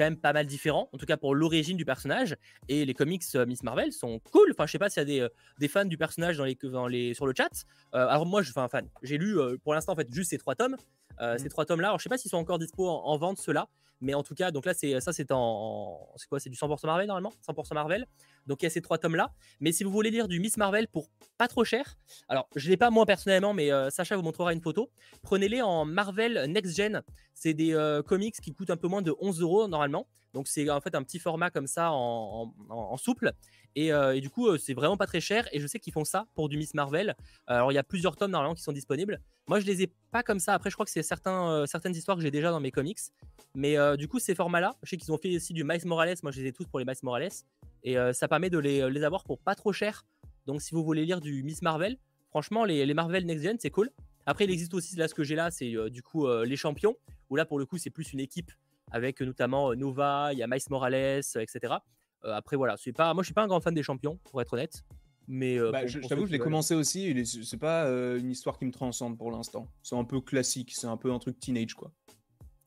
quand 0.02 0.08
même 0.08 0.18
pas 0.18 0.34
mal 0.34 0.48
différent, 0.48 0.90
en 0.94 0.98
tout 0.98 1.06
cas 1.06 1.16
pour 1.16 1.36
l'origine 1.36 1.78
du 1.78 1.86
personnage. 1.86 2.36
Et 2.68 2.86
les 2.86 2.94
comics 2.96 3.24
euh, 3.36 3.46
Miss 3.46 3.62
Marvel 3.62 3.92
sont 3.92 4.20
cool. 4.32 4.50
Enfin, 4.52 4.66
je 4.66 4.72
sais 4.72 4.80
pas 4.80 4.90
s'il 4.90 5.02
y 5.02 5.04
a 5.04 5.06
des, 5.06 5.20
euh, 5.20 5.30
des, 5.60 5.68
fans 5.68 5.86
du 5.86 5.98
personnage 5.98 6.38
dans 6.38 6.46
les, 6.46 6.58
dans 6.64 6.88
les, 6.88 7.14
sur 7.14 7.28
le 7.28 7.34
chat. 7.38 7.52
Euh, 7.94 8.08
alors 8.08 8.26
moi, 8.26 8.42
je 8.42 8.50
suis 8.50 8.60
un 8.60 8.68
fan. 8.68 8.88
J'ai 9.04 9.20
lu 9.20 9.38
pour 9.64 9.76
l'instant 9.76 9.94
en 9.94 9.96
fait 9.96 10.12
juste 10.12 10.32
ces 10.32 10.40
trois 10.40 10.56
tomes. 10.56 10.76
Mmh. 11.20 11.38
Ces 11.38 11.50
trois 11.50 11.66
tomes-là. 11.66 11.90
Alors 11.90 12.00
je 12.00 12.04
sais 12.04 12.10
pas 12.10 12.18
s'ils 12.18 12.32
sont 12.32 12.38
encore 12.38 12.58
dispo 12.58 12.88
en, 12.88 13.16
vente 13.18 13.38
ceux-là, 13.38 13.68
mais 14.00 14.16
en 14.16 14.24
tout 14.24 14.34
cas, 14.34 14.50
donc 14.50 14.66
là 14.66 14.74
c'est 14.74 15.00
ça 15.02 15.14
c'est 15.14 15.32
en, 15.32 16.10
c'est 16.16 16.28
quoi? 16.28 16.40
C'est 16.40 16.50
du 16.50 16.56
100% 16.56 16.88
Marvel 16.88 17.06
normalement, 17.06 17.34
100% 17.48 17.76
Marvel. 17.76 18.08
Donc 18.52 18.62
il 18.62 18.66
y 18.66 18.68
a 18.68 18.70
ces 18.70 18.82
trois 18.82 18.98
tomes-là. 18.98 19.34
Mais 19.60 19.72
si 19.72 19.84
vous 19.84 19.92
voulez 19.92 20.12
lire 20.12 20.28
du 20.28 20.40
Miss 20.40 20.58
Marvel 20.58 20.88
pour 20.88 21.10
pas 21.38 21.48
trop 21.48 21.64
cher, 21.64 21.98
alors 22.28 22.48
je 22.56 22.70
l'ai 22.70 22.78
pas 22.78 22.92
moi 22.92 23.06
personnellement, 23.06 23.54
mais 23.54 23.70
Sacha 23.90 24.16
vous 24.16 24.22
montrera 24.22 24.54
une 24.54 24.62
photo. 24.62 24.92
Prenez-les 25.24 25.62
en 25.62 25.86
Marvel 25.86 26.46
Next 26.50 26.76
Gen. 26.76 27.02
C'est 27.34 27.54
des 27.54 27.74
comics 28.06 28.36
qui 28.42 28.54
coûtent 28.54 28.70
un 28.70 28.78
peu 28.78 28.88
moins 28.88 29.02
de 29.02 29.16
11 29.20 29.42
euros 29.42 29.68
normalement. 29.68 30.06
Donc 30.34 30.48
c'est 30.48 30.70
en 30.70 30.80
fait 30.80 30.96
un 30.96 31.04
petit 31.04 31.20
format 31.20 31.50
comme 31.50 31.68
ça 31.68 31.92
en, 31.92 32.98
souple. 32.98 33.34
Euh, 33.78 34.12
et, 34.12 34.22
du 34.22 34.30
coup, 34.30 34.48
euh, 34.48 34.58
c'est 34.58 34.74
vraiment 34.74 34.98
pas 34.98 35.08
très 35.08 35.22
cher. 35.22 35.48
Et 35.52 35.60
je 35.60 35.68
sais 35.68 35.80
qu'ils 35.80 35.94
font 35.94 36.04
ça 36.04 36.28
pour 36.36 36.50
du 36.50 36.58
Miss 36.58 36.74
Marvel. 36.74 37.16
Alors 37.48 37.72
il 37.72 37.76
y 37.76 37.78
a 37.78 37.84
plusieurs 37.84 38.16
tomes 38.16 38.32
normalement 38.32 38.56
qui 38.56 38.64
sont 38.64 38.72
disponibles. 38.72 39.20
Moi, 39.48 39.60
je 39.60 39.66
les 39.66 39.84
ai 39.84 39.94
pas 40.12 40.24
comme 40.24 40.40
ça. 40.40 40.54
Après, 40.54 40.70
je 40.70 40.76
crois 40.76 40.86
que 40.86 40.92
c'est 40.92 41.06
euh, 41.28 41.66
certaines 41.66 41.96
histoires 41.96 42.18
que 42.18 42.24
j'ai 42.24 42.32
déjà 42.32 42.52
dans 42.52 42.60
mes 42.60 42.72
comics. 42.72 43.00
Mais 43.56 43.76
du 43.98 44.08
coup, 44.08 44.20
ces 44.20 44.36
formats-là, 44.36 44.78
je 44.84 44.92
sais 44.92 44.98
qu'ils 44.98 45.12
ont 45.12 45.18
fait 45.18 45.36
aussi 45.36 45.54
du 45.54 45.64
Miles 45.64 45.86
Morales. 45.86 46.16
Moi, 46.24 46.32
je 46.32 46.42
les 46.42 46.48
ai 46.48 46.52
tous 46.54 46.66
pour 46.66 46.80
les 46.80 46.86
Miles 46.86 46.96
Morales. 47.04 47.30
Et 47.84 47.96
ça 48.14 48.28
permet 48.28 48.50
de 48.50 48.58
les, 48.58 48.90
les, 48.90 49.04
avoir 49.04 49.24
pour 49.24 49.40
pas 49.40 49.56
trop 49.56 49.74
cher. 49.74 50.06
Donc 50.46 50.62
si 50.62 50.74
vous 50.74 50.84
voulez 50.84 51.06
lire 51.06 51.22
du 51.22 51.44
Miss 51.44 51.62
Marvel, 51.62 51.98
franchement, 52.30 52.66
les, 52.66 52.86
les 52.86 52.94
Marvel 52.94 53.26
Next 53.26 53.44
Gen, 53.44 53.58
c'est 53.60 53.70
cool. 53.70 53.90
Après, 54.26 54.46
il 54.46 54.52
existe 54.52 54.74
aussi, 54.74 54.96
là, 54.96 55.08
ce 55.08 55.16
que 55.16 55.24
j'ai 55.24 55.36
là, 55.36 55.50
c'est 55.52 55.74
du 55.90 56.04
coup 56.04 56.28
les 56.44 56.56
champions. 56.56 56.96
Où 57.30 57.36
là, 57.36 57.46
pour 57.46 57.60
le 57.60 57.66
coup, 57.66 57.78
c'est 57.78 57.90
plus 57.90 58.14
une 58.14 58.20
équipe 58.20 58.52
avec 58.92 59.22
notamment 59.22 59.74
Nova, 59.74 60.34
il 60.34 60.40
y 60.40 60.44
a 60.44 60.48
Miles 60.48 60.62
Morales, 60.70 61.22
etc. 61.36 61.76
après, 62.24 62.58
voilà, 62.58 62.76
c'est 62.78 62.92
pas, 62.92 63.14
moi 63.14 63.24
je 63.24 63.28
suis 63.28 63.34
pas 63.34 63.44
un 63.44 63.48
grand 63.48 63.62
fan 63.62 63.74
des 63.74 63.84
champions, 63.84 64.20
pour 64.30 64.42
être 64.42 64.54
honnête. 64.54 64.84
Mais 65.28 65.58
bah, 65.72 65.88
je, 65.88 66.00
t'avoue, 66.00 66.26
je 66.26 66.32
l'ai 66.32 66.40
commencé 66.40 66.76
aussi. 66.76 67.26
C'est 67.26 67.58
pas 67.58 67.86
une 67.86 68.30
histoire 68.30 68.58
qui 68.58 68.66
me 68.66 68.72
transcende 68.72 69.18
pour 69.18 69.32
l'instant. 69.32 69.68
C'est 69.82 69.96
un 69.96 70.04
peu 70.04 70.20
classique, 70.20 70.74
c'est 70.76 70.88
un 70.88 70.98
peu 70.98 71.12
un 71.12 71.20
truc 71.20 71.40
teenage, 71.40 71.74
quoi. 71.74 71.92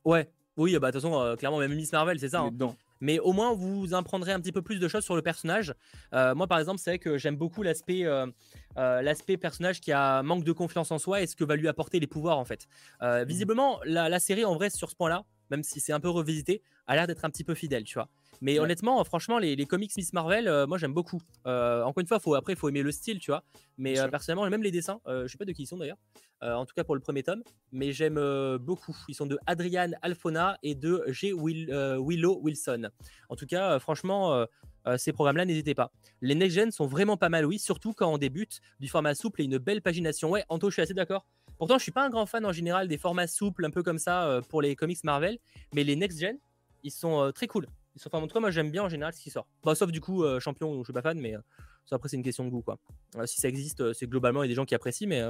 Ouais, 0.04 0.30
oui, 0.56 0.78
bah 0.78 0.90
de 0.90 0.98
toute 0.98 1.02
façon, 1.02 1.36
clairement, 1.36 1.58
même 1.58 1.74
Miss 1.74 1.92
Marvel, 1.92 2.18
c'est 2.18 2.30
ça. 2.30 2.40
Hein. 2.40 2.50
Mais 3.04 3.18
au 3.18 3.32
moins, 3.32 3.52
vous 3.52 3.94
en 3.94 4.02
prendrez 4.02 4.32
un 4.32 4.40
petit 4.40 4.52
peu 4.52 4.62
plus 4.62 4.80
de 4.80 4.88
choses 4.88 5.04
sur 5.04 5.14
le 5.14 5.22
personnage. 5.22 5.74
moi, 6.12 6.46
par 6.46 6.58
exemple, 6.58 6.78
c'est 6.78 6.90
vrai 6.90 6.98
que 6.98 7.18
j'aime 7.18 7.36
beaucoup 7.36 7.62
l'aspect 7.62 8.04
l'aspect 8.76 9.36
personnage 9.36 9.80
qui 9.80 9.92
a 9.92 10.22
manque 10.22 10.44
de 10.44 10.52
confiance 10.52 10.90
en 10.90 10.98
soi 10.98 11.20
et 11.20 11.26
ce 11.26 11.36
que 11.36 11.44
va 11.44 11.56
lui 11.56 11.68
apporter 11.68 12.00
les 12.00 12.06
pouvoirs, 12.06 12.38
en 12.38 12.44
fait. 12.44 12.66
Mmh 13.00 13.24
visiblement, 13.24 13.78
la, 13.84 14.08
la, 14.08 14.18
série, 14.18 14.44
en 14.44 14.54
vrai, 14.54 14.70
sur 14.70 14.90
ce 14.90 14.96
point-là, 14.96 15.24
même 15.50 15.62
si 15.62 15.80
c'est 15.80 15.92
un 15.92 16.00
peu 16.00 16.08
revisité, 16.08 16.62
a 16.86 16.96
l'air 16.96 17.06
d'être 17.06 17.24
un 17.24 17.30
petit 17.30 17.44
peu 17.44 17.54
fidèle, 17.54 17.84
tu 17.84 17.94
vois. 17.94 18.08
Mais 18.44 18.58
honnêtement, 18.58 19.02
franchement, 19.04 19.38
les, 19.38 19.64
comics 19.64 19.90
Miss 19.96 20.12
Marvel, 20.12 20.48
euh, 20.48 20.66
moi 20.66 20.76
j'aime 20.76 20.92
beaucoup. 20.92 21.18
Euh, 21.46 21.82
encore 21.82 22.02
une 22.02 22.06
fois, 22.06 22.20
faut, 22.20 22.34
après, 22.34 22.52
il 22.52 22.56
faut 22.56 22.68
aimer 22.68 22.82
le 22.82 22.92
style, 22.92 23.18
tu 23.18 23.30
vois. 23.30 23.42
Mais 23.78 23.98
euh, 23.98 24.06
personnellement, 24.08 24.46
même 24.50 24.62
les 24.62 24.70
dessins, 24.70 25.00
je 25.06 25.26
sais 25.26 25.38
pas 25.38 25.46
de 25.46 25.52
qui 25.52 25.62
ils 25.62 25.66
sont 25.66 25.78
d'ailleurs, 25.78 25.96
en 26.42 26.66
tout 26.66 26.74
cas 26.74 26.84
pour 26.84 26.94
le 26.94 27.00
premier 27.00 27.22
tome, 27.22 27.42
mais 27.72 27.92
j'aime 27.92 28.20
beaucoup. 28.58 28.94
Ils 29.08 29.14
sont 29.14 29.24
de 29.24 29.38
Adrian 29.46 29.92
Alfona 30.02 30.58
et 30.62 30.74
de 30.74 31.04
G. 31.08 31.32
Willow 31.32 32.38
Wilson. 32.42 32.90
En 33.30 33.36
tout 33.36 33.46
cas, 33.46 33.78
franchement, 33.78 34.46
ces 34.98 35.14
programmes-là, 35.14 35.46
n'hésitez 35.46 35.74
pas. 35.74 35.90
Les 36.20 36.34
next 36.34 36.54
gen 36.54 36.70
sont 36.70 36.86
vraiment 36.86 37.16
pas 37.16 37.30
mal, 37.30 37.46
oui, 37.46 37.58
surtout 37.58 37.94
quand 37.94 38.12
on 38.12 38.18
débute, 38.18 38.60
du 38.78 38.88
format 38.88 39.14
souple 39.14 39.40
et 39.40 39.44
une 39.44 39.56
belle 39.56 39.80
pagination. 39.80 40.28
Ouais, 40.28 40.44
Anto, 40.50 40.68
je 40.68 40.74
suis 40.74 40.82
assez 40.82 40.92
d'accord. 40.92 41.24
Pourtant, 41.56 41.78
je 41.78 41.82
suis 41.82 41.92
pas 41.92 42.04
un 42.04 42.10
grand 42.10 42.26
fan 42.26 42.44
en 42.44 42.52
général 42.52 42.88
des 42.88 42.98
formats 42.98 43.26
souples, 43.26 43.64
un 43.64 43.70
peu 43.70 43.82
comme 43.82 43.98
ça 43.98 44.26
euh, 44.26 44.42
pour 44.42 44.60
les 44.60 44.76
comics 44.76 45.02
Marvel, 45.02 45.38
mais 45.72 45.82
les 45.82 45.96
next 45.96 46.20
gen, 46.20 46.36
ils 46.82 46.90
sont 46.90 47.22
euh, 47.22 47.30
très 47.30 47.46
cool. 47.46 47.66
Enfin, 48.06 48.18
en 48.18 48.26
tout 48.26 48.34
cas, 48.34 48.40
moi 48.40 48.50
j'aime 48.50 48.70
bien 48.70 48.82
en 48.82 48.88
général 48.88 49.12
ce 49.12 49.20
qui 49.20 49.30
sort. 49.30 49.46
Sauf 49.74 49.90
du 49.90 50.00
coup, 50.00 50.24
euh, 50.24 50.40
champion, 50.40 50.78
je 50.78 50.84
suis 50.84 50.92
pas 50.92 51.02
fan, 51.02 51.18
mais 51.18 51.34
ça 51.86 51.96
après 51.96 52.08
c'est 52.08 52.16
une 52.16 52.22
question 52.22 52.44
de 52.44 52.50
goût 52.50 52.62
quoi. 52.62 52.78
si 53.26 53.40
ça 53.40 53.48
existe, 53.48 53.92
c'est 53.92 54.06
globalement 54.06 54.42
il 54.42 54.46
y 54.46 54.48
a 54.48 54.52
des 54.52 54.54
gens 54.54 54.64
qui 54.64 54.74
apprécient, 54.74 55.08
mais 55.08 55.22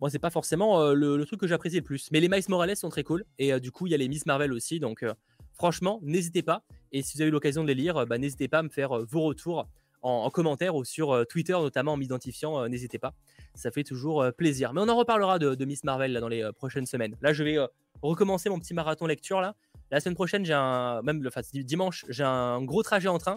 moi 0.00 0.10
c'est 0.10 0.18
pas 0.18 0.30
forcément 0.30 0.92
le, 0.92 1.24
truc 1.24 1.40
que 1.40 1.46
j'apprécie 1.46 1.76
le 1.76 1.82
plus. 1.82 2.10
Mais 2.10 2.20
les 2.20 2.28
Miles 2.28 2.44
Morales 2.48 2.76
sont 2.76 2.88
très 2.88 3.04
cool 3.04 3.24
et 3.38 3.58
du 3.60 3.70
coup 3.70 3.86
il 3.86 3.90
y 3.90 3.94
a 3.94 3.98
les 3.98 4.08
Miss 4.08 4.26
Marvel 4.26 4.52
aussi, 4.52 4.80
donc 4.80 5.04
franchement 5.52 6.00
n'hésitez 6.02 6.42
pas. 6.42 6.64
Et 6.90 7.02
si 7.02 7.16
vous 7.16 7.22
avez 7.22 7.28
eu 7.28 7.32
l'occasion 7.32 7.62
de 7.62 7.68
les 7.68 7.74
lire, 7.74 8.04
bah, 8.06 8.18
n'hésitez 8.18 8.48
pas 8.48 8.58
à 8.58 8.62
me 8.64 8.68
faire 8.68 8.98
vos 9.06 9.20
retours 9.20 9.68
en, 10.02 10.28
commentaire 10.30 10.74
ou 10.74 10.84
sur 10.84 11.24
Twitter 11.28 11.52
notamment 11.52 11.92
en 11.92 11.96
m'identifiant, 11.96 12.68
n'hésitez 12.68 12.98
pas 12.98 13.14
ça 13.54 13.70
fait 13.70 13.84
toujours 13.84 14.22
euh, 14.22 14.30
plaisir. 14.30 14.72
Mais 14.72 14.80
on 14.80 14.88
en 14.88 14.96
reparlera 14.96 15.38
de, 15.38 15.64
Miss 15.64 15.84
Marvel 15.84 16.12
là, 16.12 16.20
dans 16.20 16.28
les 16.28 16.42
euh, 16.42 16.52
prochaines 16.52 16.86
semaines. 16.86 17.16
Là, 17.22 17.32
je 17.32 17.44
vais 17.44 17.56
euh, 17.56 17.66
recommencer 18.02 18.48
mon 18.48 18.58
petit 18.58 18.74
marathon 18.74 19.06
lecture 19.06 19.40
là. 19.40 19.54
La 19.90 20.00
semaine 20.00 20.14
prochaine, 20.14 20.44
j'ai 20.44 20.54
un 20.54 21.02
même 21.02 21.22
le 21.22 21.28
enfin, 21.28 21.42
dimanche, 21.52 22.04
j'ai 22.08 22.24
un 22.24 22.62
gros 22.62 22.82
trajet 22.82 23.08
en 23.08 23.18
train, 23.18 23.36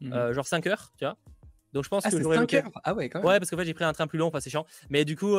mhm. 0.00 0.32
genre 0.32 0.46
5 0.46 0.66
heures, 0.66 0.92
tu 0.96 1.04
vois. 1.04 1.16
Donc 1.72 1.84
je 1.84 1.88
pense 1.88 2.04
ah, 2.04 2.10
que 2.10 2.20
j'aurai 2.20 2.38
l'occasion. 2.38 2.72
Ah 2.82 2.94
ouais, 2.94 3.08
quand 3.08 3.20
même. 3.20 3.28
Ouais, 3.28 3.38
parce 3.38 3.50
qu'en 3.50 3.56
fait 3.56 3.64
j'ai 3.64 3.74
pris 3.74 3.84
un 3.84 3.92
train 3.92 4.06
plus 4.06 4.18
long, 4.18 4.26
enfin 4.26 4.40
c'est 4.40 4.50
chiant. 4.50 4.66
Mais 4.88 5.04
du 5.04 5.16
coup, 5.16 5.36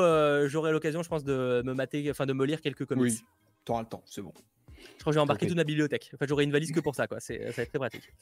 j'aurai 0.48 0.72
l'occasion, 0.72 1.04
je 1.04 1.10
pense, 1.10 1.24
de 1.24 1.62
me 1.66 1.74
mater, 1.74 2.10
enfin 2.10 2.26
de 2.26 2.34
me 2.34 2.46
lire 2.46 2.62
quelques 2.62 2.86
comics. 2.86 3.04
Oui, 3.04 3.26
t'auras 3.66 3.82
le 3.82 3.88
temps, 3.88 4.04
c'est 4.06 4.22
bon. 4.22 4.34
Je 4.78 5.02
crois 5.02 5.12
que 5.12 5.16
j'ai 5.16 5.20
embarqué 5.20 5.46
toute 5.46 5.56
ma 5.56 5.64
bibliothèque. 5.64 6.12
Enfin, 6.14 6.26
j'aurai 6.28 6.44
une 6.44 6.52
valise 6.52 6.72
que 6.72 6.80
pour 6.80 6.96
ça, 6.96 7.08
quoi. 7.08 7.20
C'est, 7.20 7.52
ça 7.52 7.58
va 7.58 7.64
être 7.64 7.70
très 7.70 7.80
pratique. 7.80 8.14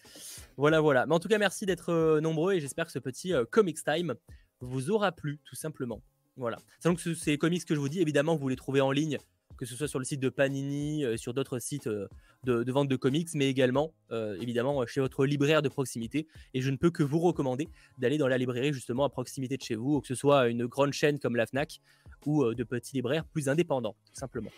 Voilà, 0.57 0.81
voilà. 0.81 1.05
Mais 1.05 1.15
en 1.15 1.19
tout 1.19 1.29
cas, 1.29 1.37
merci 1.37 1.65
d'être 1.65 2.19
nombreux 2.19 2.53
et 2.53 2.59
j'espère 2.59 2.85
que 2.85 2.91
ce 2.91 2.99
petit 2.99 3.33
Comics 3.51 3.83
Time 3.83 4.15
vous 4.59 4.91
aura 4.91 5.11
plu, 5.11 5.39
tout 5.45 5.55
simplement. 5.55 6.01
Voilà. 6.39 6.57
Sachant 6.79 6.95
que 6.95 7.13
ces 7.13 7.37
comics 7.37 7.65
que 7.65 7.75
je 7.75 7.79
vous 7.79 7.89
dis, 7.89 8.01
évidemment, 8.01 8.35
vous 8.35 8.47
les 8.47 8.55
trouvez 8.55 8.81
en 8.81 8.91
ligne, 8.91 9.19
que 9.59 9.65
ce 9.65 9.75
soit 9.75 9.89
sur 9.89 9.99
le 9.99 10.05
site 10.05 10.21
de 10.21 10.29
Panini, 10.29 11.03
euh, 11.03 11.17
sur 11.17 11.33
d'autres 11.33 11.59
sites 11.59 11.87
euh, 11.87 12.07
de, 12.45 12.71
vente 12.71 12.87
de 12.87 12.95
comics, 12.95 13.27
mais 13.35 13.49
également, 13.49 13.93
euh, 14.09 14.37
évidemment, 14.39 14.85
chez 14.85 15.01
votre 15.01 15.25
libraire 15.25 15.61
de 15.61 15.67
proximité. 15.67 16.27
Et 16.53 16.61
je 16.61 16.69
ne 16.71 16.77
peux 16.77 16.91
que 16.91 17.03
vous 17.03 17.19
recommander 17.19 17.67
d'aller 17.97 18.17
dans 18.17 18.29
la 18.29 18.37
librairie, 18.37 18.71
justement, 18.71 19.03
à 19.03 19.09
proximité 19.09 19.57
de 19.57 19.61
chez 19.61 19.75
vous, 19.75 19.99
que 19.99 20.07
ce 20.07 20.15
soit 20.15 20.47
une 20.47 20.65
grande 20.65 20.93
chaîne 20.93 21.19
comme 21.19 21.35
la 21.35 21.45
Fnac 21.45 21.81
ou 22.25 22.53
de 22.53 22.63
petits 22.63 22.95
libraires 22.95 23.25
plus 23.25 23.49
indépendants, 23.49 23.95
tout 24.05 24.17
simplement. 24.17 24.49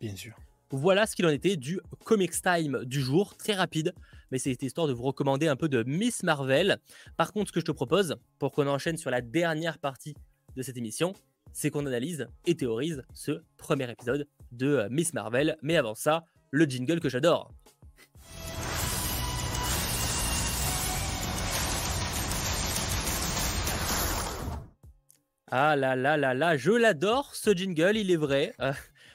Bien 0.00 0.16
sûr. 0.16 0.34
Voilà 0.70 1.06
ce 1.06 1.14
qu'il 1.14 1.26
en 1.26 1.30
était 1.30 1.56
du 1.56 1.78
Comics 2.04 2.42
Time 2.42 2.84
du 2.84 3.00
jour, 3.00 3.36
très 3.36 3.52
rapide, 3.52 3.94
mais 4.30 4.38
c'était 4.38 4.66
histoire 4.66 4.86
de 4.86 4.94
vous 4.94 5.02
recommander 5.02 5.46
un 5.46 5.56
peu 5.56 5.68
de 5.68 5.82
Miss 5.82 6.22
Marvel. 6.22 6.78
Par 7.18 7.32
contre, 7.32 7.48
ce 7.48 7.52
que 7.52 7.60
je 7.60 7.66
te 7.66 7.72
propose, 7.72 8.16
pour 8.38 8.52
qu'on 8.52 8.66
enchaîne 8.66 8.96
sur 8.96 9.10
la 9.10 9.20
dernière 9.20 9.78
partie 9.78 10.14
de 10.56 10.62
cette 10.62 10.76
émission, 10.78 11.12
c'est 11.56 11.70
qu'on 11.70 11.86
analyse 11.86 12.28
et 12.44 12.54
théorise 12.54 13.02
ce 13.14 13.42
premier 13.56 13.90
épisode 13.90 14.28
de 14.52 14.66
euh, 14.66 14.88
Miss 14.90 15.14
Marvel. 15.14 15.56
Mais 15.62 15.78
avant 15.78 15.94
ça, 15.94 16.26
le 16.50 16.66
jingle 16.66 17.00
que 17.00 17.08
j'adore. 17.08 17.50
Ah 25.50 25.76
là 25.76 25.96
là 25.96 26.18
là 26.18 26.34
là, 26.34 26.58
je 26.58 26.72
l'adore 26.72 27.34
ce 27.34 27.54
jingle, 27.54 27.96
il 27.96 28.10
est 28.10 28.16
vrai. 28.16 28.52
Euh, 28.60 28.74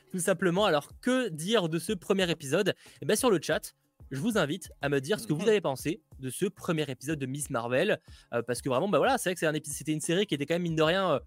tout 0.09 0.17
simplement, 0.17 0.65
alors 0.65 0.89
que 0.99 1.29
dire 1.29 1.69
de 1.69 1.77
ce 1.77 1.93
premier 1.93 2.27
épisode? 2.31 2.73
Eh 3.03 3.05
bien 3.05 3.15
sur 3.15 3.29
le 3.29 3.39
chat, 3.39 3.75
je 4.09 4.19
vous 4.19 4.39
invite 4.39 4.71
à 4.81 4.89
me 4.89 4.99
dire 4.99 5.19
ce 5.19 5.27
que 5.27 5.33
vous 5.33 5.47
avez 5.47 5.61
pensé 5.61 6.01
de 6.17 6.31
ce 6.31 6.47
premier 6.47 6.89
épisode 6.89 7.19
de 7.19 7.27
Miss 7.27 7.51
Marvel. 7.51 7.99
Euh, 8.33 8.41
parce 8.41 8.63
que 8.63 8.69
vraiment, 8.69 8.89
bah 8.89 8.97
voilà, 8.97 9.19
c'est 9.19 9.29
vrai 9.29 9.59
que 9.59 9.69
c'était 9.69 9.93
une 9.93 10.01
série 10.01 10.25
qui 10.25 10.33
était 10.33 10.47
quand 10.47 10.55
même, 10.55 10.63
mine 10.63 10.75
de 10.75 10.81
rien, 10.81 11.21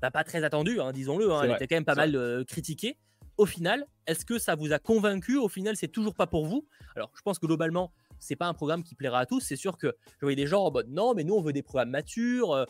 bah, 0.00 0.10
pas 0.10 0.24
très 0.24 0.44
attendue, 0.44 0.80
hein, 0.80 0.92
disons-le. 0.92 1.32
Hein, 1.32 1.42
elle 1.44 1.50
était 1.52 1.66
quand 1.66 1.76
même 1.76 1.84
pas 1.84 1.94
mal 1.94 2.16
euh, 2.16 2.44
critiquée. 2.44 2.96
Au 3.36 3.46
final, 3.46 3.86
est-ce 4.06 4.24
que 4.24 4.38
ça 4.38 4.54
vous 4.54 4.72
a 4.72 4.78
convaincu? 4.78 5.36
Au 5.38 5.48
final, 5.48 5.76
c'est 5.76 5.88
toujours 5.88 6.14
pas 6.14 6.26
pour 6.26 6.46
vous? 6.46 6.66
Alors, 6.94 7.10
je 7.16 7.22
pense 7.22 7.38
que 7.38 7.46
globalement, 7.46 7.92
c'est 8.18 8.36
pas 8.36 8.46
un 8.46 8.54
programme 8.54 8.82
qui 8.82 8.94
plaira 8.94 9.20
à 9.20 9.26
tous. 9.26 9.40
C'est 9.40 9.56
sûr 9.56 9.78
que 9.78 9.96
je 10.06 10.26
voyais 10.26 10.36
des 10.36 10.46
gens 10.46 10.64
en 10.64 10.70
mode 10.70 10.88
non, 10.90 11.14
mais 11.14 11.24
nous, 11.24 11.34
on 11.34 11.40
veut 11.40 11.52
des 11.52 11.62
programmes 11.62 11.90
matures. 11.90 12.66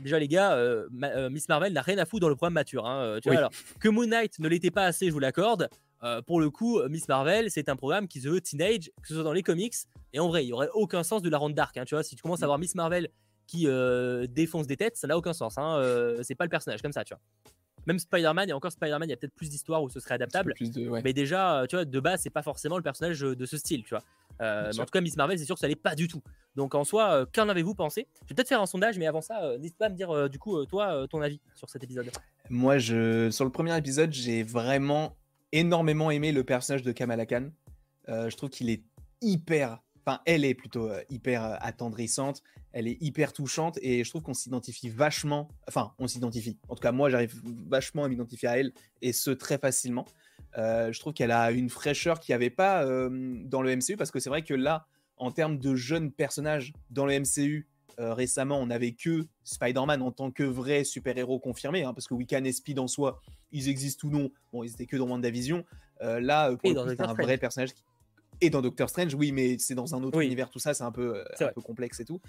Déjà, 0.00 0.18
les 0.18 0.28
gars, 0.28 0.56
Miss 1.30 1.46
Marvel 1.50 1.74
n'a 1.74 1.82
rien 1.82 1.98
à 1.98 2.06
foutre 2.06 2.22
dans 2.22 2.30
le 2.30 2.36
programme 2.36 2.54
mature. 2.54 2.86
Hein, 2.86 3.18
tu 3.22 3.28
vois, 3.28 3.36
alors, 3.36 3.50
que 3.80 3.88
Moon 3.90 4.06
Knight 4.06 4.38
ne 4.38 4.48
l'était 4.48 4.70
pas 4.70 4.84
assez, 4.84 5.08
je 5.08 5.12
vous 5.12 5.18
l'accorde. 5.18 5.68
Euh, 6.04 6.20
pour 6.22 6.40
le 6.40 6.50
coup, 6.50 6.80
Miss 6.88 7.06
Marvel, 7.06 7.50
c'est 7.50 7.68
un 7.68 7.76
programme 7.76 8.08
qui 8.08 8.20
se 8.20 8.28
veut 8.28 8.40
teenage, 8.40 8.90
que 9.02 9.08
ce 9.08 9.14
soit 9.14 9.22
dans 9.22 9.32
les 9.32 9.42
comics. 9.42 9.74
Et 10.12 10.18
en 10.18 10.28
vrai, 10.28 10.42
il 10.42 10.46
n'y 10.46 10.52
aurait 10.52 10.70
aucun 10.74 11.02
sens 11.02 11.22
de 11.22 11.30
la 11.30 11.38
rendre 11.38 11.54
dark. 11.54 11.76
Hein, 11.76 11.84
tu 11.84 11.94
vois, 11.94 12.02
si 12.02 12.16
tu 12.16 12.22
commences 12.22 12.42
à 12.42 12.46
voir 12.46 12.58
Miss 12.58 12.74
Marvel 12.74 13.08
qui 13.52 13.66
euh, 13.66 14.26
défonce 14.26 14.66
des 14.66 14.78
têtes, 14.78 14.96
ça 14.96 15.06
n'a 15.06 15.16
aucun 15.16 15.34
sens. 15.34 15.58
Hein, 15.58 15.76
euh, 15.76 16.22
c'est 16.22 16.34
pas 16.34 16.44
le 16.44 16.50
personnage 16.50 16.80
comme 16.80 16.92
ça, 16.92 17.04
tu 17.04 17.12
vois. 17.12 17.20
Même 17.86 17.98
Spider-Man, 17.98 18.48
et 18.48 18.52
encore 18.52 18.72
Spider-Man, 18.72 19.08
il 19.08 19.10
y 19.10 19.12
a 19.12 19.16
peut-être 19.16 19.34
plus 19.34 19.50
d'histoires 19.50 19.82
où 19.82 19.90
ce 19.90 20.00
serait 20.00 20.14
adaptable. 20.14 20.54
Mais 21.04 21.12
déjà, 21.12 21.64
tu 21.68 21.76
vois, 21.76 21.84
de 21.84 22.00
base, 22.00 22.22
c'est 22.22 22.30
pas 22.30 22.42
forcément 22.42 22.76
le 22.76 22.82
personnage 22.82 23.20
de 23.20 23.44
ce 23.46 23.58
style, 23.58 23.82
tu 23.82 23.90
vois. 23.90 24.02
mais 24.40 24.80
en 24.80 24.84
tout 24.84 24.92
cas, 24.92 25.00
Miss 25.00 25.16
Marvel, 25.16 25.38
c'est 25.38 25.44
sûr 25.44 25.56
que 25.56 25.60
ça 25.60 25.68
l'est 25.68 25.74
pas 25.74 25.94
du 25.94 26.08
tout. 26.08 26.22
Donc 26.54 26.74
en 26.74 26.84
soi, 26.84 27.26
qu'en 27.34 27.48
avez-vous 27.48 27.74
pensé? 27.74 28.06
Je 28.22 28.28
vais 28.28 28.34
peut-être 28.36 28.48
faire 28.48 28.62
un 28.62 28.66
sondage, 28.66 28.98
mais 28.98 29.06
avant 29.06 29.20
ça, 29.20 29.58
n'hésite 29.58 29.76
pas 29.76 29.86
à 29.86 29.88
me 29.88 29.96
dire 29.96 30.30
du 30.30 30.38
coup, 30.38 30.64
toi, 30.66 31.06
ton 31.10 31.20
avis 31.20 31.40
sur 31.56 31.68
cet 31.68 31.82
épisode. 31.82 32.08
Moi, 32.48 32.78
je... 32.78 33.30
sur 33.30 33.44
le 33.44 33.50
premier 33.50 33.76
épisode, 33.76 34.12
j'ai 34.12 34.44
vraiment 34.44 35.16
énormément 35.50 36.12
aimé 36.12 36.30
le 36.30 36.44
personnage 36.44 36.82
de 36.82 36.92
Kamala 36.92 37.26
Khan. 37.26 37.50
je 38.06 38.36
trouve 38.36 38.50
qu'il 38.50 38.70
est 38.70 38.84
hyper 39.20 39.80
Enfin, 40.04 40.20
elle 40.26 40.44
est 40.44 40.54
plutôt 40.54 40.90
hyper 41.10 41.58
attendrissante, 41.64 42.42
elle 42.72 42.88
est 42.88 42.98
hyper 43.00 43.32
touchante 43.32 43.78
et 43.82 44.02
je 44.04 44.10
trouve 44.10 44.22
qu'on 44.22 44.34
s'identifie 44.34 44.88
vachement. 44.88 45.48
Enfin, 45.68 45.92
on 45.98 46.08
s'identifie. 46.08 46.58
En 46.68 46.74
tout 46.74 46.80
cas, 46.80 46.92
moi, 46.92 47.08
j'arrive 47.08 47.40
vachement 47.68 48.04
à 48.04 48.08
m'identifier 48.08 48.48
à 48.48 48.58
elle 48.58 48.72
et 49.00 49.12
ce 49.12 49.30
très 49.30 49.58
facilement. 49.58 50.06
je 50.56 50.98
trouve 50.98 51.12
qu'elle 51.12 51.30
a 51.30 51.52
une 51.52 51.70
fraîcheur 51.70 52.18
qu'il 52.18 52.32
n'y 52.32 52.36
avait 52.36 52.50
pas 52.50 52.84
dans 52.84 53.62
le 53.62 53.76
MCU 53.76 53.96
parce 53.96 54.10
que 54.10 54.18
c'est 54.18 54.30
vrai 54.30 54.42
que 54.42 54.54
là, 54.54 54.86
en 55.18 55.30
termes 55.30 55.58
de 55.58 55.76
jeunes 55.76 56.10
personnages 56.10 56.72
dans 56.90 57.06
le 57.06 57.20
MCU, 57.20 57.68
récemment, 57.98 58.58
on 58.58 58.66
n'avait 58.66 58.92
que 58.92 59.26
Spider-Man 59.44 60.02
en 60.02 60.10
tant 60.10 60.30
que 60.30 60.42
vrai 60.42 60.84
super-héros 60.84 61.38
confirmé, 61.38 61.84
hein, 61.84 61.94
parce 61.94 62.08
que 62.08 62.14
Wiccan 62.14 62.44
et 62.44 62.52
Speed 62.52 62.78
en 62.78 62.88
soi, 62.88 63.20
ils 63.52 63.68
existent 63.68 64.08
ou 64.08 64.10
non. 64.10 64.30
Bon, 64.52 64.62
ils 64.62 64.72
étaient 64.72 64.86
que 64.86 64.96
dans 64.96 65.08
WandaVision. 65.08 65.64
Euh, 66.02 66.20
là, 66.20 66.50
pour 66.56 66.70
c'est 66.88 67.00
un 67.00 67.14
vrai 67.14 67.38
personnage 67.38 67.72
qui, 67.74 67.82
et 68.42 68.50
dans 68.50 68.60
Doctor 68.60 68.90
Strange, 68.90 69.14
oui, 69.14 69.30
mais 69.32 69.56
c'est 69.58 69.74
dans 69.74 69.94
un 69.94 70.02
autre 70.02 70.20
univers, 70.20 70.50
tout 70.50 70.58
ça, 70.58 70.74
c'est 70.74 70.82
un 70.82 70.90
peu, 70.90 71.16
euh, 71.16 71.24
un 71.40 71.52
peu 71.54 71.62
complexe 71.62 72.00
et 72.00 72.04
tout. 72.04 72.20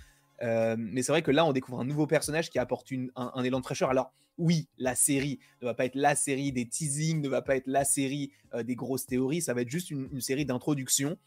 Euh, 0.44 0.76
mais 0.78 1.02
c'est 1.02 1.12
vrai 1.12 1.24
que 1.24 1.32
là, 1.32 1.44
on 1.44 1.54
découvre 1.54 1.80
un 1.80 1.86
nouveau 1.86 2.06
personnage 2.06 2.50
qui 2.50 2.60
apporte 2.60 2.88
un, 3.16 3.44
élan 3.44 3.60
de 3.60 3.66
fraîcheur. 3.66 3.90
Alors, 3.90 4.14
oui, 4.38 4.68
la 4.78 4.96
série 4.96 5.40
ne 5.62 5.68
va 5.68 5.74
pas 5.74 5.86
être 5.86 5.96
la 5.96 6.16
série 6.16 6.52
des 6.52 6.68
teasings, 6.68 7.20
ne 7.20 7.30
va 7.30 7.42
pas 7.42 7.56
être 7.56 7.68
la 7.68 7.84
série 7.84 8.32
euh, 8.54 8.62
des 8.62 8.76
grosses 8.76 9.08
théories, 9.08 9.42
ça 9.42 9.56
va 9.56 9.62
être 9.62 9.70
juste 9.70 9.90
une, 9.90 10.22
série 10.22 10.46
d'introduction. 10.46 11.18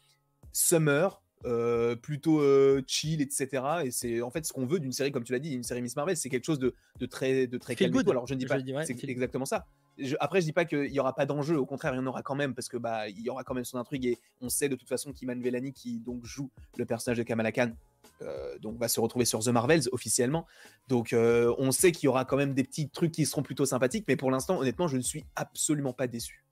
Summer, 0.53 1.21
plutôt 2.01 2.41
chill, 2.87 3.21
etc. 3.21 3.63
Et 3.83 3.91
c'est 3.91 4.21
en 4.21 4.31
fait 4.31 4.45
ce 4.45 4.53
qu'on 4.53 4.65
veut 4.65 4.79
d'une 4.79 4.93
série, 4.93 5.11
comme 5.11 5.23
tu 5.23 5.33
l'as 5.33 5.39
dit, 5.39 5.53
une 5.53 5.63
série 5.63 5.81
Miss 5.81 5.95
Marvel, 5.95 6.15
c'est 6.15 6.29
quelque 6.29 6.45
chose 6.45 6.59
de, 6.59 6.73
très, 7.05 7.45
de 7.45 7.57
très 7.57 7.75
calme. 7.75 7.95
Alors, 8.09 8.25
je 8.25 8.33
ne 8.33 8.39
dis 8.39 8.45
pas, 8.45 8.57
c'est 8.85 9.03
exactement 9.03 9.45
ça 9.45 9.67
après, 10.19 10.41
je 10.41 10.45
dis 10.45 10.53
pas 10.53 10.65
qu'il 10.65 10.91
y 10.91 10.99
aura 10.99 11.13
pas 11.13 11.25
d'enjeu. 11.25 11.57
Au 11.57 11.65
contraire, 11.65 11.93
il 11.93 11.97
y 11.97 11.99
en 11.99 12.05
aura 12.05 12.21
quand 12.21 12.35
même 12.35 12.53
parce 12.53 12.69
que 12.69 12.77
bah 12.77 13.09
il 13.09 13.21
y 13.21 13.29
aura 13.29 13.43
quand 13.43 13.53
même 13.53 13.65
son 13.65 13.77
intrigue 13.77 14.05
et 14.05 14.17
on 14.41 14.49
sait 14.49 14.69
de 14.69 14.75
toute 14.75 14.89
façon 14.89 15.11
qu'Iman 15.11 15.41
Vellani, 15.41 15.73
qui 15.73 15.99
donc 15.99 16.23
joue 16.23 16.49
le 16.77 16.85
personnage 16.85 17.17
de 17.17 17.23
Kamala 17.23 17.51
Khan, 17.51 17.71
euh, 18.21 18.57
donc 18.59 18.77
va 18.77 18.87
se 18.87 18.99
retrouver 18.99 19.25
sur 19.25 19.39
The 19.39 19.47
Marvels 19.47 19.83
officiellement. 19.91 20.45
Donc 20.87 21.13
euh, 21.13 21.53
on 21.57 21.71
sait 21.71 21.91
qu'il 21.91 22.05
y 22.05 22.07
aura 22.07 22.25
quand 22.25 22.37
même 22.37 22.53
des 22.53 22.63
petits 22.63 22.89
trucs 22.89 23.11
qui 23.11 23.25
seront 23.25 23.43
plutôt 23.43 23.65
sympathiques. 23.65 24.05
Mais 24.07 24.15
pour 24.15 24.31
l'instant, 24.31 24.59
honnêtement, 24.59 24.87
je 24.87 24.97
ne 24.97 25.01
suis 25.01 25.25
absolument 25.35 25.93
pas 25.93 26.07
déçu. 26.07 26.43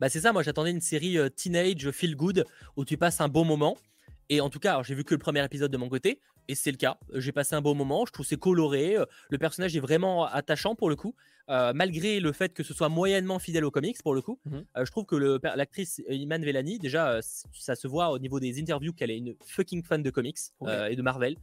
Bah 0.00 0.08
c'est 0.08 0.20
ça. 0.20 0.32
Moi, 0.32 0.42
j'attendais 0.42 0.70
une 0.70 0.80
série 0.80 1.18
euh, 1.18 1.28
teenage 1.28 1.90
feel 1.90 2.16
good 2.16 2.44
où 2.76 2.84
tu 2.84 2.96
passes 2.96 3.20
un 3.20 3.28
bon 3.28 3.44
moment. 3.44 3.76
Et 4.30 4.40
en 4.40 4.48
tout 4.48 4.58
cas, 4.58 4.82
j'ai 4.82 4.94
vu 4.94 5.04
que 5.04 5.14
le 5.14 5.18
premier 5.18 5.44
épisode 5.44 5.70
de 5.70 5.76
mon 5.76 5.90
côté, 5.90 6.18
et 6.48 6.54
c'est 6.54 6.70
le 6.70 6.78
cas. 6.78 6.98
J'ai 7.12 7.30
passé 7.30 7.54
un 7.54 7.60
bon 7.60 7.74
moment, 7.74 8.06
je 8.06 8.12
trouve 8.12 8.24
c'est 8.24 8.38
coloré, 8.38 8.96
le 9.28 9.38
personnage 9.38 9.76
est 9.76 9.80
vraiment 9.80 10.24
attachant 10.24 10.74
pour 10.74 10.88
le 10.88 10.96
coup. 10.96 11.14
Euh, 11.50 11.72
malgré 11.74 12.20
le 12.20 12.32
fait 12.32 12.54
que 12.54 12.62
ce 12.62 12.72
soit 12.72 12.88
moyennement 12.88 13.38
fidèle 13.38 13.66
aux 13.66 13.70
comics 13.70 14.02
pour 14.02 14.14
le 14.14 14.22
coup. 14.22 14.40
Mmh 14.46 14.60
euh, 14.78 14.84
je 14.86 14.90
trouve 14.90 15.04
que 15.04 15.38
l'actrice 15.56 16.00
Iman 16.08 16.42
Vellani, 16.42 16.78
déjà, 16.78 17.10
euh, 17.10 17.20
ça 17.52 17.74
se 17.74 17.86
voit 17.86 18.10
au 18.10 18.18
niveau 18.18 18.40
des 18.40 18.58
interviews 18.58 18.94
qu'elle 18.94 19.10
est 19.10 19.18
une 19.18 19.34
fucking 19.44 19.84
fan 19.84 20.02
de 20.02 20.08
comics 20.10 20.38
et 20.88 20.96
de 20.96 21.02
Marvel. 21.02 21.36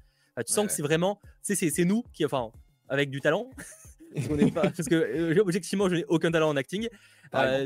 tu 0.46 0.54
sens 0.54 0.66
que 0.66 0.72
c'est 0.72 0.82
vraiment, 0.82 1.22
c'est 1.44 1.86
nous 1.86 2.04
qui, 2.14 2.26
enfin, 2.26 2.52
avec 2.90 3.12
du 3.12 3.22
talent. 3.22 3.50
parce 4.56 4.90
que 4.90 5.40
objectivement, 5.40 5.88
je 5.88 5.98
n'ai 5.98 6.06
aucun 6.06 6.32
talent 6.32 6.50
en 6.50 6.58
acting. 6.58 6.90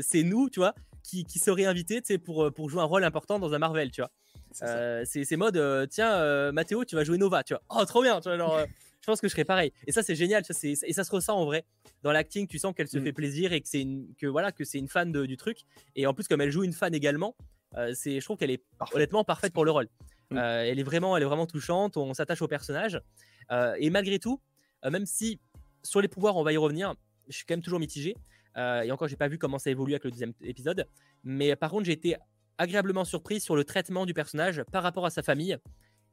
c'est 0.02 0.22
nous, 0.22 0.50
tu 0.50 0.60
vois, 0.60 0.74
qui, 1.02 1.24
qui 1.24 1.38
serait 1.38 1.64
invité 1.64 2.02
pour, 2.18 2.52
pour 2.52 2.68
jouer 2.68 2.82
un 2.82 2.86
rôle 2.86 3.04
important 3.04 3.38
dans 3.38 3.54
un 3.54 3.58
Marvel, 3.58 3.90
tu 3.90 4.02
vois. 4.02 4.10
C'est 4.52 5.36
mode, 5.36 5.88
tiens, 5.88 6.52
Mathéo, 6.52 6.84
tu 6.84 6.96
vas 6.96 7.04
jouer 7.04 7.16
Nova, 7.16 7.42
tu 7.42 7.54
vois. 7.54 7.62
Oh, 7.70 7.84
trop 7.86 8.02
bien, 8.02 8.20
tu 8.20 8.28
vois, 8.28 8.36
genre, 8.36 8.60
je 9.06 9.12
pense 9.12 9.20
que 9.20 9.28
je 9.28 9.32
serais 9.32 9.44
pareil. 9.44 9.72
Et 9.86 9.92
ça, 9.92 10.02
c'est 10.02 10.16
génial. 10.16 10.44
Ça, 10.44 10.52
et 10.64 10.92
ça 10.92 11.04
se 11.04 11.10
ressent 11.12 11.38
en 11.38 11.44
vrai. 11.44 11.64
Dans 12.02 12.10
l'acting, 12.10 12.48
tu 12.48 12.58
sens 12.58 12.74
qu'elle 12.74 12.88
se 12.88 12.98
mm. 12.98 13.04
fait 13.04 13.12
plaisir 13.12 13.52
et 13.52 13.60
que 13.60 13.68
c'est 13.68 13.82
une, 13.82 14.12
que, 14.18 14.26
voilà, 14.26 14.50
que 14.50 14.64
c'est 14.64 14.78
une 14.78 14.88
fan 14.88 15.12
du 15.12 15.36
truc. 15.36 15.60
Et 15.94 16.08
en 16.08 16.12
plus, 16.12 16.26
comme 16.26 16.40
elle 16.40 16.50
joue 16.50 16.64
une 16.64 16.72
fan 16.72 16.92
également, 16.92 17.36
euh, 17.76 17.92
c'est, 17.94 18.18
je 18.18 18.24
trouve 18.24 18.36
qu'elle 18.36 18.50
est 18.50 18.64
honnêtement 18.92 19.22
parfaite 19.22 19.52
pour 19.52 19.64
le 19.64 19.70
rôle. 19.70 19.86
Mm. 20.30 20.38
Euh, 20.38 20.64
elle, 20.64 20.80
est 20.80 20.82
vraiment, 20.82 21.16
elle 21.16 21.22
est 21.22 21.26
vraiment 21.26 21.46
touchante. 21.46 21.96
On 21.96 22.14
s'attache 22.14 22.42
au 22.42 22.48
personnage. 22.48 23.00
Euh, 23.52 23.76
et 23.78 23.90
malgré 23.90 24.18
tout, 24.18 24.40
même 24.82 25.06
si 25.06 25.38
sur 25.84 26.00
les 26.00 26.08
pouvoirs, 26.08 26.36
on 26.36 26.42
va 26.42 26.52
y 26.52 26.56
revenir, 26.56 26.96
je 27.28 27.36
suis 27.36 27.46
quand 27.46 27.54
même 27.54 27.62
toujours 27.62 27.78
mitigé. 27.78 28.16
et 28.56 28.90
encore, 28.90 29.06
j'ai 29.06 29.14
pas 29.14 29.28
vu 29.28 29.38
comment 29.38 29.60
ça 29.60 29.70
évolue 29.70 29.92
avec 29.92 30.02
le 30.02 30.10
deuxième 30.10 30.32
épisode. 30.42 30.88
Mais 31.22 31.54
par 31.54 31.70
contre, 31.70 31.84
j'ai 31.84 31.92
été 31.92 32.16
agréablement 32.58 33.04
surpris 33.04 33.38
sur 33.38 33.54
le 33.54 33.62
traitement 33.62 34.04
du 34.04 34.14
personnage 34.14 34.64
par 34.72 34.82
rapport 34.82 35.06
à 35.06 35.10
sa 35.10 35.22
famille 35.22 35.56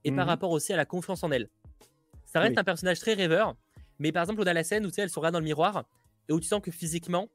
et 0.04 0.12
par 0.12 0.26
mm-hmm. 0.26 0.30
rapport 0.30 0.52
aussi 0.52 0.74
à 0.74 0.78
la 0.78 0.86
confiance 0.86 1.24
en 1.24 1.32
elle. 1.32 1.50
Ça 2.34 2.40
reste 2.40 2.58
un 2.58 2.64
personnage 2.64 3.00
très 3.00 3.14
rêveur, 3.14 3.56
mais 4.00 4.12
par 4.12 4.24
exemple, 4.24 4.42
on 4.42 4.48
a 4.48 4.54
la 4.54 4.64
scène 4.64 4.84
où 4.88 4.90
tu 4.90 4.96
sais, 4.96 5.04
elle 5.04 5.12
se 5.12 5.20
regarde 5.20 5.34
dans 5.34 5.40
le 5.40 5.46
miroir 5.46 5.86
et 6.28 6.34
où 6.34 6.40
tu 6.40 6.48
sens 6.48 6.62
que 6.64 6.72
physiquement, 6.72 7.30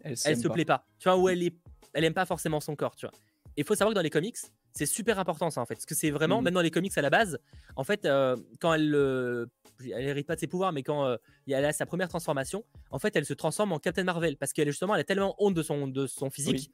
elle, 0.00 0.18
se 0.18 0.48
plaît 0.48 0.66
pas. 0.66 0.84
Tu 0.98 1.08
vois, 1.08 1.16
où 1.16 1.30
elle 1.30 1.42
est, 1.42 1.56
elle 1.94 2.04
aime 2.04 2.12
pas 2.12 2.26
forcément 2.26 2.60
son 2.60 2.76
corps, 2.76 2.94
tu 2.94 3.06
vois. 3.06 3.14
Et 3.56 3.62
il 3.62 3.64
faut 3.64 3.74
savoir 3.74 3.92
que 3.92 3.94
dans 3.94 4.02
les 4.02 4.10
comics, 4.10 4.36
c'est 4.74 4.84
super 4.84 5.18
important 5.18 5.48
ça 5.48 5.62
en 5.62 5.64
fait, 5.64 5.74
parce 5.74 5.86
que 5.86 5.94
c'est 5.94 6.10
vraiment, 6.10 6.42
mm. 6.42 6.44
même 6.44 6.54
dans 6.54 6.60
les 6.60 6.70
comics 6.70 6.96
à 6.98 7.00
la 7.00 7.08
base, 7.08 7.38
en 7.76 7.84
fait, 7.84 8.04
euh, 8.04 8.36
quand 8.60 8.74
elle, 8.74 8.94
euh, 8.94 9.46
elle 9.80 10.04
hérite 10.08 10.26
pas 10.26 10.34
de 10.34 10.40
ses 10.40 10.46
pouvoirs, 10.48 10.72
mais 10.72 10.82
quand 10.82 11.06
euh, 11.06 11.16
elle 11.48 11.64
a 11.64 11.72
sa 11.72 11.86
première 11.86 12.10
transformation, 12.10 12.62
en 12.90 12.98
fait, 12.98 13.16
elle 13.16 13.24
se 13.24 13.32
transforme 13.32 13.72
en 13.72 13.78
Captain 13.78 14.04
Marvel, 14.04 14.36
parce 14.36 14.52
qu'elle 14.52 14.68
justement, 14.68 14.94
elle 14.94 15.00
a 15.00 15.04
tellement 15.04 15.34
honte 15.38 15.54
de 15.54 15.62
son, 15.62 15.88
de 15.88 16.06
son 16.06 16.28
physique 16.28 16.70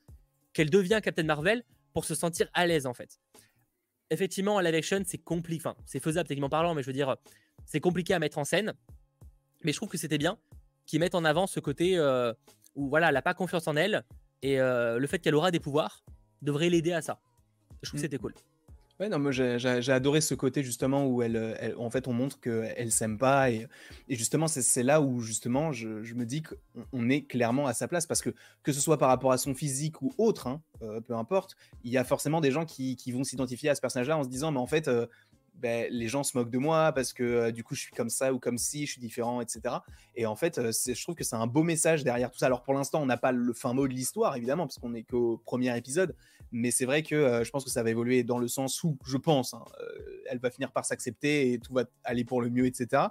qu'elle 0.53 0.71
devient 0.71 0.99
Captain 1.01 1.23
Marvel 1.23 1.63
pour 1.93 2.05
se 2.05 2.17
sentir 2.17 2.49
à 2.55 2.67
l'aise 2.67 2.87
en 2.87 2.95
fait. 2.95 3.21
Effectivement, 4.11 4.59
action, 4.59 5.03
c'est 5.07 5.19
compliqué, 5.19 5.61
enfin, 5.61 5.77
c'est 5.85 6.01
faisable 6.01 6.27
techniquement 6.27 6.49
parlant, 6.49 6.75
mais 6.75 6.83
je 6.83 6.89
veux 6.89 6.93
dire, 6.93 7.17
c'est 7.69 7.81
compliqué 7.81 8.15
à 8.15 8.19
mettre 8.19 8.39
en 8.39 8.45
scène. 8.45 8.73
Mais 9.63 9.73
je 9.73 9.77
trouve 9.77 9.89
que 9.89 9.99
c'était 9.99 10.19
bien 10.19 10.39
qu'ils 10.87 11.01
mettent 11.01 11.15
en 11.15 11.25
avant 11.25 11.47
ce 11.47 11.61
côté 11.61 11.99
euh, 11.99 12.33
où 12.75 12.89
voilà, 12.89 13.09
elle 13.09 13.15
n'a 13.15 13.23
pas 13.23 13.35
confiance 13.35 13.69
en 13.69 13.77
elle 13.77 14.05
et 14.43 14.61
euh, 14.61 14.99
le 14.99 15.07
fait 15.07 15.19
qu'elle 15.19 15.35
aura 15.35 15.51
des 15.51 15.61
pouvoirs 15.61 16.05
devrait 16.43 16.71
l'aider 16.71 16.93
à 16.93 17.03
ça. 17.03 17.21
Je 17.83 17.91
trouve 17.91 18.01
que 18.01 18.07
mm. 18.07 18.09
c'était 18.09 18.19
cool. 18.19 18.35
Ouais, 18.99 19.09
non, 19.09 19.21
moi 19.21 19.31
j'ai 19.31 19.93
adoré 19.93 20.21
ce 20.21 20.35
côté 20.35 20.65
justement 20.65 21.07
où 21.07 21.23
elle, 21.23 21.73
en 21.79 21.89
fait, 21.89 22.09
on 22.09 22.13
montre 22.13 22.41
qu'elle 22.41 22.91
s'aime 22.91 23.17
pas 23.17 23.49
et, 23.49 23.69
justement 24.09 24.49
c'est 24.49 24.83
là 24.83 25.01
où 25.01 25.21
justement 25.21 25.71
je, 25.71 25.87
me 26.15 26.25
dis 26.25 26.43
qu'on 26.43 27.09
est 27.09 27.23
clairement 27.23 27.69
à 27.69 27.75
sa 27.75 27.87
place 27.87 28.07
parce 28.07 28.23
que 28.23 28.31
que 28.65 28.73
ce 28.73 28.81
soit 28.81 28.99
par 28.99 29.09
rapport 29.09 29.31
à 29.31 29.39
son 29.39 29.55
physique 29.55 30.03
ou 30.03 30.13
autre, 30.19 30.49
hein, 30.49 30.63
euh, 30.83 31.01
peu 31.01 31.15
importe, 31.15 31.55
il 31.85 31.93
y 31.93 31.97
a 31.97 32.03
forcément 32.03 32.41
des 32.41 32.51
gens 32.51 32.65
qui, 32.65 32.97
vont 33.13 33.23
s'identifier 33.23 33.71
à 33.71 33.77
ce 33.77 33.81
personnage-là 33.81 34.19
en 34.19 34.25
se 34.25 34.29
disant 34.29 34.51
mais 34.51 34.59
en 34.59 34.67
fait 34.67 34.91
ben, 35.59 35.89
les 35.91 36.09
gens 36.09 36.23
se 36.23 36.37
moquent 36.37 36.51
de 36.51 36.59
moi 36.59 36.93
parce 36.93 37.13
que 37.13 37.23
euh, 37.23 37.51
du 37.51 37.65
coup 37.65 37.75
je 37.75 37.81
suis 37.81 37.93
comme 37.93 38.11
ça 38.11 38.33
ou 38.33 38.39
comme 38.39 38.59
si 38.59 38.87
je 38.87 38.93
suis 38.93 39.01
différent, 39.01 39.41
etc. 39.41 39.77
Et 40.15 40.25
en 40.27 40.37
fait, 40.37 40.59
euh, 40.59 40.73
je 40.73 41.03
trouve 41.03 41.15
que 41.15 41.25
c'est 41.25 41.37
un 41.37 41.47
beau 41.47 41.63
message 41.63 42.05
derrière 42.05 42.31
tout 42.31 42.39
ça. 42.39 42.47
Alors 42.47 42.63
pour 42.63 42.75
l'instant, 42.75 43.03
on 43.03 43.07
n'a 43.07 43.17
pas 43.17 43.33
le 43.33 43.53
fin 43.53 43.73
mot 43.73 43.89
de 43.89 43.93
l'histoire, 43.93 44.37
évidemment, 44.37 44.67
parce 44.67 44.79
qu'on 44.79 44.91
n'est 44.91 45.03
qu'au 45.03 45.39
premier 45.45 45.77
épisode. 45.77 46.15
Mais 46.53 46.71
c'est 46.71 46.87
vrai 46.87 47.03
que 47.03 47.15
euh, 47.15 47.45
je 47.45 47.51
pense 47.51 47.65
que 47.65 47.71
ça 47.71 47.83
va 47.83 47.91
évoluer 47.91 48.23
dans 48.23 48.39
le 48.39 48.49
sens 48.49 48.83
où, 48.85 48.97
je 49.05 49.17
pense, 49.17 49.53
hein, 49.53 49.65
elle 50.31 50.39
va 50.39 50.51
finir 50.51 50.73
par 50.73 50.85
s'accepter 50.85 51.53
et 51.53 51.59
tout 51.59 51.75
va 51.75 51.85
aller 52.05 52.25
pour 52.25 52.41
le 52.41 52.51
mieux, 52.51 52.67
etc. 52.67 53.03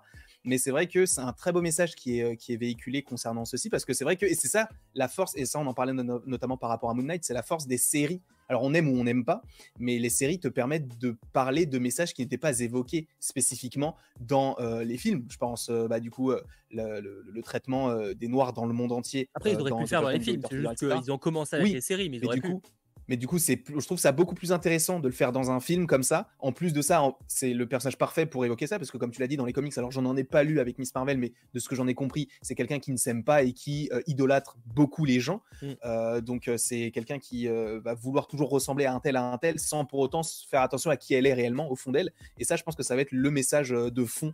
Mais 0.48 0.58
c'est 0.58 0.72
vrai 0.72 0.88
que 0.88 1.06
c'est 1.06 1.22
un 1.22 1.34
très 1.34 1.52
beau 1.52 1.62
message 1.62 1.94
qui 1.94 2.20
est, 2.20 2.38
qui 2.38 2.54
est 2.54 2.58
véhiculé 2.58 3.04
concernant 3.04 3.46
ceci, 3.46 3.70
parce 3.70 3.86
que 3.86 3.94
c'est 3.94 4.04
vrai 4.04 4.16
que, 4.16 4.26
et 4.26 4.34
c'est 4.34 4.48
ça 4.48 4.70
la 4.96 5.08
force, 5.08 5.36
et 5.36 5.46
ça 5.46 5.60
on 5.60 5.68
en 5.68 5.74
parlait 5.74 5.94
notamment 5.94 6.58
par 6.58 6.70
rapport 6.70 6.90
à 6.90 6.94
Moon 6.94 7.04
Knight, 7.04 7.24
c'est 7.24 7.34
la 7.34 7.44
force 7.44 7.68
des 7.68 7.78
séries 7.78 8.22
alors 8.50 8.64
on 8.64 8.74
aime 8.74 8.88
ou 8.88 8.98
on 8.98 9.04
n'aime 9.04 9.26
pas, 9.26 9.42
mais 9.78 10.00
les 10.00 10.10
séries 10.10 10.40
te 10.40 10.48
permettent 10.48 10.98
de 11.00 11.18
parler 11.34 11.66
de 11.66 11.80
messages 11.80 12.14
qui 12.14 12.22
n'étaient 12.22 12.38
pas 12.38 12.60
évoqués 12.60 13.08
spécifiquement 13.20 13.96
dans 14.22 14.56
euh, 14.60 14.84
les 14.84 14.98
films. 14.98 15.26
Je 15.30 15.38
pense 15.38 15.70
euh, 15.70 15.88
bah, 15.88 16.00
du 16.00 16.12
coup 16.12 16.32
euh, 16.32 16.42
le, 16.72 17.42
traitement 17.42 17.96
des 18.14 18.28
Noirs 18.28 18.54
dans 18.54 18.66
le 18.66 18.74
monde 18.74 18.92
entier. 18.92 19.30
Après 19.34 19.54
ils 19.54 19.60
auraient 19.60 19.72
pu 19.84 19.88
faire 19.88 20.02
dans 20.02 20.10
les 20.10 20.20
films, 20.20 20.42
c'est 20.50 20.58
juste 20.58 20.76
qu'ils 20.76 21.12
ont 21.12 21.18
commencé 21.18 21.56
avec 21.56 21.72
les 21.72 21.82
séries, 21.82 22.10
mais 22.10 22.18
ils 22.18 22.26
auraient 22.26 22.40
pu. 22.40 22.52
Coup, 22.52 22.62
mais 23.08 23.18
du 23.18 23.28
coup, 23.28 23.40
c'est, 23.40 23.64
je 23.68 23.86
trouve 23.86 24.00
ça 24.00 24.12
beaucoup 24.12 24.36
plus 24.36 24.52
intéressant 24.52 25.00
de 25.00 25.08
le 25.08 25.14
faire 25.14 25.32
dans 25.32 25.52
un 25.52 25.60
film 25.60 25.88
comme 25.88 26.04
ça. 26.04 26.30
En 26.40 26.52
plus 26.52 26.74
de 26.74 26.82
ça, 26.82 27.04
c'est 27.28 27.54
le 27.54 27.68
personnage 27.68 27.98
parfait 27.98 28.26
pour 28.26 28.46
évoquer 28.46 28.68
ça, 28.68 28.78
parce 28.78 28.92
que 28.92 28.98
comme 28.98 29.12
tu 29.12 29.22
l'as 29.22 29.28
dit 29.28 29.38
dans 29.38 29.46
les 29.46 29.54
comics, 29.54 29.78
alors 29.78 29.92
j'en 29.92 30.06
en 30.06 30.18
ai 30.18 30.24
pas 30.24 30.44
lu 30.44 30.60
avec 30.60 30.78
Miss 30.78 30.94
Marvel, 30.94 31.18
mais 31.18 31.32
de 31.54 31.60
ce 31.60 31.70
que 31.70 31.76
j'en 31.76 31.88
ai 31.88 31.94
compris, 31.94 32.28
c'est 32.42 32.56
quelqu'un 32.56 32.80
qui 32.80 32.92
ne 32.92 32.98
s'aime 32.98 33.24
pas 33.24 33.44
et 33.44 33.54
qui 33.54 33.90
euh, 33.92 34.02
idolâtre 34.08 34.58
beaucoup 34.66 35.06
les 35.06 35.20
gens. 35.20 35.42
Mm. 35.62 35.68
Euh, 35.86 36.22
donc 36.22 36.48
euh, 36.48 36.58
c'est 36.58 36.92
quelqu'un 36.92 37.20
qui 37.20 37.48
va 37.48 37.94
vouloir 37.94 38.28
toujours 38.28 38.50
ressembler 38.50 38.86
à 38.86 38.94
un 38.94 39.00
tel 39.00 39.16
à 39.16 39.32
un 39.32 39.38
tel, 39.38 39.60
sans 39.60 39.86
pour 39.86 40.00
autant 40.00 40.22
faire 40.24 40.62
attention 40.62 40.90
à 40.90 40.98
qui 40.98 41.14
elle 41.14 41.26
est 41.26 41.34
réellement 41.34 41.72
au 41.72 41.76
fond 41.76 41.92
d'elle. 41.92 42.12
Et 42.38 42.44
ça, 42.44 42.56
je 42.56 42.64
pense 42.64 42.76
que 42.76 42.84
ça 42.84 42.96
va 42.96 43.02
être 43.02 43.12
le 43.12 43.32
message 43.32 43.70
de 43.70 44.06
fond 44.06 44.34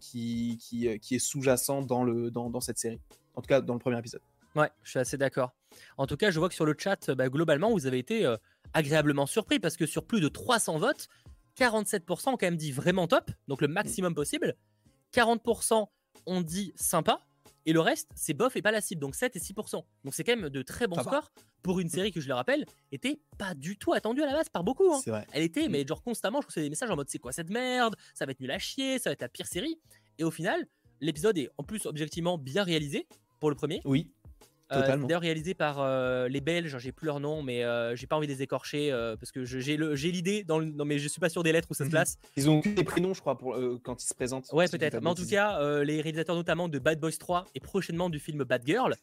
qui, 0.00 0.58
qui, 0.60 0.98
qui, 0.98 1.14
est 1.14 1.18
sous-jacent 1.18 1.82
dans, 1.82 2.02
le, 2.02 2.30
dans, 2.30 2.50
dans 2.50 2.60
cette 2.60 2.78
série. 2.78 2.98
En 3.34 3.42
tout 3.42 3.48
cas, 3.48 3.60
dans 3.60 3.74
le 3.74 3.78
premier 3.78 3.98
épisode. 3.98 4.20
Ouais, 4.56 4.70
je 4.82 4.90
suis 4.90 4.98
assez 4.98 5.16
d'accord. 5.16 5.52
En 5.96 6.06
tout 6.06 6.16
cas, 6.16 6.30
je 6.30 6.38
vois 6.38 6.48
que 6.48 6.54
sur 6.54 6.64
le 6.66 6.74
chat, 6.76 7.10
bah, 7.12 7.28
globalement, 7.28 7.70
vous 7.70 7.86
avez 7.86 7.98
été 7.98 8.26
euh, 8.26 8.36
agréablement 8.74 9.26
surpris 9.26 9.60
parce 9.60 9.76
que 9.76 9.86
sur 9.86 10.04
plus 10.06 10.20
de 10.20 10.28
300 10.28 10.78
votes, 10.78 11.08
47% 11.58 12.30
ont 12.30 12.36
quand 12.36 12.42
même 12.42 12.56
dit 12.56 12.72
vraiment 12.72 13.06
top, 13.06 13.30
donc 13.48 13.60
le 13.60 13.68
maximum 13.68 14.14
possible. 14.14 14.56
40% 15.14 15.86
ont 16.26 16.40
dit 16.40 16.72
sympa 16.76 17.20
Et 17.66 17.72
le 17.72 17.80
reste, 17.80 18.10
c'est 18.14 18.32
bof 18.34 18.56
et 18.56 18.62
pas 18.62 18.70
la 18.70 18.80
cible. 18.80 19.00
Donc 19.00 19.14
7 19.14 19.36
et 19.36 19.38
6%. 19.38 19.84
Donc 20.04 20.14
c'est 20.14 20.24
quand 20.24 20.34
même 20.36 20.48
de 20.48 20.62
très 20.62 20.86
bons 20.86 21.00
scores 21.02 21.30
pour 21.62 21.78
une 21.78 21.90
série 21.90 22.10
que 22.10 22.20
je 22.22 22.28
le 22.28 22.32
rappelle, 22.34 22.64
était 22.90 23.20
pas 23.36 23.52
du 23.54 23.76
tout 23.76 23.92
attendue 23.92 24.22
à 24.22 24.26
la 24.26 24.32
base 24.32 24.48
par 24.48 24.64
beaucoup. 24.64 24.90
Hein. 24.94 25.00
Vrai. 25.06 25.26
Elle 25.32 25.42
était, 25.42 25.68
Mm. 25.68 25.72
mais 25.72 25.86
genre 25.86 26.02
constamment, 26.02 26.40
je 26.40 26.46
recevais 26.46 26.64
des 26.64 26.70
messages 26.70 26.90
en 26.90 26.96
mode 26.96 27.10
c'est 27.10 27.18
quoi 27.18 27.32
cette 27.32 27.50
merde? 27.50 27.96
Ça 28.14 28.24
va 28.24 28.32
être 28.32 28.40
nul 28.40 28.50
à 28.50 28.58
chier, 28.58 28.98
ça 28.98 29.10
va 29.10 29.12
être 29.12 29.20
la 29.20 29.28
pire 29.28 29.46
série. 29.46 29.78
Et 30.18 30.24
au 30.24 30.30
final, 30.30 30.66
l'épisode 31.02 31.36
est 31.36 31.50
en 31.58 31.62
plus 31.62 31.84
objectivement 31.84 32.38
bien 32.38 32.62
réalisé 32.62 33.06
pour 33.40 33.50
le 33.50 33.56
premier. 33.56 33.82
Oui. 33.84 34.10
Euh. 34.72 34.96
D'ailleurs 34.96 35.20
réalisé 35.20 35.54
par 35.54 35.80
euh, 35.80 36.28
les 36.28 36.40
Belges, 36.40 36.78
j'ai 36.78 36.92
plus 36.92 37.06
leur 37.06 37.18
nom, 37.20 37.42
mais 37.42 37.64
euh, 37.64 37.96
j'ai 37.96 38.06
pas 38.06 38.16
envie 38.16 38.26
de 38.26 38.32
les 38.32 38.42
écorcher 38.42 38.90
parce 39.18 39.32
que 39.32 39.44
j'ai 39.44 39.76
l'idée, 40.12 40.44
dans 40.44 40.58
le- 40.58 40.66
non 40.66 40.84
mais 40.84 40.98
je 40.98 41.08
suis 41.08 41.20
pas 41.20 41.28
sûr 41.28 41.42
des 41.42 41.52
lettres 41.52 41.68
où 41.70 41.74
ça 41.74 41.84
se 41.84 41.88
Mhm. 41.88 41.90
place. 41.90 42.18
Ils 42.36 42.48
ont 42.48 42.60
des 42.60 42.84
prénoms, 42.84 43.14
je 43.14 43.20
crois, 43.20 43.36
pour, 43.36 43.56
quand 43.82 44.02
ils 44.02 44.06
se 44.06 44.14
présentent. 44.14 44.48
Ouais, 44.52 44.68
peut-être. 44.68 45.00
Mais 45.00 45.08
en 45.10 45.14
tout 45.14 45.26
cas, 45.26 45.82
les 45.82 46.00
réalisateurs 46.00 46.36
notamment 46.36 46.68
de 46.68 46.78
Bad 46.78 47.00
Boys 47.00 47.12
3 47.18 47.46
et 47.54 47.60
prochainement 47.60 48.10
du 48.10 48.18
film 48.18 48.44
Bad 48.44 48.62
Girl. 48.66 48.94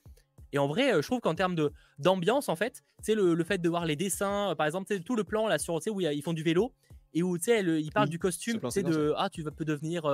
Et 0.54 0.60
en 0.60 0.68
vrai, 0.68 0.94
je 1.02 1.06
trouve 1.06 1.20
qu'en 1.20 1.36
termes 1.36 1.56
d'ambiance, 2.00 2.48
en 2.48 2.56
fait, 2.56 2.82
c'est 3.02 3.16
le, 3.16 3.34
le 3.34 3.44
fait 3.44 3.58
de 3.58 3.68
voir 3.68 3.86
les 3.86 3.98
dessins, 3.98 4.56
par 4.58 4.66
exemple, 4.66 4.98
tout 5.02 5.16
le 5.18 5.26
plan 5.26 5.48
là 5.48 5.58
sur, 5.58 5.76
où 5.92 6.00
ils 6.02 6.22
font 6.24 6.32
du 6.34 6.44
vélo 6.44 6.72
et 7.14 7.22
où 7.24 7.38
tu 7.38 7.46
sais, 7.46 7.62
ils 7.82 7.92
parlent 7.92 8.06
Oui, 8.06 8.12
du 8.12 8.20
costume, 8.20 8.60
tu 8.62 8.72
sais, 8.72 8.84
de 8.84 9.14
ah, 9.18 9.30
tu 9.30 9.44
peux 9.44 9.66
devenir 9.66 10.06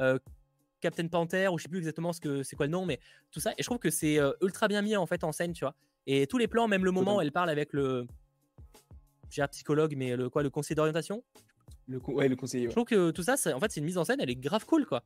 euh, 0.00 0.18
Captain 0.82 1.06
Panther 1.08 1.48
ou 1.48 1.56
je 1.58 1.62
sais 1.62 1.68
plus 1.70 1.78
exactement 1.78 2.12
ce 2.12 2.20
que 2.20 2.42
c'est 2.42 2.56
quoi 2.56 2.66
le 2.66 2.72
nom, 2.72 2.84
mais 2.84 3.00
tout 3.30 3.40
ça. 3.40 3.52
Et 3.52 3.62
je 3.62 3.64
trouve 3.64 3.78
que 3.78 3.88
c'est 3.90 4.18
euh, 4.18 4.32
ultra 4.42 4.68
bien 4.68 4.82
mis 4.82 4.94
en 4.96 5.06
fait 5.06 5.24
en 5.24 5.32
scène, 5.32 5.54
tu 5.54 5.64
vois. 5.64 5.74
Et 6.06 6.26
tous 6.26 6.36
les 6.36 6.48
plans, 6.48 6.68
même 6.68 6.84
le 6.84 6.90
moment 6.90 7.16
où 7.16 7.20
elle 7.22 7.32
parle 7.32 7.48
avec 7.48 7.72
le, 7.72 8.06
j'ai 9.30 9.40
un 9.40 9.48
psychologue, 9.48 9.94
mais 9.96 10.16
le 10.16 10.28
quoi, 10.28 10.42
le 10.42 10.50
conseiller 10.50 10.74
d'orientation? 10.74 11.22
Le, 11.88 11.98
ouais, 12.08 12.28
le 12.28 12.36
conseiller. 12.36 12.66
Je 12.66 12.72
trouve 12.72 12.84
que 12.84 13.10
tout 13.12 13.22
ça, 13.22 13.34
en 13.54 13.60
fait, 13.60 13.70
c'est 13.70 13.80
une 13.80 13.86
mise 13.86 13.98
en 13.98 14.04
scène, 14.04 14.20
elle 14.20 14.30
est 14.30 14.36
grave 14.36 14.66
cool, 14.66 14.84
quoi. 14.84 15.02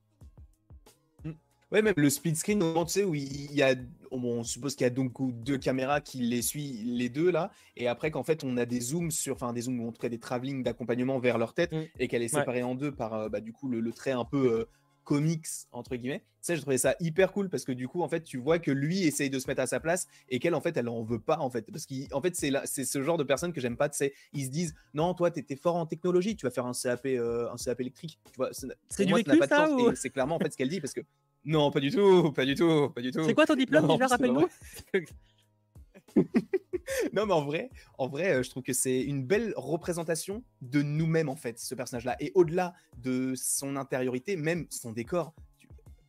Ouais, 1.72 1.82
même 1.82 1.94
le 1.96 2.08
split 2.10 2.36
screen, 2.36 2.62
au 2.62 2.66
moment, 2.66 2.84
tu 2.84 2.92
sais, 2.92 3.02
où 3.04 3.16
il 3.16 3.52
y 3.52 3.60
a, 3.60 3.74
on 4.12 4.44
suppose 4.44 4.76
qu'il 4.76 4.84
y 4.84 4.86
a 4.86 4.90
donc 4.90 5.12
deux 5.42 5.58
caméras 5.58 6.00
qui 6.00 6.18
les 6.18 6.40
suivent, 6.40 6.86
les 6.86 7.08
deux 7.08 7.28
là, 7.32 7.50
et 7.76 7.88
après 7.88 8.12
qu'en 8.12 8.22
fait 8.22 8.44
on 8.44 8.56
a 8.56 8.64
des 8.64 8.80
zooms 8.80 9.10
sur, 9.10 9.34
enfin 9.34 9.52
des 9.52 9.62
zooms 9.62 9.80
ou 9.80 9.88
en 9.88 9.92
tout 9.92 10.00
cas 10.00 10.08
des 10.08 10.20
travelling 10.20 10.62
d'accompagnement 10.62 11.18
vers 11.18 11.38
leur 11.38 11.54
tête, 11.54 11.72
Mm. 11.72 11.82
et 11.98 12.06
qu'elle 12.06 12.22
est 12.22 12.32
Ouais. 12.32 12.40
séparée 12.40 12.62
en 12.62 12.76
deux 12.76 12.92
par, 12.92 13.14
euh, 13.14 13.28
bah, 13.28 13.40
du 13.40 13.52
coup, 13.52 13.68
le, 13.68 13.80
le 13.80 13.92
trait 13.92 14.12
un 14.12 14.24
peu 14.24 14.60
euh, 14.60 14.64
comics 15.06 15.46
entre 15.72 15.96
guillemets. 15.96 16.24
Ça, 16.42 16.54
j'ai 16.54 16.60
trouvé 16.60 16.76
ça 16.78 16.94
hyper 17.00 17.32
cool 17.32 17.48
parce 17.48 17.64
que 17.64 17.72
du 17.72 17.88
coup, 17.88 18.02
en 18.02 18.08
fait, 18.08 18.22
tu 18.22 18.36
vois 18.38 18.58
que 18.58 18.70
lui 18.70 19.04
essaye 19.04 19.30
de 19.30 19.38
se 19.38 19.46
mettre 19.48 19.62
à 19.62 19.66
sa 19.66 19.80
place 19.80 20.06
et 20.28 20.38
qu'elle, 20.38 20.54
en 20.54 20.60
fait, 20.60 20.76
elle 20.76 20.88
en 20.88 21.02
veut 21.02 21.18
pas, 21.18 21.38
en 21.38 21.48
fait, 21.50 21.62
parce 21.72 21.86
qu'en 21.86 22.20
fait, 22.20 22.36
c'est 22.36 22.84
ce 22.84 23.02
genre 23.02 23.16
de 23.16 23.24
personnes 23.24 23.52
que 23.52 23.60
j'aime 23.60 23.76
pas. 23.76 23.88
Tu 23.88 23.96
sais, 23.96 24.12
ils 24.32 24.44
se 24.44 24.50
disent, 24.50 24.74
non, 24.94 25.14
toi, 25.14 25.30
t'étais 25.30 25.56
fort 25.56 25.76
en 25.76 25.86
technologie, 25.86 26.36
tu 26.36 26.44
vas 26.46 26.50
faire 26.50 26.66
un 26.66 26.72
CAP, 26.72 27.06
euh, 27.06 27.50
un 27.50 27.56
CAP 27.56 27.80
électrique. 27.80 28.18
Tu 28.26 28.36
vois, 28.36 28.50
C'est 28.52 28.66
moi, 29.08 29.18
ça 29.24 29.34
n'a 29.34 29.46
pas 29.46 29.66
de 29.68 29.72
ou- 29.72 29.96
c'est 29.96 30.10
clairement 30.10 30.36
en 30.36 30.38
fait 30.38 30.52
ce 30.52 30.56
qu'elle 30.56 30.68
dit 30.68 30.80
parce 30.80 30.92
que 30.92 31.00
non, 31.44 31.70
pas 31.70 31.80
du 31.80 31.90
tout, 31.90 32.32
pas 32.32 32.44
du 32.44 32.54
tout, 32.54 32.90
pas 32.90 33.00
du 33.00 33.10
tout. 33.12 33.24
C'est 33.24 33.34
quoi 33.34 33.46
ton 33.46 33.54
diplôme 33.54 33.86
Non, 33.86 33.94
déjà, 33.94 34.06
rappelle-nous 34.08 34.48
Non, 37.12 37.26
mais 37.26 37.32
en 37.32 37.44
vrai, 37.44 37.70
en 37.98 38.08
vrai, 38.08 38.34
euh, 38.34 38.42
je 38.42 38.50
trouve 38.50 38.62
que 38.62 38.72
c'est 38.72 39.02
une 39.02 39.24
belle 39.24 39.52
représentation 39.56 40.42
de 40.60 40.82
nous-mêmes 40.82 41.28
en 41.28 41.36
fait, 41.36 41.58
ce 41.58 41.74
personnage-là. 41.74 42.16
Et 42.20 42.32
au-delà 42.34 42.74
de 42.98 43.34
son 43.36 43.76
intériorité, 43.76 44.36
même 44.36 44.66
son 44.70 44.92
décor. 44.92 45.34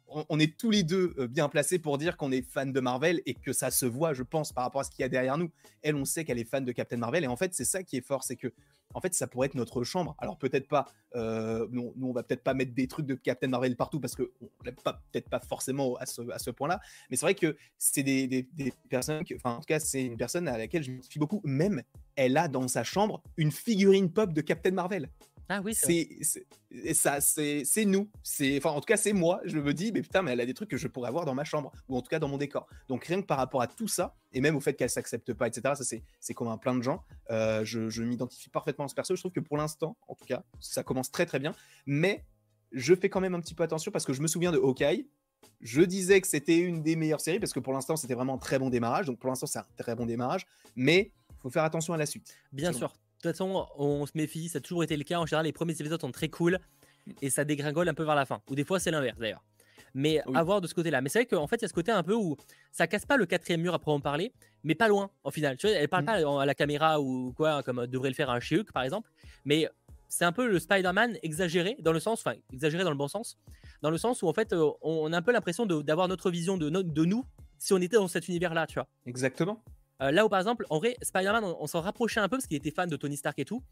On, 0.09 0.39
est 0.39 0.57
tous 0.57 0.71
les 0.71 0.83
deux 0.83 1.13
euh, 1.17 1.27
bien 1.27 1.49
placés 1.49 1.79
pour 1.79 1.97
dire 1.97 2.15
qu'on 2.17 2.31
est 2.31 2.41
fan 2.41 2.71
de 2.71 2.79
Marvel 2.79 3.21
et 3.25 3.33
que 3.33 3.51
ça 3.51 3.71
se 3.71 3.85
voit, 3.85 4.13
je 4.13 4.23
pense, 4.23 4.53
par 4.53 4.63
rapport 4.63 4.81
à 4.81 4.83
ce 4.83 4.89
qu'il 4.89 5.01
y 5.01 5.03
a 5.03 5.09
derrière 5.09 5.37
nous. 5.37 5.51
Elle, 5.81 5.95
on 5.95 6.05
sait 6.05 6.23
qu'elle 6.23 6.39
est 6.39 6.49
fan 6.49 6.63
de 6.63 6.71
Captain 6.71 6.97
Marvel 6.97 7.23
et 7.23 7.27
en 7.27 7.35
fait, 7.35 7.53
c'est 7.53 7.65
ça 7.65 7.83
qui 7.83 7.97
est 7.97 8.05
fort, 8.05 8.23
c'est 8.23 8.37
que 8.37 8.53
en 8.93 9.01
fait, 9.01 9.13
ça 9.13 9.27
pourrait 9.27 9.47
être 9.47 9.55
notre 9.55 9.83
chambre. 9.83 10.15
Alors 10.17 10.37
peut-être 10.37 10.67
pas, 10.67 10.85
euh, 11.15 11.67
nous, 11.71 11.93
on 12.01 12.11
va 12.13 12.23
peut-être 12.23 12.43
pas 12.43 12.53
mettre 12.53 12.73
des 12.73 12.87
trucs 12.87 13.05
de 13.05 13.15
Captain 13.15 13.47
Marvel 13.47 13.75
partout 13.75 13.99
parce 13.99 14.15
que 14.15 14.31
peut-être 14.63 15.29
pas 15.29 15.39
forcément 15.39 15.95
à 15.97 16.05
ce, 16.05 16.49
point-là. 16.51 16.79
Mais 17.09 17.17
c'est 17.17 17.25
vrai 17.25 17.35
que 17.35 17.57
c'est 17.77 18.03
des, 18.03 18.47
personnes, 18.89 19.23
enfin 19.35 19.55
en 19.55 19.59
tout 19.59 19.65
cas, 19.65 19.79
c'est 19.79 20.03
une 20.03 20.17
personne 20.17 20.47
à 20.47 20.57
laquelle 20.57 20.83
je 20.83 20.91
m'identifie 20.91 21.19
beaucoup. 21.19 21.41
Même, 21.43 21.83
elle 22.15 22.37
a 22.37 22.47
dans 22.47 22.67
sa 22.67 22.83
chambre 22.83 23.21
une 23.35 23.51
figurine 23.51 24.11
pop 24.11 24.33
de 24.33 24.41
Captain 24.41 24.71
Marvel. 24.71 25.09
Ah 25.49 25.61
oui, 25.63 25.73
c'est 25.73 26.35
nous. 27.85 28.09
Enfin 28.57 28.69
en 28.69 28.79
tout 28.79 28.85
cas 28.85 28.97
c'est 28.97 29.13
moi. 29.13 29.41
Je 29.45 29.57
me 29.57 29.73
dis 29.73 29.91
mais 29.91 30.01
putain 30.01 30.21
mais 30.21 30.31
elle 30.31 30.41
a 30.41 30.45
des 30.45 30.53
trucs 30.53 30.69
que 30.69 30.77
je 30.77 30.87
pourrais 30.87 31.07
avoir 31.07 31.25
dans 31.25 31.33
ma 31.33 31.43
chambre 31.43 31.71
ou 31.87 31.97
en 31.97 32.01
tout 32.01 32.09
cas 32.09 32.19
dans 32.19 32.27
mon 32.27 32.37
décor. 32.37 32.67
Donc 32.89 33.05
rien 33.05 33.21
que 33.21 33.25
par 33.25 33.37
rapport 33.37 33.61
à 33.61 33.67
tout 33.67 33.87
ça 33.87 34.15
et 34.33 34.41
même 34.41 34.55
au 34.55 34.59
fait 34.59 34.73
qu'elle 34.73 34.89
s'accepte 34.89 35.33
pas 35.33 35.47
etc. 35.47 35.61
Ça 35.75 35.83
c'est 35.83 36.03
c'est 36.19 36.33
comme 36.33 36.49
un 36.49 36.57
plein 36.57 36.75
de 36.75 36.81
gens. 36.81 37.03
Euh, 37.29 37.63
je 37.63 37.89
je 37.89 38.03
m'identifie 38.03 38.49
parfaitement 38.49 38.85
à 38.85 38.87
ce 38.87 38.95
perso. 38.95 39.15
Je 39.15 39.21
trouve 39.21 39.31
que 39.31 39.39
pour 39.39 39.57
l'instant 39.57 39.97
en 40.07 40.15
tout 40.15 40.25
cas 40.25 40.43
ça 40.59 40.83
commence 40.83 41.11
très 41.11 41.25
très 41.25 41.39
bien. 41.39 41.53
Mais 41.85 42.25
je 42.73 42.93
fais 42.93 43.09
quand 43.09 43.21
même 43.21 43.35
un 43.35 43.39
petit 43.39 43.55
peu 43.55 43.63
attention 43.63 43.91
parce 43.91 44.05
que 44.05 44.13
je 44.13 44.21
me 44.21 44.27
souviens 44.27 44.51
de 44.51 44.57
Hawkeye. 44.57 45.07
Je 45.61 45.81
disais 45.81 46.19
que 46.19 46.27
c'était 46.27 46.57
une 46.57 46.83
des 46.83 46.95
meilleures 46.95 47.21
séries 47.21 47.39
parce 47.39 47.53
que 47.53 47.59
pour 47.59 47.73
l'instant 47.73 47.95
c'était 47.95 48.15
vraiment 48.15 48.35
un 48.35 48.39
très 48.39 48.59
bon 48.59 48.69
démarrage. 48.69 49.05
Donc 49.05 49.19
pour 49.19 49.29
l'instant 49.29 49.47
c'est 49.47 49.59
un 49.59 49.67
très 49.77 49.95
bon 49.95 50.05
démarrage. 50.05 50.45
Mais 50.75 51.11
faut 51.39 51.49
faire 51.49 51.63
attention 51.63 51.93
à 51.93 51.97
la 51.97 52.05
suite. 52.05 52.35
Bien 52.51 52.73
sûr. 52.73 52.93
De 53.17 53.29
toute 53.29 53.31
façon, 53.31 53.65
on 53.77 54.05
se 54.05 54.11
méfie, 54.15 54.47
ça 54.49 54.57
a 54.57 54.61
toujours 54.61 54.83
été 54.83 54.95
le 54.95 55.03
cas. 55.03 55.19
En 55.19 55.25
général, 55.25 55.45
les 55.45 55.51
premiers 55.53 55.73
épisodes 55.73 55.99
sont 55.99 56.11
très 56.11 56.29
cool 56.29 56.59
et 57.21 57.29
ça 57.29 57.43
dégringole 57.45 57.89
un 57.89 57.93
peu 57.93 58.03
vers 58.03 58.15
la 58.15 58.25
fin. 58.25 58.41
Ou 58.49 58.55
des 58.55 58.63
fois, 58.63 58.79
c'est 58.79 58.91
l'inverse 58.91 59.17
d'ailleurs. 59.17 59.43
Mais 59.95 60.21
Oui. 60.27 60.33
à 60.37 60.43
voir 60.43 60.61
de 60.61 60.67
ce 60.67 60.75
côté-là. 60.75 61.01
Mais 61.01 61.09
c'est 61.09 61.19
vrai 61.19 61.25
qu'en 61.25 61.47
fait, 61.47 61.55
il 61.55 61.61
y 61.63 61.65
a 61.65 61.67
ce 61.67 61.73
côté 61.73 61.91
un 61.91 62.03
peu 62.03 62.13
où 62.13 62.35
ça 62.71 62.85
casse 62.85 63.05
pas 63.05 63.17
le 63.17 63.25
quatrième 63.25 63.61
mur 63.61 63.73
après 63.73 63.91
en 63.91 63.99
parler, 63.99 64.31
mais 64.63 64.75
pas 64.75 64.87
loin 64.87 65.09
au 65.23 65.31
final. 65.31 65.57
Tu 65.57 65.65
vois, 65.67 65.75
elle 65.75 65.87
parle 65.87 66.03
Mm. 66.03 66.05
pas 66.05 66.25
en- 66.25 66.37
à 66.37 66.45
la 66.45 66.53
caméra 66.53 67.01
ou 67.01 67.33
quoi, 67.35 67.63
comme 67.63 67.79
euh, 67.79 67.87
devrait 67.87 68.09
le 68.09 68.15
faire 68.15 68.29
un 68.29 68.39
She-Hulk 68.39 68.71
par 68.71 68.83
exemple. 68.83 69.09
Mais 69.45 69.67
c'est 70.09 70.25
un 70.25 70.31
peu 70.31 70.47
le 70.47 70.59
Spider-Man 70.59 71.17
exagéré 71.23 71.75
dans 71.79 71.93
le 71.93 71.99
sens, 71.99 72.19
enfin 72.19 72.37
exagéré 72.53 72.83
dans 72.83 72.91
le 72.91 72.97
bon 72.97 73.07
sens, 73.07 73.37
dans 73.81 73.89
le 73.89 73.97
sens 73.97 74.21
où 74.21 74.27
en 74.27 74.33
fait, 74.33 74.53
euh, 74.53 74.69
on 74.81 75.11
a 75.13 75.17
un 75.17 75.21
peu 75.23 75.31
l'impression 75.31 75.65
d'avoir 75.65 76.07
notre 76.07 76.29
vision 76.29 76.57
de, 76.57 76.69
no- 76.69 76.83
de 76.83 77.05
nous 77.05 77.25
si 77.57 77.73
on 77.73 77.77
était 77.77 77.95
dans 77.97 78.07
cet 78.07 78.27
univers-là, 78.27 78.67
tu 78.67 78.75
vois. 78.75 78.87
Exactement. 79.07 79.63
Euh, 80.01 80.11
là 80.11 80.25
où 80.25 80.29
par 80.29 80.39
exemple, 80.39 80.65
en 80.69 80.77
vrai, 80.79 80.95
Spider-Man, 81.01 81.43
on, 81.43 81.57
on 81.59 81.67
s'en 81.67 81.81
rapprochait 81.81 82.19
un 82.19 82.29
peu 82.29 82.37
parce 82.37 82.47
qu'il 82.47 82.57
était 82.57 82.71
fan 82.71 82.89
de 82.89 82.95
Tony 82.95 83.17
Stark 83.17 83.37
et 83.39 83.45
tout. 83.45 83.63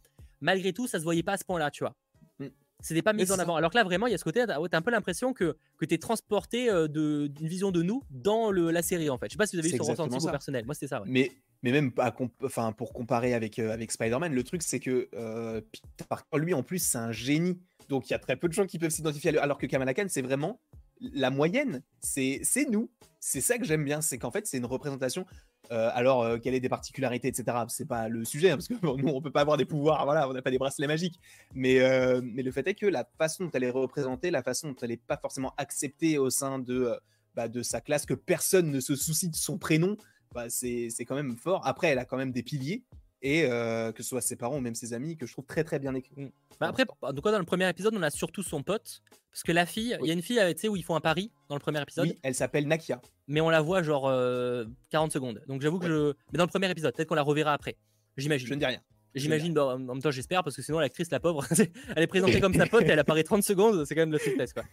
Malgré 0.42 0.74
tout, 0.74 0.88
ça 0.88 1.00
se 1.00 1.04
voyait 1.04 1.24
pas 1.24 1.34
à 1.34 1.38
ce 1.38 1.46
point-là, 1.46 1.72
tu 1.72 1.84
vois. 1.84 1.96
Mm. 2.40 2.48
C'était 2.82 3.02
pas 3.02 3.14
mis 3.14 3.32
en 3.32 3.40
avant. 3.40 3.56
Alors 3.56 3.72
que 3.72 3.78
là, 3.78 3.84
vraiment, 3.84 4.06
il 4.08 4.12
y 4.12 4.16
a 4.16 4.18
ce 4.18 4.24
côté, 4.24 4.44
t'as 4.46 4.60
t'as 4.68 4.78
un 4.78 4.82
peu 4.82 4.92
l'impression 4.92 5.34
que, 5.34 5.56
que 5.78 5.86
tu 5.86 5.96
es 5.96 5.98
transporté 5.98 6.70
euh, 6.70 6.88
d'une 6.88 7.48
vision 7.48 7.72
de 7.72 7.82
nous 7.82 8.04
dans 8.10 8.52
le, 8.52 8.70
la 8.70 8.82
série, 8.82 9.10
en 9.10 9.18
fait. 9.18 9.28
Je 9.28 9.32
sais 9.34 9.38
pas 9.38 9.48
si 9.48 9.56
vous 9.56 9.62
avez 9.62 9.70
eu 9.74 9.78
ce 9.78 9.82
ressenti 9.82 10.20
ça. 10.20 10.32
personnel. 10.32 10.66
Moi, 10.66 10.74
c'était 10.76 10.88
ça. 10.88 11.02
ouais. 11.02 11.08
Mais, 11.10 11.32
mais 11.64 11.72
même 11.72 11.92
comp- 11.92 12.74
pour 12.76 12.92
comparer 12.94 13.34
avec, 13.34 13.60
euh, 13.60 13.72
avec 13.72 13.92
Spider-Man, 13.92 14.34
le 14.34 14.44
truc 14.44 14.62
c'est 14.62 14.80
que 14.80 15.08
euh, 15.16 15.62
Peter 15.98 16.22
lui 16.36 16.54
en 16.54 16.64
plus, 16.64 16.80
c'est 16.80 16.98
un 16.98 17.12
génie. 17.12 17.60
Donc 17.88 18.10
il 18.10 18.12
y 18.12 18.16
a 18.16 18.20
très 18.20 18.36
peu 18.36 18.48
de 18.48 18.54
gens 18.54 18.66
qui 18.68 18.78
peuvent 18.78 18.92
s'identifier 18.92 19.30
à 19.30 19.32
lui. 19.32 19.40
Alors 19.40 19.58
que 19.58 19.66
Kamala 19.68 19.94
Khan, 19.94 20.06
c'est 20.10 20.22
vraiment 20.22 20.60
la 21.00 21.30
moyenne. 21.30 21.82
C'est 22.02 22.42
c'est 22.44 22.70
nous. 22.70 22.92
C'est 23.20 23.42
ça 23.42 23.58
que 23.58 23.64
j'aime 23.66 23.86
bien. 23.86 24.02
C'est 24.02 24.18
qu'en 24.20 24.32
fait, 24.32 24.46
c'est 24.46 24.58
une 24.58 24.66
représentation. 24.66 25.26
Euh, 25.72 25.90
alors, 25.94 26.24
euh, 26.24 26.38
quelle 26.38 26.54
est 26.54 26.60
des 26.60 26.70
particularités, 26.70 27.28
etc. 27.28 27.58
C'est 27.68 27.88
pas 27.88 28.10
le 28.10 28.26
sujet, 28.26 28.52
hein, 28.52 28.58
parce 28.58 28.68
que 28.68 28.74
nous, 28.84 29.08
on 29.08 29.22
peut 29.22 29.32
pas 29.32 29.42
avoir 29.42 29.58
des 29.58 29.66
pouvoirs, 29.66 30.06
voilà, 30.06 30.30
on 30.30 30.34
n'a 30.34 30.42
pas 30.42 30.52
des 30.52 30.58
bracelets 30.58 30.88
magiques. 30.88 31.20
Mais, 31.54 31.80
euh, 31.80 32.22
le 32.22 32.52
fait 32.52 32.68
est 32.68 32.76
que 32.76 32.86
la 32.86 33.08
façon 33.18 33.46
dont 33.46 33.52
elle 33.54 33.64
est 33.64 33.70
représentée, 33.70 34.32
la 34.32 34.44
façon 34.44 34.70
dont 34.70 34.76
elle 34.82 34.90
n'est 34.90 34.98
pas 34.98 35.18
forcément 35.18 35.54
acceptée 35.58 36.18
au 36.18 36.30
sein 36.30 36.60
de, 36.60 36.86
euh, 36.86 36.98
bah, 37.36 37.48
de 37.48 37.64
sa 37.64 37.82
classe, 37.82 38.06
que 38.06 38.14
personne 38.14 38.72
ne 38.72 38.80
se 38.80 38.96
soucie 38.96 39.30
de 39.30 39.36
son 39.36 39.58
prénom, 39.58 39.98
bah, 40.34 40.50
c'est 40.50 40.90
quand 41.08 41.16
même 41.16 41.38
fort. 41.38 41.66
Après, 41.66 41.88
elle 41.88 42.00
a 42.00 42.06
quand 42.06 42.18
même 42.18 42.32
des 42.32 42.44
piliers, 42.44 42.84
et 43.26 43.44
euh, 43.50 43.92
que 43.92 44.04
ce 44.04 44.10
soit 44.10 44.22
ses 44.22 44.36
parents 44.36 44.58
ou 44.58 44.62
même 44.62 44.76
ses 44.76 44.94
amis, 44.94 45.18
que 45.18 45.26
je 45.26 45.32
trouve 45.34 45.46
très 45.46 45.64
très 45.64 45.80
bien 45.80 45.96
écrits. 45.96 46.32
Bah, 46.60 46.68
après, 46.68 46.86
dans 47.02 47.40
le 47.40 47.44
premier 47.44 47.68
épisode, 47.68 47.96
on 47.96 48.02
a 48.04 48.12
surtout 48.12 48.44
son 48.44 48.62
pote. 48.62 49.02
Parce 49.32 49.42
que 49.44 49.52
la 49.52 49.66
fille, 49.66 49.96
il 49.98 50.02
Oui. 50.02 50.08
y 50.08 50.12
a 50.12 50.14
une 50.14 50.22
fille, 50.22 50.40
euh, 50.40 50.54
tu 50.54 50.60
sais, 50.62 50.68
où 50.70 50.76
ils 50.78 50.84
font 50.84 50.96
un 50.96 51.02
pari 51.02 51.32
dans 51.50 51.56
le 51.56 51.60
premier 51.60 51.82
épisode. 51.82 52.06
Oui, 52.08 52.20
elle 52.24 52.36
s'appelle 52.36 52.68
Nakia. 52.68 53.02
mais 53.28 53.42
on 53.42 53.50
la 53.50 53.62
voit 53.62 53.82
genre 53.84 54.08
euh, 54.08 54.66
40 54.92 55.12
secondes. 55.12 55.42
Donc 55.48 55.62
j'avoue 55.62 55.80
que 55.80 55.88
je. 55.88 56.14
Mais 56.32 56.38
dans 56.38 56.46
le 56.46 56.50
premier 56.50 56.70
épisode, 56.70 56.96
peut-être 56.96 57.10
qu'on 57.10 57.16
la 57.16 57.24
reverra 57.24 57.52
après. 57.54 57.76
J'imagine. 58.16 58.48
Je 58.48 58.54
ne 58.54 58.60
dis 58.60 58.66
rien. 58.66 58.80
J'imagine, 59.16 59.54
bah, 59.54 59.66
en 59.66 59.80
même 59.80 60.02
temps, 60.02 60.12
j'espère, 60.12 60.44
parce 60.44 60.56
que 60.56 60.62
sinon, 60.62 60.80
l'actrice, 60.80 61.10
la 61.10 61.20
pauvre, 61.20 61.46
elle 61.96 62.04
est 62.04 62.08
présentée 62.08 62.40
comme 62.42 62.54
sa 62.54 62.68
pote 62.68 62.84
et 62.84 62.88
elle 62.90 63.00
apparaît 63.00 63.24
30 63.24 63.44
secondes, 63.44 63.86
c'est 63.86 63.96
quand 63.96 64.02
même 64.02 64.10
de 64.12 64.18
la 64.18 64.20
tristesse, 64.20 64.54
quoi. 64.54 64.64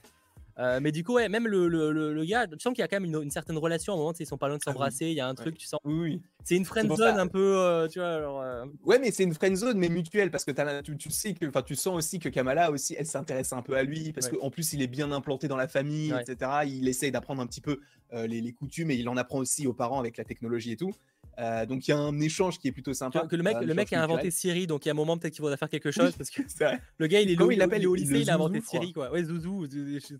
Euh, 0.58 0.80
mais 0.82 0.92
du 0.92 1.02
coup, 1.04 1.14
ouais, 1.14 1.28
même 1.28 1.46
le, 1.48 1.66
le, 1.68 1.92
le, 1.92 2.12
le 2.12 2.24
gars, 2.24 2.46
tu 2.46 2.58
sens 2.58 2.72
qu'il 2.74 2.80
y 2.80 2.84
a 2.84 2.88
quand 2.88 3.00
même 3.00 3.04
une, 3.06 3.22
une 3.22 3.30
certaine 3.30 3.56
relation. 3.56 3.94
Un 3.94 3.96
moment, 3.96 4.12
ils 4.18 4.26
sont 4.26 4.36
pas 4.38 4.48
loin 4.48 4.56
de 4.58 4.62
Ah 4.66 4.70
oui. 4.70 4.72
s'embrasser, 4.74 5.06
il 5.06 5.14
y 5.14 5.20
a 5.20 5.26
un 5.28 5.34
truc, 5.34 5.56
tu 5.56 5.66
sens. 5.66 5.80
Oui, 5.84 5.94
oui. 6.00 6.22
C'est 6.44 6.56
une 6.56 6.64
friend 6.64 6.94
zone 6.94 7.18
un 7.18 7.26
peu, 7.28 7.56
euh, 7.58 7.88
tu 7.88 8.00
vois. 8.00 8.20
genre, 8.20 8.40
euh, 8.42 8.64
Ouais, 8.84 8.98
mais 8.98 9.10
c'est 9.12 9.22
une 9.22 9.32
friend 9.34 9.56
zone, 9.56 9.78
mais 9.78 9.88
mutuelle, 9.88 10.30
parce 10.30 10.44
que 10.44 10.50
t'as- 10.50 10.82
tu, 10.82 10.96
tu 10.96 11.10
sais 11.10 11.34
que, 11.34 11.46
enfin, 11.46 11.62
tu 11.62 11.74
sens 11.76 11.96
aussi 11.96 12.18
que 12.18 12.28
Kamala 12.28 12.70
aussi, 12.70 12.94
elle 12.98 13.06
s'intéresse 13.06 13.52
un 13.52 13.62
peu 13.62 13.76
à 13.76 13.82
lui, 13.82 14.12
parce 14.12 14.28
Ouais. 14.28 14.38
qu'en 14.38 14.50
plus, 14.50 14.72
il 14.72 14.82
est 14.82 14.86
bien 14.88 15.10
implanté 15.12 15.48
dans 15.48 15.56
la 15.56 15.68
famille, 15.68 16.12
etc. 16.20 16.64
Il 16.66 16.86
essaye 16.88 17.10
d'apprendre 17.12 17.40
un 17.42 17.46
petit 17.46 17.60
peu 17.60 17.80
les, 18.12 18.40
les 18.42 18.52
coutumes 18.52 18.90
et 18.90 18.94
il 18.96 19.08
en 19.08 19.16
apprend 19.16 19.38
aussi 19.38 19.66
aux 19.66 19.72
parents 19.72 19.98
avec 20.00 20.16
la 20.18 20.24
technologie 20.24 20.72
et 20.72 20.76
tout. 20.76 20.92
Euh, 21.38 21.64
donc 21.66 21.88
il 21.88 21.90
y 21.90 21.94
a 21.94 21.98
un 21.98 22.20
échange 22.20 22.58
qui 22.58 22.68
est 22.68 22.72
plutôt 22.72 22.92
sympa. 22.92 23.26
que 23.26 23.36
le 23.36 23.42
mec, 23.42 23.56
un 23.56 23.60
le 23.62 23.74
mec 23.74 23.88
échange 23.88 24.00
a 24.00 24.04
inventé. 24.04 24.30
Siri, 24.30 24.66
donc 24.66 24.84
il 24.84 24.88
y 24.88 24.90
a 24.90 24.92
un 24.92 24.96
moment 24.96 25.16
peut-être 25.16 25.32
qu'il 25.32 25.42
faudra 25.42 25.56
faire 25.56 25.70
quelque 25.70 25.90
chose 25.90 26.14
parce 26.16 26.30
que 26.30 26.42
le 26.98 27.06
gars 27.06 27.20
il 27.20 27.30
est, 27.30 27.34
il 27.34 27.58
l'appelle? 27.58 27.86
au 27.86 27.94
lycée, 27.94 28.20
il 28.20 28.30
a 28.30 28.34
inventé. 28.34 28.60
Siri 28.60 28.92
quoi. 28.92 29.10
Ouais, 29.10 29.24
Zouzou. 29.24 29.66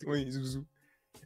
Oui, 0.06 0.30
Zouzou. 0.30 0.64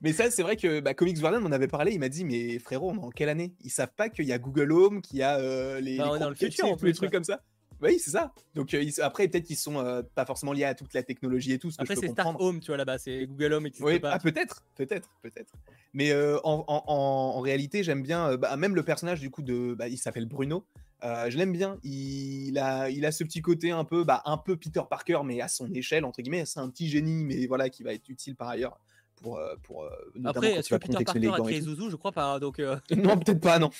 Mais 0.02 0.12
ça, 0.12 0.30
c'est 0.30 0.42
vrai 0.42 0.56
que 0.56 0.80
bah, 0.80 0.94
Comics 0.94 1.18
Warden 1.22 1.40
m'en 1.40 1.52
avait 1.52 1.68
parlé. 1.68 1.92
Il 1.92 2.00
m'a 2.00 2.08
dit, 2.08 2.24
mais 2.24 2.58
frérot, 2.58 2.90
on 2.90 2.96
est 2.96 3.04
en 3.04 3.10
quelle 3.10 3.28
année? 3.28 3.54
Ils 3.64 3.70
savent 3.70 3.94
pas 3.96 4.08
qu'il 4.08 4.26
y 4.26 4.32
a 4.32 4.38
Google 4.38 4.72
Home, 4.72 5.00
qu'il 5.00 5.18
y 5.18 5.22
a 5.22 5.38
euh, 5.38 5.80
les, 5.80 5.96
Bah, 5.96 6.04
les 6.04 6.10
on 6.10 6.16
est 6.16 6.18
dans 6.18 6.28
le 6.28 6.34
croquettes, 6.34 6.52
futur, 6.52 6.66
en 6.66 6.76
tous 6.76 6.84
les 6.84 6.92
plus, 6.92 6.96
trucs 6.98 7.08
ouais. 7.08 7.12
comme 7.16 7.24
ça. 7.24 7.42
Oui, 7.82 7.98
c'est 7.98 8.10
ça. 8.10 8.32
Donc 8.54 8.74
après, 9.02 9.28
peut-être 9.28 9.44
qu'ils 9.44 9.56
sont 9.56 10.04
pas 10.14 10.24
forcément 10.24 10.52
liés 10.52 10.64
à 10.64 10.74
toute 10.74 10.94
la 10.94 11.02
technologie 11.02 11.52
et 11.52 11.58
tout. 11.58 11.70
Ce 11.70 11.80
après, 11.80 11.96
c'est 11.96 12.08
Star 12.08 12.40
Home, 12.40 12.60
tu 12.60 12.68
vois 12.68 12.76
là-bas, 12.76 12.98
c'est 12.98 13.26
Google 13.26 13.52
Home. 13.54 13.68
Oui, 13.80 14.00
ah, 14.02 14.18
peut-être, 14.18 14.62
peut-être, 14.76 15.10
peut-être. 15.22 15.52
Mais 15.92 16.14
en, 16.14 16.64
en, 16.66 16.84
en, 16.86 17.40
réalité, 17.40 17.82
j'aime 17.82 18.02
bien, 18.02 18.36
bah, 18.36 18.56
même 18.56 18.74
le 18.74 18.82
personnage 18.82 19.20
du 19.20 19.30
coup 19.30 19.42
de, 19.42 19.74
bah, 19.74 19.88
il 19.88 19.98
s'appelle 19.98 20.26
Bruno. 20.26 20.64
je 21.02 21.36
l'aime 21.36 21.52
bien. 21.52 21.78
Il 21.82 22.58
a, 22.58 22.90
il 22.90 23.04
a 23.04 23.12
ce 23.12 23.24
petit 23.24 23.42
côté 23.42 23.70
un 23.70 23.84
peu, 23.84 24.04
bah, 24.04 24.22
un 24.24 24.38
peu 24.38 24.56
Peter 24.56 24.82
Parker, 24.88 25.20
mais 25.24 25.40
à 25.40 25.48
son 25.48 25.72
échelle 25.72 26.04
entre 26.04 26.22
guillemets. 26.22 26.46
C'est 26.46 26.60
un 26.60 26.70
petit 26.70 26.88
génie, 26.88 27.24
mais 27.24 27.46
voilà, 27.46 27.68
qui 27.68 27.82
va 27.82 27.92
être 27.92 28.08
utile 28.08 28.36
par 28.36 28.48
ailleurs 28.48 28.78
pour, 29.16 29.40
pour 29.62 29.88
Après, 30.24 30.54
est-ce 30.54 30.70
que 30.70 30.76
Peter 30.76 31.04
Parker 31.04 31.32
a 31.34 31.40
créé 31.40 31.60
Zouzou 31.60 31.90
Je 31.90 31.96
crois 31.96 32.12
pas. 32.12 32.38
Donc 32.38 32.58
non, 32.96 33.18
peut-être 33.18 33.40
pas, 33.40 33.58
non. 33.58 33.70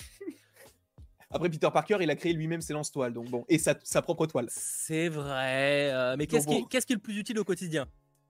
Après, 1.31 1.51
Peter 1.51 1.69
Parker, 1.73 1.99
il 2.01 2.11
a 2.11 2.17
créé 2.17 2.33
lui-même 2.33 2.61
ses 2.61 2.73
lance-toiles, 2.73 3.13
donc 3.13 3.29
bon, 3.31 3.45
et 3.49 3.59
sa, 3.59 3.75
propre 4.03 4.27
toile. 4.27 4.47
C'est 4.51 5.09
vrai, 5.09 5.91
euh, 5.93 6.17
mais 6.17 6.27
qu'est-ce 6.27 6.47
qui, 6.47 6.55
est, 6.55 6.69
qui, 6.69 6.77
est 6.77 6.91
le 6.91 6.99
plus 6.99 7.19
utile 7.19 7.39
au 7.39 7.45
quotidien? 7.45 7.87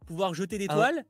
Pouvoir 0.07 0.35
jeter 0.35 0.57
des 0.59 0.67
toiles 0.67 1.05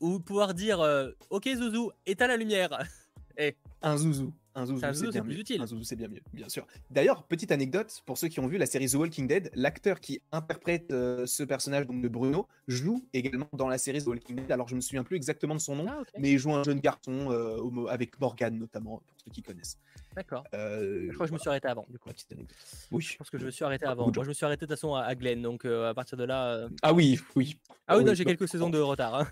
ou 0.00 0.20
pouvoir 0.20 0.54
dire 0.54 0.80
euh, 0.80 1.10
Ok, 1.30 1.48
Zouzou, 1.48 1.92
éteins 2.06 2.26
la 2.26 2.36
lumière 2.36 2.82
et... 3.38 3.56
Un 3.82 3.96
Zouzou. 3.96 4.32
Un 4.58 4.66
zouzou, 4.66 5.12
c'est 5.12 5.22
plus 5.22 5.38
utile. 5.38 5.62
Un 5.62 5.66
zouzou, 5.66 5.84
c'est 5.84 5.94
bien 5.94 6.08
mieux, 6.08 6.20
bien 6.32 6.48
sûr. 6.48 6.66
D'ailleurs, 6.90 7.22
petite 7.22 7.52
anecdote, 7.52 8.02
pour 8.06 8.18
ceux 8.18 8.26
qui 8.26 8.40
ont 8.40 8.48
vu 8.48 8.58
la 8.58 8.66
série 8.66 8.88
The 8.88 8.94
Walking 8.94 9.28
Dead, 9.28 9.50
l'acteur 9.54 10.00
qui 10.00 10.20
interprète 10.32 10.90
euh, 10.90 11.26
ce 11.26 11.44
personnage 11.44 11.86
donc, 11.86 12.02
de 12.02 12.08
Bruno 12.08 12.48
joue 12.66 13.06
également 13.12 13.48
dans 13.52 13.68
la 13.68 13.78
série 13.78 14.02
The 14.02 14.08
Walking 14.08 14.36
Dead. 14.36 14.50
Alors, 14.50 14.68
je 14.68 14.74
me 14.74 14.80
souviens 14.80 15.04
plus 15.04 15.14
exactement 15.14 15.54
de 15.54 15.60
son 15.60 15.76
nom, 15.76 15.86
ah, 15.88 16.02
mais 16.18 16.32
il 16.32 16.38
joue 16.38 16.52
un 16.52 16.64
jeune 16.64 16.80
garçon 16.80 17.30
euh, 17.30 17.86
avec 17.86 18.18
Morgan, 18.20 18.58
notamment, 18.58 18.96
pour 19.06 19.16
ceux 19.24 19.30
qui 19.30 19.42
connaissent. 19.42 19.78
D'accord. 20.16 20.42
Euh, 20.54 21.06
je 21.08 21.14
crois 21.14 21.26
que 21.26 21.30
je 21.30 21.34
me 21.34 21.38
suis 21.38 21.50
arrêté 21.50 21.68
avant, 21.68 21.86
du 21.88 21.98
coup. 22.00 22.08
Petite 22.08 22.32
anecdote. 22.32 22.56
Oui. 22.90 23.02
Je 23.02 23.16
pense 23.16 23.30
que 23.30 23.38
je 23.38 23.46
me 23.46 23.50
suis 23.52 23.64
arrêté 23.64 23.86
avant. 23.86 24.10
Moi, 24.12 24.24
je 24.24 24.28
me 24.28 24.34
suis 24.34 24.44
arrêté 24.44 24.66
de 24.66 24.66
toute 24.66 24.76
façon 24.76 24.94
à 24.96 25.14
Glen, 25.14 25.40
donc 25.40 25.64
à 25.66 25.94
partir 25.94 26.18
de 26.18 26.24
là. 26.24 26.68
Ah 26.82 26.92
oui, 26.92 27.20
oui. 27.36 27.56
Ah 27.86 27.96
oui, 27.96 28.04
non, 28.04 28.14
j'ai 28.14 28.24
quelques 28.24 28.48
saisons 28.48 28.70
de 28.70 28.78
retard. 28.78 29.14
Hein. 29.14 29.28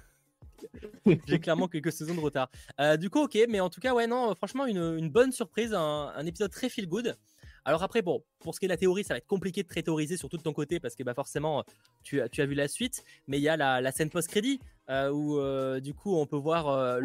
J'ai 1.26 1.38
clairement 1.38 1.68
quelques 1.68 1.92
saisons 1.92 2.14
de 2.14 2.20
retard. 2.20 2.50
Euh, 2.80 2.96
du 2.96 3.10
coup, 3.10 3.20
ok, 3.20 3.38
mais 3.48 3.60
en 3.60 3.70
tout 3.70 3.80
cas, 3.80 3.94
ouais, 3.94 4.06
non, 4.06 4.34
franchement, 4.34 4.66
une, 4.66 5.08
bonne 5.10 5.32
surprise, 5.32 5.74
un, 5.74 6.26
épisode 6.26 6.50
très 6.50 6.68
feel 6.68 6.88
good. 6.88 7.16
Alors 7.64 7.82
après, 7.82 8.00
bon, 8.00 8.22
pour 8.38 8.54
ce 8.54 8.60
qui 8.60 8.66
est 8.66 8.68
de 8.68 8.72
la 8.72 8.76
théorie, 8.76 9.02
ça 9.02 9.14
va 9.14 9.18
être 9.18 9.26
compliqué 9.26 9.64
de 9.64 9.68
très 9.68 9.82
théoriser 9.82 10.16
sur 10.16 10.28
tout 10.28 10.36
de 10.36 10.42
ton 10.42 10.52
côté 10.52 10.78
parce 10.78 10.94
que 10.94 11.02
bah, 11.02 11.14
forcément, 11.14 11.64
tu, 12.04 12.20
tu 12.30 12.40
as 12.40 12.46
vu 12.46 12.54
la 12.54 12.68
suite, 12.68 13.02
mais 13.26 13.38
il 13.38 13.42
y 13.42 13.48
a 13.48 13.56
la, 13.56 13.92
scène 13.92 14.08
post-crédit 14.08 14.60
euh, 14.88 15.10
où 15.10 15.40
euh, 15.40 15.80
du 15.80 15.92
coup 15.92 16.16
on 16.16 16.26
peut 16.26 16.36
voir 16.36 17.00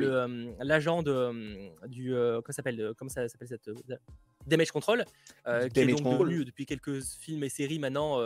l'agent 0.60 1.02
de 1.02 1.72
du 1.88 2.12
comment 2.12 2.42
s'appelle 2.50 2.94
comment 2.96 3.10
ça 3.10 3.28
s'appelle 3.28 3.48
cette 3.48 3.72
Damage 4.46 4.72
Control 4.72 5.04
qui 5.74 5.80
est 5.80 5.88
donc 5.88 6.04
devenu 6.04 6.46
depuis 6.46 6.68
quelques 6.68 7.02
films 7.02 7.44
et 7.44 7.50
séries 7.50 7.80
maintenant 7.80 8.20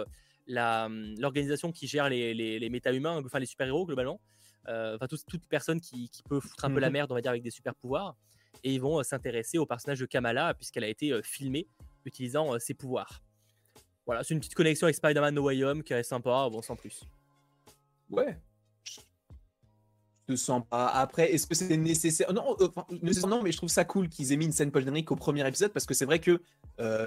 l'organisation 0.47 1.71
qui 1.71 1.87
gère 1.87 2.09
les, 2.09 2.33
les, 2.33 2.59
les 2.59 2.69
méta-humains, 2.69 3.21
enfin 3.25 3.39
les 3.39 3.45
super-héros 3.45 3.85
globalement. 3.85 4.19
Euh, 4.67 4.95
enfin 4.95 5.07
toute 5.07 5.47
personne 5.47 5.79
qui, 5.79 6.09
peut 6.27 6.39
foutre 6.39 6.65
un 6.65 6.71
peu 6.71 6.79
la 6.79 6.89
mmh 6.89 6.93
merde, 6.93 7.11
on 7.11 7.15
va 7.15 7.21
dire, 7.21 7.31
avec 7.31 7.43
des 7.43 7.51
super 7.51 7.75
pouvoirs. 7.75 8.15
Et 8.63 8.73
ils 8.73 8.81
vont 8.81 8.99
euh, 8.99 9.03
s'intéresser 9.03 9.57
au 9.57 9.65
personnage 9.65 9.99
de 9.99 10.05
Kamala, 10.05 10.53
puisqu'elle 10.53 10.83
a 10.83 10.87
été 10.87 11.11
euh, 11.11 11.21
filmée 11.21 11.67
utilisant 12.05 12.57
ses 12.59 12.73
pouvoirs. 12.73 13.23
Voilà, 14.05 14.23
c'est 14.23 14.35
une 14.35 14.39
petite 14.39 14.53
connexion 14.53 14.85
avec 14.85 14.95
Spider-Man 14.95 15.33
No 15.33 15.43
Way 15.43 15.63
Home 15.63 15.83
qui 15.83 15.93
est 15.93 16.03
sympa, 16.03 16.47
bon, 16.51 16.61
sans 16.61 16.75
plus. 16.75 17.03
Ouais. 18.11 18.37
Je 18.83 20.33
te 20.33 20.35
sens 20.35 20.61
pas. 20.69 20.87
Après, 20.87 21.33
est-ce 21.33 21.47
que 21.47 21.55
c'était 21.55 21.77
nécessaire? 21.77 22.31
Non, 22.31 22.55
non, 23.27 23.41
mais 23.41 23.51
je 23.51 23.57
trouve 23.57 23.69
ça 23.69 23.85
cool 23.85 24.07
qu'ils 24.07 24.31
aient 24.31 24.37
mis 24.37 24.45
une 24.45 24.51
scène 24.51 24.71
post 24.71 24.87
au 24.87 25.15
premier 25.15 25.47
épisode 25.47 25.71
parce 25.71 25.87
que 25.87 25.95
c'est 25.95 26.05
vrai 26.05 26.19
que 26.19 26.39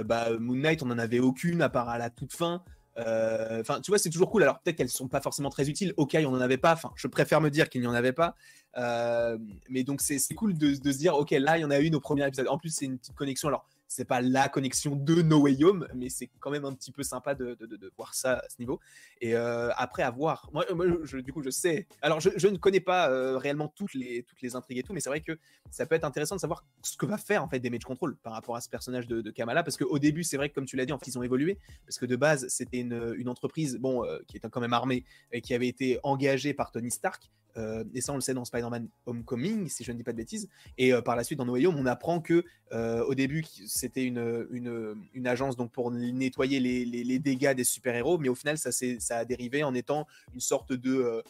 bah, 0.03 0.37
Moon 0.39 0.57
Knight, 0.57 0.83
on 0.83 0.91
en 0.91 0.99
avait 0.99 1.21
aucune 1.21 1.63
à 1.63 1.69
part 1.69 1.89
à 1.89 1.99
la 1.99 2.11
toute 2.11 2.33
fin. 2.33 2.65
Euh, 2.99 3.61
enfin, 3.61 3.81
tu 3.81 3.91
vois, 3.91 3.99
c'est 3.99 4.11
toujours 4.11 4.31
cool. 4.31 4.43
Alors 4.43 4.61
peut-être 4.61 4.77
qu'elles 4.77 4.89
sont 4.89 5.09
pas 5.09 5.21
forcément 5.21 5.51
très 5.51 5.69
utiles. 5.69 5.95
Ok, 5.97 6.17
on 6.21 6.35
en 6.35 6.41
avait 6.41 6.59
pas. 6.59 6.73
Enfin, 6.73 6.93
je 6.97 7.07
préfère 7.07 7.41
me 7.41 7.51
dire 7.51 7.69
qu'il 7.69 7.81
n'y 7.81 7.87
en 7.87 7.95
avait 7.95 8.13
pas. 8.13 8.35
Euh, 8.77 9.39
mais 9.69 9.85
donc 9.85 10.01
c'est 10.01 10.19
cool 10.35 10.57
de, 10.57 10.75
de, 10.75 10.93
se 10.93 10.99
dire, 10.99 11.15
ok, 11.15 11.31
là 11.31 11.59
il 11.59 11.63
y 11.63 11.65
en 11.65 11.71
a 11.71 11.79
une 11.79 11.95
au 11.95 12.01
premier 12.01 12.27
épisode. 12.27 12.49
En 12.49 12.59
plus, 12.59 12.71
c'est 12.71 12.87
une 12.87 12.99
petite 12.99 13.15
connexion. 13.15 13.49
Alors 13.49 13.67
c'est 13.89 14.05
pas 14.05 14.21
la 14.21 14.49
connexion 14.49 14.95
de 14.95 15.23
No 15.23 15.41
Way 15.41 15.65
Home, 15.65 15.89
mais 15.95 16.11
c'est 16.11 16.29
quand 16.39 16.51
même 16.51 16.67
un 16.67 16.75
petit 16.75 16.93
peu 16.93 17.03
sympa 17.03 17.35
de, 17.35 17.57
voir 17.97 18.15
ça 18.15 18.35
à 18.35 18.49
ce 18.49 18.57
niveau. 18.59 18.79
Et 19.21 19.35
euh, 19.35 19.71
après 19.77 20.03
avoir, 20.03 20.51
moi, 20.53 20.65
je, 21.05 21.19
du 21.19 21.33
coup, 21.33 21.43
je 21.43 21.51
sais. 21.51 21.87
Alors, 22.03 22.21
je, 22.21 22.49
ne 22.49 22.59
connais 22.59 22.81
pas 22.81 23.11
euh, 23.11 23.39
réellement 23.39 23.69
toutes 23.69 23.95
les 23.95 24.23
toutes 24.25 24.43
les 24.43 24.55
intrigues 24.55 24.79
et 24.79 24.83
tout, 24.83 24.93
mais 24.93 25.01
c'est 25.01 25.09
vrai 25.09 25.23
que 25.23 25.39
ça 25.71 25.87
peut 25.87 25.95
être 25.95 26.05
intéressant 26.05 26.37
de 26.37 26.41
savoir 26.41 26.65
ce 26.83 26.97
que 26.97 27.07
va 27.07 27.17
faire 27.17 27.43
en 27.43 27.49
fait 27.49 27.61
Damage 27.61 27.85
Control 27.85 28.17
par 28.17 28.35
rapport 28.35 28.57
à 28.57 28.61
ce 28.61 28.69
personnage 28.69 29.07
de, 29.07 29.31
Kamala, 29.31 29.65
parce 29.65 29.77
qu'au 29.77 29.99
début, 29.99 30.23
c'est 30.23 30.37
vrai 30.37 30.51
que 30.51 30.55
comme 30.55 30.67
tu 30.67 30.77
l'as 30.77 30.85
dit, 30.85 30.93
en 30.93 30.99
fait, 30.99 31.09
ils 31.09 31.19
ont 31.19 31.23
évolué, 31.23 31.59
parce 31.87 31.99
que 31.99 32.07
de 32.07 32.17
base, 32.17 32.47
c'était 32.49 32.81
une, 32.81 33.15
une, 33.17 33.29
entreprise, 33.29 33.79
bon, 33.79 34.05
euh, 34.05 34.19
qui 34.27 34.37
était 34.37 34.49
quand 34.51 34.61
même 34.61 34.75
armée 34.75 35.05
et 35.33 35.41
qui 35.41 35.55
avait 35.55 35.69
été 35.69 35.99
engagée 36.03 36.53
par 36.53 36.73
Tony 36.73 36.91
Stark, 36.91 37.31
euh, 37.59 37.85
et 37.95 38.01
ça 38.01 38.13
on 38.13 38.17
le 38.17 38.21
sait 38.21 38.35
dans 38.35 38.45
Spider-Man 38.45 38.89
Homecoming, 39.07 39.69
si 39.69 39.85
je 39.85 39.93
ne 39.93 39.97
dis 39.97 40.05
pas 40.05 40.13
de 40.13 40.17
bêtises. 40.17 40.49
Et 40.79 40.93
euh, 40.93 41.03
par 41.03 41.17
la 41.17 41.25
suite 41.25 41.39
dans 41.39 41.45
No 41.45 41.57
on 41.57 41.87
apprend 41.87 42.21
que 42.21 42.45
euh, 42.73 43.05
au 43.05 43.15
début 43.15 43.45
c'était 43.67 44.05
une, 44.05 44.47
une, 44.51 44.95
une, 45.15 45.27
agence 45.27 45.57
donc 45.57 45.73
pour 45.73 45.91
nettoyer 45.91 46.61
les, 46.61 46.85
les, 46.85 47.19
dégâts 47.19 47.55
des 47.55 47.65
super-héros, 47.65 48.19
mais 48.19 48.29
au 48.29 48.35
final 48.35 48.59
ça, 48.59 48.71
ça 48.73 49.17
a 49.17 49.25
dérivé 49.25 49.65
en 49.65 49.75
étant 49.75 50.07
une 50.35 50.41
sorte 50.41 50.73
de 50.73 51.23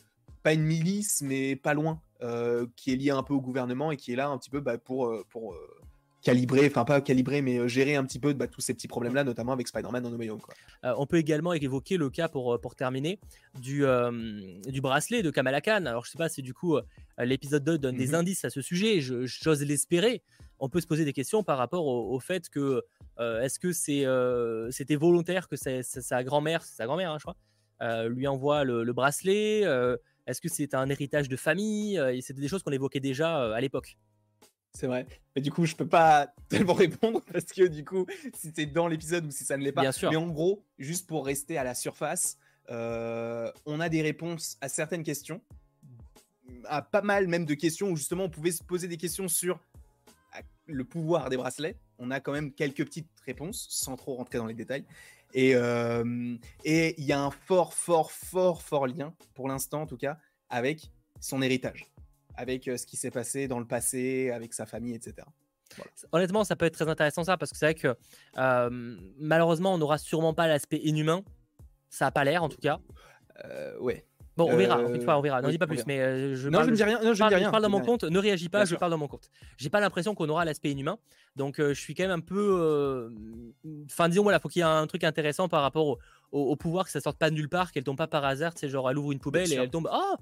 pas 0.42 0.52
une 0.52 0.62
milice, 0.62 1.22
mais 1.22 1.56
pas 1.56 1.74
loin, 1.74 2.00
qui 2.76 2.92
est 2.92 2.96
liée 2.96 3.10
un 3.10 3.22
peu 3.22 3.34
au 3.34 3.40
gouvernement 3.40 3.90
et 3.90 3.96
qui 3.96 4.12
est 4.12 4.16
là 4.16 4.28
un 4.28 4.38
petit 4.38 4.50
peu 4.50 4.60
bah, 4.60 4.78
pour, 4.78 5.12
pour 5.30 5.54
calibrer, 6.28 6.66
enfin 6.66 6.84
pas 6.84 7.00
calibrer, 7.00 7.40
mais 7.40 7.58
euh, 7.58 7.68
gérer 7.68 7.96
un 7.96 8.04
petit 8.04 8.18
peu 8.18 8.34
bah, 8.34 8.46
tous 8.46 8.60
ces 8.60 8.74
pets 8.74 8.86
problèmes-là, 8.88 9.24
notamment 9.24 9.52
avec 9.52 9.66
Spider-Man 9.66 10.02
dans 10.02 10.10
No 10.10 10.18
Way 10.18 10.30
Home. 10.30 10.40
Euh, 10.84 10.94
on 10.98 11.06
peut 11.06 11.16
également 11.16 11.54
évoquer 11.54 11.96
le 11.96 12.10
cas, 12.10 12.28
pour, 12.28 12.54
euh, 12.54 12.58
pour 12.58 12.74
terminer, 12.74 13.18
du, 13.60 13.84
du 14.66 14.80
bracelet 14.80 15.22
de 15.22 15.30
Kamala 15.30 15.60
Khan. 15.60 15.86
Alors 15.86 16.04
je 16.04 16.10
sais 16.10 16.18
pas 16.18 16.28
si 16.28 16.42
du 16.42 16.54
coup 16.54 16.76
l'épisode 17.18 17.64
2 17.64 17.78
donne 17.78 17.96
des 17.96 18.08
mhm. 18.08 18.14
indices 18.14 18.44
à 18.44 18.50
ce 18.50 18.60
sujet, 18.60 19.00
j'ose 19.00 19.62
l'espérer. 19.62 20.22
On 20.60 20.68
peut 20.68 20.80
se 20.80 20.86
poser 20.86 21.04
des 21.04 21.12
questions 21.12 21.42
par 21.42 21.58
rapport 21.58 21.86
au, 21.86 22.20
fait 22.20 22.48
que 22.48 22.82
est-ce 23.18 23.58
que 23.58 23.72
c'est 23.72 24.04
c'était 24.70 24.96
volontaire 24.96 25.48
que 25.48 25.56
sa 25.56 26.24
grand-mère, 26.24 26.62
c'est 26.62 26.76
sa 26.76 26.86
grand-mère, 26.86 27.12
hein, 27.12 27.18
je 27.18 27.24
crois, 27.24 28.08
lui 28.08 28.26
envoie 28.26 28.64
le, 28.64 28.84
le 28.84 28.92
bracelet 28.92 29.62
Est-ce 30.26 30.40
que 30.40 30.48
c'est 30.48 30.74
un 30.74 30.88
héritage 30.88 31.28
de 31.28 31.36
famille 31.36 32.00
C'était 32.20 32.40
des 32.40 32.48
choses 32.48 32.62
qu'on 32.62 32.72
évoquait 32.72 33.00
déjà 33.00 33.54
à 33.54 33.60
l'époque. 33.60 33.96
C'est 34.72 34.86
vrai. 34.86 35.06
Mais 35.34 35.42
du 35.42 35.50
coup, 35.50 35.66
je 35.66 35.74
peux 35.74 35.86
pas 35.86 36.32
tellement 36.48 36.74
répondre 36.74 37.22
parce 37.32 37.46
que 37.46 37.66
du 37.66 37.84
coup, 37.84 38.06
si 38.34 38.52
c'est 38.54 38.66
dans 38.66 38.88
l'épisode 38.88 39.26
ou 39.26 39.30
si 39.30 39.44
ça 39.44 39.56
ne 39.56 39.64
l'est 39.64 39.72
pas. 39.72 39.82
Bien 39.82 39.92
sûr. 39.92 40.10
Mais 40.10 40.16
en 40.16 40.28
gros, 40.28 40.62
juste 40.78 41.06
pour 41.06 41.26
rester 41.26 41.58
à 41.58 41.64
la 41.64 41.74
surface, 41.74 42.38
euh, 42.70 43.50
on 43.66 43.80
a 43.80 43.88
des 43.88 44.02
réponses 44.02 44.56
à 44.60 44.68
certaines 44.68 45.02
questions, 45.02 45.40
à 46.64 46.82
pas 46.82 47.02
mal 47.02 47.26
même 47.26 47.44
de 47.44 47.54
questions 47.54 47.90
où 47.90 47.96
justement 47.96 48.24
on 48.24 48.30
pouvait 48.30 48.52
se 48.52 48.62
poser 48.62 48.88
des 48.88 48.96
questions 48.96 49.28
sur 49.28 49.58
le 50.66 50.84
pouvoir 50.84 51.30
des 51.30 51.36
bracelets. 51.36 51.76
On 51.98 52.10
a 52.10 52.20
quand 52.20 52.32
même 52.32 52.52
quelques 52.52 52.84
petites 52.84 53.10
réponses 53.24 53.66
sans 53.70 53.96
trop 53.96 54.14
rentrer 54.14 54.38
dans 54.38 54.46
les 54.46 54.54
détails. 54.54 54.84
Et 55.34 55.54
euh, 55.54 56.36
et 56.64 56.94
il 56.98 57.04
y 57.04 57.12
a 57.12 57.20
un 57.20 57.30
fort, 57.30 57.74
fort, 57.74 58.12
fort, 58.12 58.62
fort 58.62 58.86
lien 58.86 59.14
pour 59.34 59.48
l'instant 59.48 59.82
en 59.82 59.86
tout 59.86 59.98
cas 59.98 60.18
avec 60.48 60.90
son 61.20 61.42
héritage 61.42 61.86
avec 62.39 62.68
euh, 62.68 62.76
ce 62.76 62.86
qui 62.86 62.97
s'est 62.97 63.11
passé 63.11 63.49
dans 63.49 63.59
le 63.59 63.66
passé, 63.66 64.30
avec 64.30 64.55
sa 64.55 64.64
famille, 64.64 64.95
etc. 64.95 65.26
Honnêtement, 66.12 66.45
ça 66.45 66.57
peut 66.57 66.64
être 66.64 66.74
très 66.74 66.89
intéressant 66.89 67.24
ça, 67.24 67.36
parce 67.36 67.51
que 67.51 67.59
c'est 67.59 67.66
vrai 67.66 67.74
que 67.74 67.97
euh, 68.39 68.97
malheureusement, 69.18 69.74
on 69.74 69.78
n'aura 69.78 69.99
sûrement 69.99 70.32
pas 70.32 70.47
l'aspect 70.47 70.78
inhumain. 70.78 71.22
Ça 71.91 72.07
n'a 72.07 72.11
pas 72.11 72.24
l'air 72.24 72.43
en 72.43 72.49
tout 72.49 72.61
cas. 72.61 72.78
Euh, 73.45 73.76
ouais. 73.78 74.05
Bon, 74.36 74.49
on 74.53 74.57
verra, 74.57 74.78
on 74.78 75.20
verra. 75.20 75.43
N'en 75.43 75.49
dis 75.49 75.59
pas 75.59 75.66
plus, 75.66 75.84
mais 75.84 76.36
je 76.36 76.49
non, 76.49 76.62
je 76.62 76.70
ne 76.70 76.76
dis 76.76 76.84
rien. 76.84 77.01
Non, 77.03 77.12
je, 77.12 77.18
parle, 77.18 77.34
rien, 77.34 77.47
je 77.47 77.51
parle 77.51 77.62
dans 77.62 77.68
mon 77.68 77.80
compte. 77.80 78.05
Ne 78.05 78.18
réagis 78.20 78.49
pas, 78.49 78.64
je 78.64 78.76
parle 78.76 78.93
dans 78.93 78.99
mon 78.99 79.09
compte. 79.09 79.30
J'ai 79.57 79.68
pas 79.68 79.80
l'impression 79.80 80.14
qu'on 80.14 80.28
aura 80.28 80.45
l'aspect 80.45 80.70
inhumain, 80.70 80.99
donc 81.34 81.57
je 81.59 81.72
suis 81.72 81.95
quand 81.97 82.05
même 82.05 82.12
un 82.12 82.20
peu. 82.20 83.12
Enfin, 83.86 84.09
disons 84.09 84.22
voilà, 84.22 84.39
faut 84.39 84.49
qu'il 84.49 84.61
y 84.61 84.62
ait 84.62 84.68
un 84.68 84.86
truc 84.86 85.03
intéressant 85.03 85.49
par 85.49 85.62
rapport 85.62 85.99
au, 86.30 86.57
pouvoir 86.57 86.84
que 86.84 86.93
ça 86.93 87.01
sorte 87.01 87.18
pas 87.18 87.30
de 87.30 87.34
nulle 87.34 87.49
part, 87.49 87.72
qu'elle 87.72 87.82
tombe 87.82 87.99
pas 87.99 88.07
par 88.07 88.24
hasard. 88.24 88.53
C'est 88.55 88.68
genre 88.68 88.89
elle 88.89 88.99
ouvre 88.99 89.11
une 89.11 89.18
poubelle 89.18 89.53
et 89.53 89.57
elle 89.57 89.70
tombe. 89.70 89.89
Oh, 89.93 90.14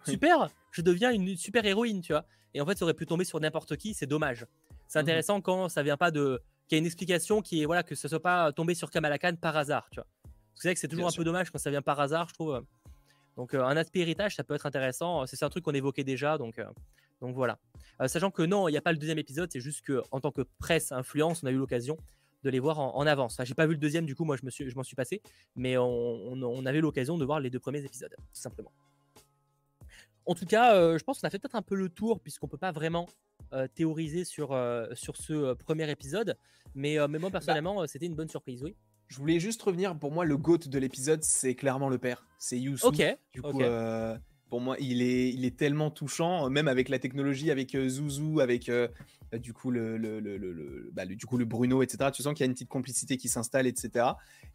super, 0.06 0.48
je 0.70 0.82
deviens 0.82 1.10
une 1.10 1.36
super 1.36 1.64
héroïne, 1.64 2.00
tu 2.00 2.12
vois. 2.12 2.24
Et 2.54 2.60
en 2.60 2.66
fait, 2.66 2.78
ça 2.78 2.84
aurait 2.84 2.94
pu 2.94 3.06
tomber 3.06 3.24
sur 3.24 3.40
n'importe 3.40 3.76
qui, 3.76 3.94
c'est 3.94 4.06
dommage. 4.06 4.46
C'est 4.88 4.98
mhm. 4.98 5.02
intéressant 5.02 5.40
quand 5.40 5.68
ça 5.68 5.82
vient 5.82 5.96
pas 5.96 6.10
de. 6.10 6.40
qu'il 6.66 6.76
y 6.76 6.78
a 6.78 6.80
une 6.80 6.86
explication 6.86 7.42
qui 7.42 7.62
est, 7.62 7.66
voilà, 7.66 7.82
que 7.82 7.94
ça 7.94 8.08
soit 8.08 8.22
pas 8.22 8.52
tombé 8.52 8.74
sur 8.74 8.90
Kamala 8.90 9.18
Khan 9.18 9.34
par 9.40 9.56
hasard, 9.56 9.88
tu 9.90 10.00
vois. 10.00 10.06
C'est 10.54 10.68
vrai 10.68 10.74
que 10.74 10.80
c'est 10.80 10.88
toujours 10.88 11.06
un 11.06 11.12
peu 11.12 11.24
dommage 11.24 11.50
quand 11.50 11.58
ça 11.58 11.70
vient 11.70 11.82
par 11.82 12.00
hasard, 12.00 12.28
je 12.28 12.34
trouve. 12.34 12.64
Donc, 13.36 13.54
euh, 13.54 13.62
un 13.62 13.76
aspect 13.76 14.00
héritage, 14.00 14.34
ça 14.34 14.42
peut 14.42 14.54
être 14.54 14.66
intéressant. 14.66 15.24
C'est 15.26 15.40
un 15.44 15.48
truc 15.48 15.64
qu'on 15.64 15.72
évoquait 15.72 16.02
déjà, 16.02 16.36
donc, 16.36 16.58
euh, 16.58 16.66
donc 17.20 17.36
voilà. 17.36 17.58
Euh, 18.00 18.08
sachant 18.08 18.32
que 18.32 18.42
non, 18.42 18.66
il 18.68 18.72
n'y 18.72 18.78
a 18.78 18.80
pas 18.80 18.90
le 18.90 18.98
deuxième 18.98 19.18
épisode, 19.18 19.48
c'est 19.52 19.60
juste 19.60 19.82
que 19.82 20.02
en 20.10 20.20
tant 20.20 20.32
que 20.32 20.42
presse 20.58 20.90
influence, 20.90 21.44
on 21.44 21.46
a 21.46 21.52
eu 21.52 21.56
l'occasion 21.56 21.96
de 22.42 22.50
les 22.50 22.58
voir 22.58 22.80
en, 22.80 23.06
avance. 23.06 23.34
Enfin, 23.34 23.44
j'ai 23.44 23.54
pas 23.54 23.66
vu 23.66 23.72
le 23.72 23.78
deuxième, 23.78 24.06
du 24.06 24.16
coup, 24.16 24.24
moi 24.24 24.36
je 24.36 24.44
me 24.44 24.50
suis, 24.50 24.72
m'en 24.74 24.82
suis 24.82 24.96
passé, 24.96 25.22
mais 25.54 25.76
on, 25.76 26.32
on 26.32 26.66
avait 26.66 26.80
l'occasion 26.80 27.18
de 27.18 27.24
voir 27.24 27.40
les 27.40 27.50
deux 27.50 27.58
premiers 27.58 27.84
épisodes, 27.84 28.14
tout 28.16 28.40
simplement. 28.40 28.72
En 30.28 30.34
tout 30.34 30.44
cas, 30.44 30.74
euh, 30.74 30.98
je 30.98 31.04
pense 31.04 31.20
qu'on 31.20 31.26
a 31.26 31.30
fait 31.30 31.38
peut-être 31.38 31.54
un 31.54 31.62
peu 31.62 31.74
le 31.74 31.88
tour, 31.88 32.20
puisqu'on 32.20 32.48
peut 32.48 32.58
pas 32.58 32.70
vraiment 32.70 33.06
euh, 33.54 33.66
théoriser 33.74 34.24
sur, 34.24 34.52
euh, 34.52 34.86
sur 34.92 35.16
ce 35.16 35.54
premier 35.54 35.90
épisode. 35.90 36.36
Mais, 36.74 36.98
mais 37.08 37.18
moi, 37.18 37.30
bah 37.30 37.38
personnellement, 37.38 37.86
c'était 37.86 38.04
une 38.04 38.14
bonne 38.14 38.28
surprise, 38.28 38.62
oui. 38.62 38.76
Je 39.06 39.16
voulais 39.16 39.40
juste 39.40 39.62
revenir, 39.62 39.98
pour 39.98 40.12
moi, 40.12 40.26
le 40.26 40.36
GOAT 40.36 40.68
de 40.68 40.78
l'épisode, 40.78 41.24
c'est 41.24 41.54
clairement 41.54 41.88
le 41.88 41.96
père. 41.96 42.26
C'est 42.38 42.58
Yusu. 42.58 42.84
Ok. 42.84 43.02
Du 43.32 43.40
coup, 43.40 43.62
pour 44.50 44.60
moi, 44.60 44.76
il 44.78 45.00
est, 45.00 45.30
il 45.30 45.46
est 45.46 45.56
tellement 45.56 45.90
touchant, 45.90 46.50
même 46.50 46.68
avec 46.68 46.90
la 46.90 46.98
technologie, 46.98 47.50
avec 47.50 47.74
Zouzou, 47.74 48.40
avec 48.40 48.70
du, 49.32 49.52
coup, 49.54 49.70
le, 49.70 49.96
le, 49.96 50.20
le, 50.20 50.90
bah, 50.92 51.06
du 51.06 51.24
coup 51.24 51.38
le 51.38 51.46
Bruno, 51.46 51.82
etc. 51.82 52.10
Tu 52.12 52.22
sens 52.22 52.34
qu'il 52.34 52.44
y 52.44 52.46
a 52.46 52.50
une 52.50 52.54
petite 52.54 52.68
complicité 52.68 53.16
qui 53.16 53.28
s'installe, 53.28 53.66
etc. 53.66 54.04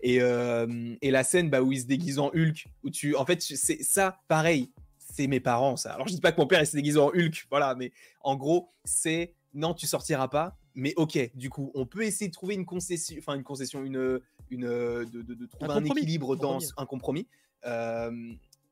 Et, 0.01 0.17
et 0.17 1.11
la 1.11 1.23
scène 1.23 1.49
bah, 1.49 1.63
où 1.63 1.71
il 1.71 1.81
se 1.81 1.87
déguise 1.87 2.19
en 2.19 2.27
Hulk, 2.27 2.67
où 2.83 2.91
tu, 2.91 3.15
en 3.15 3.25
fait, 3.25 3.41
c'est 3.41 3.81
ça, 3.81 4.19
pareil, 4.27 4.69
c'est 5.13 5.27
mes 5.27 5.39
parents, 5.39 5.77
ça. 5.77 5.93
Alors, 5.93 6.07
je 6.07 6.13
dis 6.13 6.21
pas 6.21 6.31
que 6.31 6.41
mon 6.41 6.47
père 6.47 6.65
s'est 6.65 6.77
déguisé 6.77 6.99
en 6.99 7.09
Hulk, 7.09 7.45
voilà, 7.49 7.75
mais 7.75 7.91
en 8.21 8.35
gros, 8.35 8.71
c'est 8.83 9.35
non, 9.53 9.75
tu 9.75 9.85
sortiras 9.85 10.27
pas, 10.27 10.57
mais 10.73 10.93
ok, 10.97 11.31
du 11.35 11.51
coup, 11.51 11.71
on 11.75 11.85
peut 11.85 12.03
essayer 12.03 12.29
de 12.29 12.33
trouver 12.33 12.55
une 12.55 12.65
concession, 12.65 13.15
enfin 13.19 13.35
une 13.35 13.43
concession, 13.43 13.83
une, 13.83 14.19
une, 14.49 14.65
de, 14.65 15.21
de, 15.21 15.45
trouver 15.45 15.71
un, 15.71 15.85
équilibre 15.85 16.35
dans 16.35 16.59
un 16.77 16.85
compromis. 16.87 17.27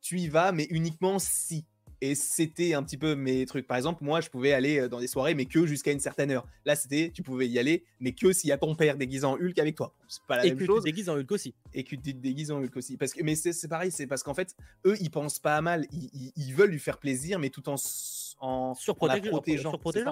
tu 0.01 0.19
y 0.19 0.27
vas, 0.27 0.51
mais 0.51 0.65
uniquement 0.71 1.19
si. 1.19 1.65
Et 2.03 2.15
c'était 2.15 2.73
un 2.73 2.81
petit 2.81 2.97
peu 2.97 3.15
mes 3.15 3.45
trucs. 3.45 3.67
Par 3.67 3.77
exemple, 3.77 4.03
moi, 4.03 4.21
je 4.21 4.29
pouvais 4.29 4.53
aller 4.53 4.79
euh, 4.79 4.89
dans 4.89 4.99
des 4.99 5.07
soirées, 5.07 5.35
mais 5.35 5.45
que 5.45 5.67
jusqu'à 5.67 5.91
une 5.91 5.99
certaine 5.99 6.31
heure. 6.31 6.47
Là, 6.65 6.75
c'était, 6.75 7.11
tu 7.13 7.21
pouvais 7.21 7.47
y 7.47 7.59
aller, 7.59 7.85
mais 7.99 8.11
que 8.11 8.33
s'il 8.33 8.49
y 8.49 8.51
a 8.51 8.57
ton 8.57 8.73
père 8.73 8.97
déguisé 8.97 9.23
en 9.23 9.35
Hulk 9.35 9.59
avec 9.59 9.75
toi. 9.75 9.93
C'est 10.07 10.23
pas 10.23 10.37
la 10.37 10.45
et 10.47 10.53
même 10.53 10.65
chose. 10.65 10.83
Et 10.85 10.91
que 10.91 10.95
tu 10.95 10.95
te 10.95 10.95
déguises 10.95 11.09
en 11.09 11.17
Hulk 11.17 11.31
aussi. 11.31 11.53
Et 11.73 11.83
que 11.83 11.89
tu 11.89 11.97
te 11.97 12.09
déguises 12.09 12.51
en 12.51 12.59
Hulk 12.59 12.75
aussi. 12.75 12.97
Parce 12.97 13.13
que, 13.13 13.23
mais 13.23 13.35
c'est 13.35 13.67
pareil, 13.67 13.91
c'est 13.91 14.07
parce 14.07 14.23
qu'en 14.23 14.33
fait, 14.33 14.55
eux, 14.85 14.97
ils 14.99 15.11
pensent 15.11 15.39
pas 15.39 15.55
à 15.55 15.61
mal. 15.61 15.85
Ils, 15.91 16.31
ils, 16.35 16.53
veulent 16.55 16.71
lui 16.71 16.79
faire 16.79 16.97
plaisir, 16.97 17.37
mais 17.37 17.49
tout 17.49 17.69
en, 17.69 17.75
en, 18.39 18.73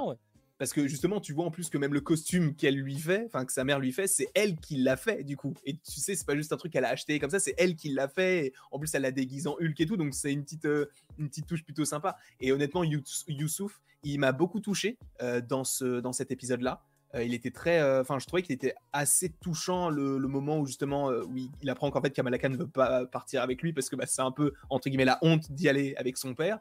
ouais. 0.09 0.15
Parce 0.59 0.73
que 0.73 0.87
justement, 0.87 1.21
tu 1.21 1.31
vois 1.31 1.45
en 1.45 1.51
plus 1.51 1.69
que 1.69 1.77
même 1.77 1.93
le 1.93 2.01
costume 2.01 2.53
qu'elle 2.53 2.75
lui 2.75 2.99
fait, 2.99 3.23
enfin 3.27 3.45
que 3.45 3.53
sa 3.53 3.63
mère 3.63 3.79
lui 3.79 3.93
fait, 3.93 4.07
c'est 4.07 4.27
elle 4.35 4.57
qui 4.57 4.75
l'a 4.75 4.97
fait 4.97 5.23
du 5.23 5.37
coup. 5.37 5.53
Et 5.63 5.77
tu 5.77 6.01
sais, 6.01 6.15
c'est 6.15 6.27
pas 6.27 6.35
juste 6.35 6.51
un 6.51 6.57
truc 6.57 6.73
qu'elle 6.73 6.83
a 6.83 6.89
acheté 6.89 7.17
comme 7.17 7.29
ça, 7.29 7.39
c'est 7.39 7.55
elle 7.57 7.77
qui 7.77 7.93
l'a 7.93 8.09
fait. 8.09 8.51
en 8.69 8.77
plus, 8.77 8.93
elle 8.93 9.03
l'a 9.03 9.11
déguisé 9.11 9.47
en 9.47 9.53
Hulk 9.53 9.79
et 9.79 9.85
tout, 9.85 9.95
donc 9.95 10.13
c'est 10.13 10.33
une 10.33 10.43
petite, 10.43 10.65
euh, 10.65 10.91
une 11.17 11.29
petite 11.29 11.47
touche 11.47 11.63
plutôt 11.63 11.85
sympa. 11.85 12.17
Et 12.41 12.51
honnêtement, 12.51 12.83
Youssouf, 12.83 13.79
il 14.03 14.19
m'a 14.19 14.33
beaucoup 14.33 14.59
touché 14.59 14.97
euh, 15.21 15.39
dans, 15.39 15.63
ce, 15.63 16.01
dans 16.01 16.11
cet 16.11 16.29
épisode-là. 16.29 16.83
Euh, 17.15 17.23
il 17.23 17.33
était 17.33 17.51
très, 17.51 17.81
enfin, 18.01 18.19
je 18.19 18.27
trouvais 18.27 18.43
qu'il 18.43 18.53
était 18.53 18.75
assez 18.91 19.29
touchant 19.29 19.89
le, 19.89 20.19
moment 20.19 20.59
où 20.59 20.65
justement, 20.65 21.07
où 21.07 21.37
il, 21.37 21.69
apprend 21.69 21.89
qu'en 21.89 22.01
fait 22.01 22.11
Kamala 22.11 22.37
ne 22.49 22.57
veut 22.57 22.67
pas 22.67 23.05
partir 23.05 23.41
avec 23.41 23.61
lui 23.61 23.71
parce 23.71 23.87
que 23.89 23.95
bah, 23.95 24.05
c'est 24.05 24.21
un 24.21 24.31
peu 24.31 24.53
entre 24.69 24.89
guillemets 24.89 25.05
la 25.05 25.19
honte 25.21 25.49
d'y 25.53 25.69
aller 25.69 25.95
avec 25.95 26.17
son 26.17 26.35
père. 26.35 26.59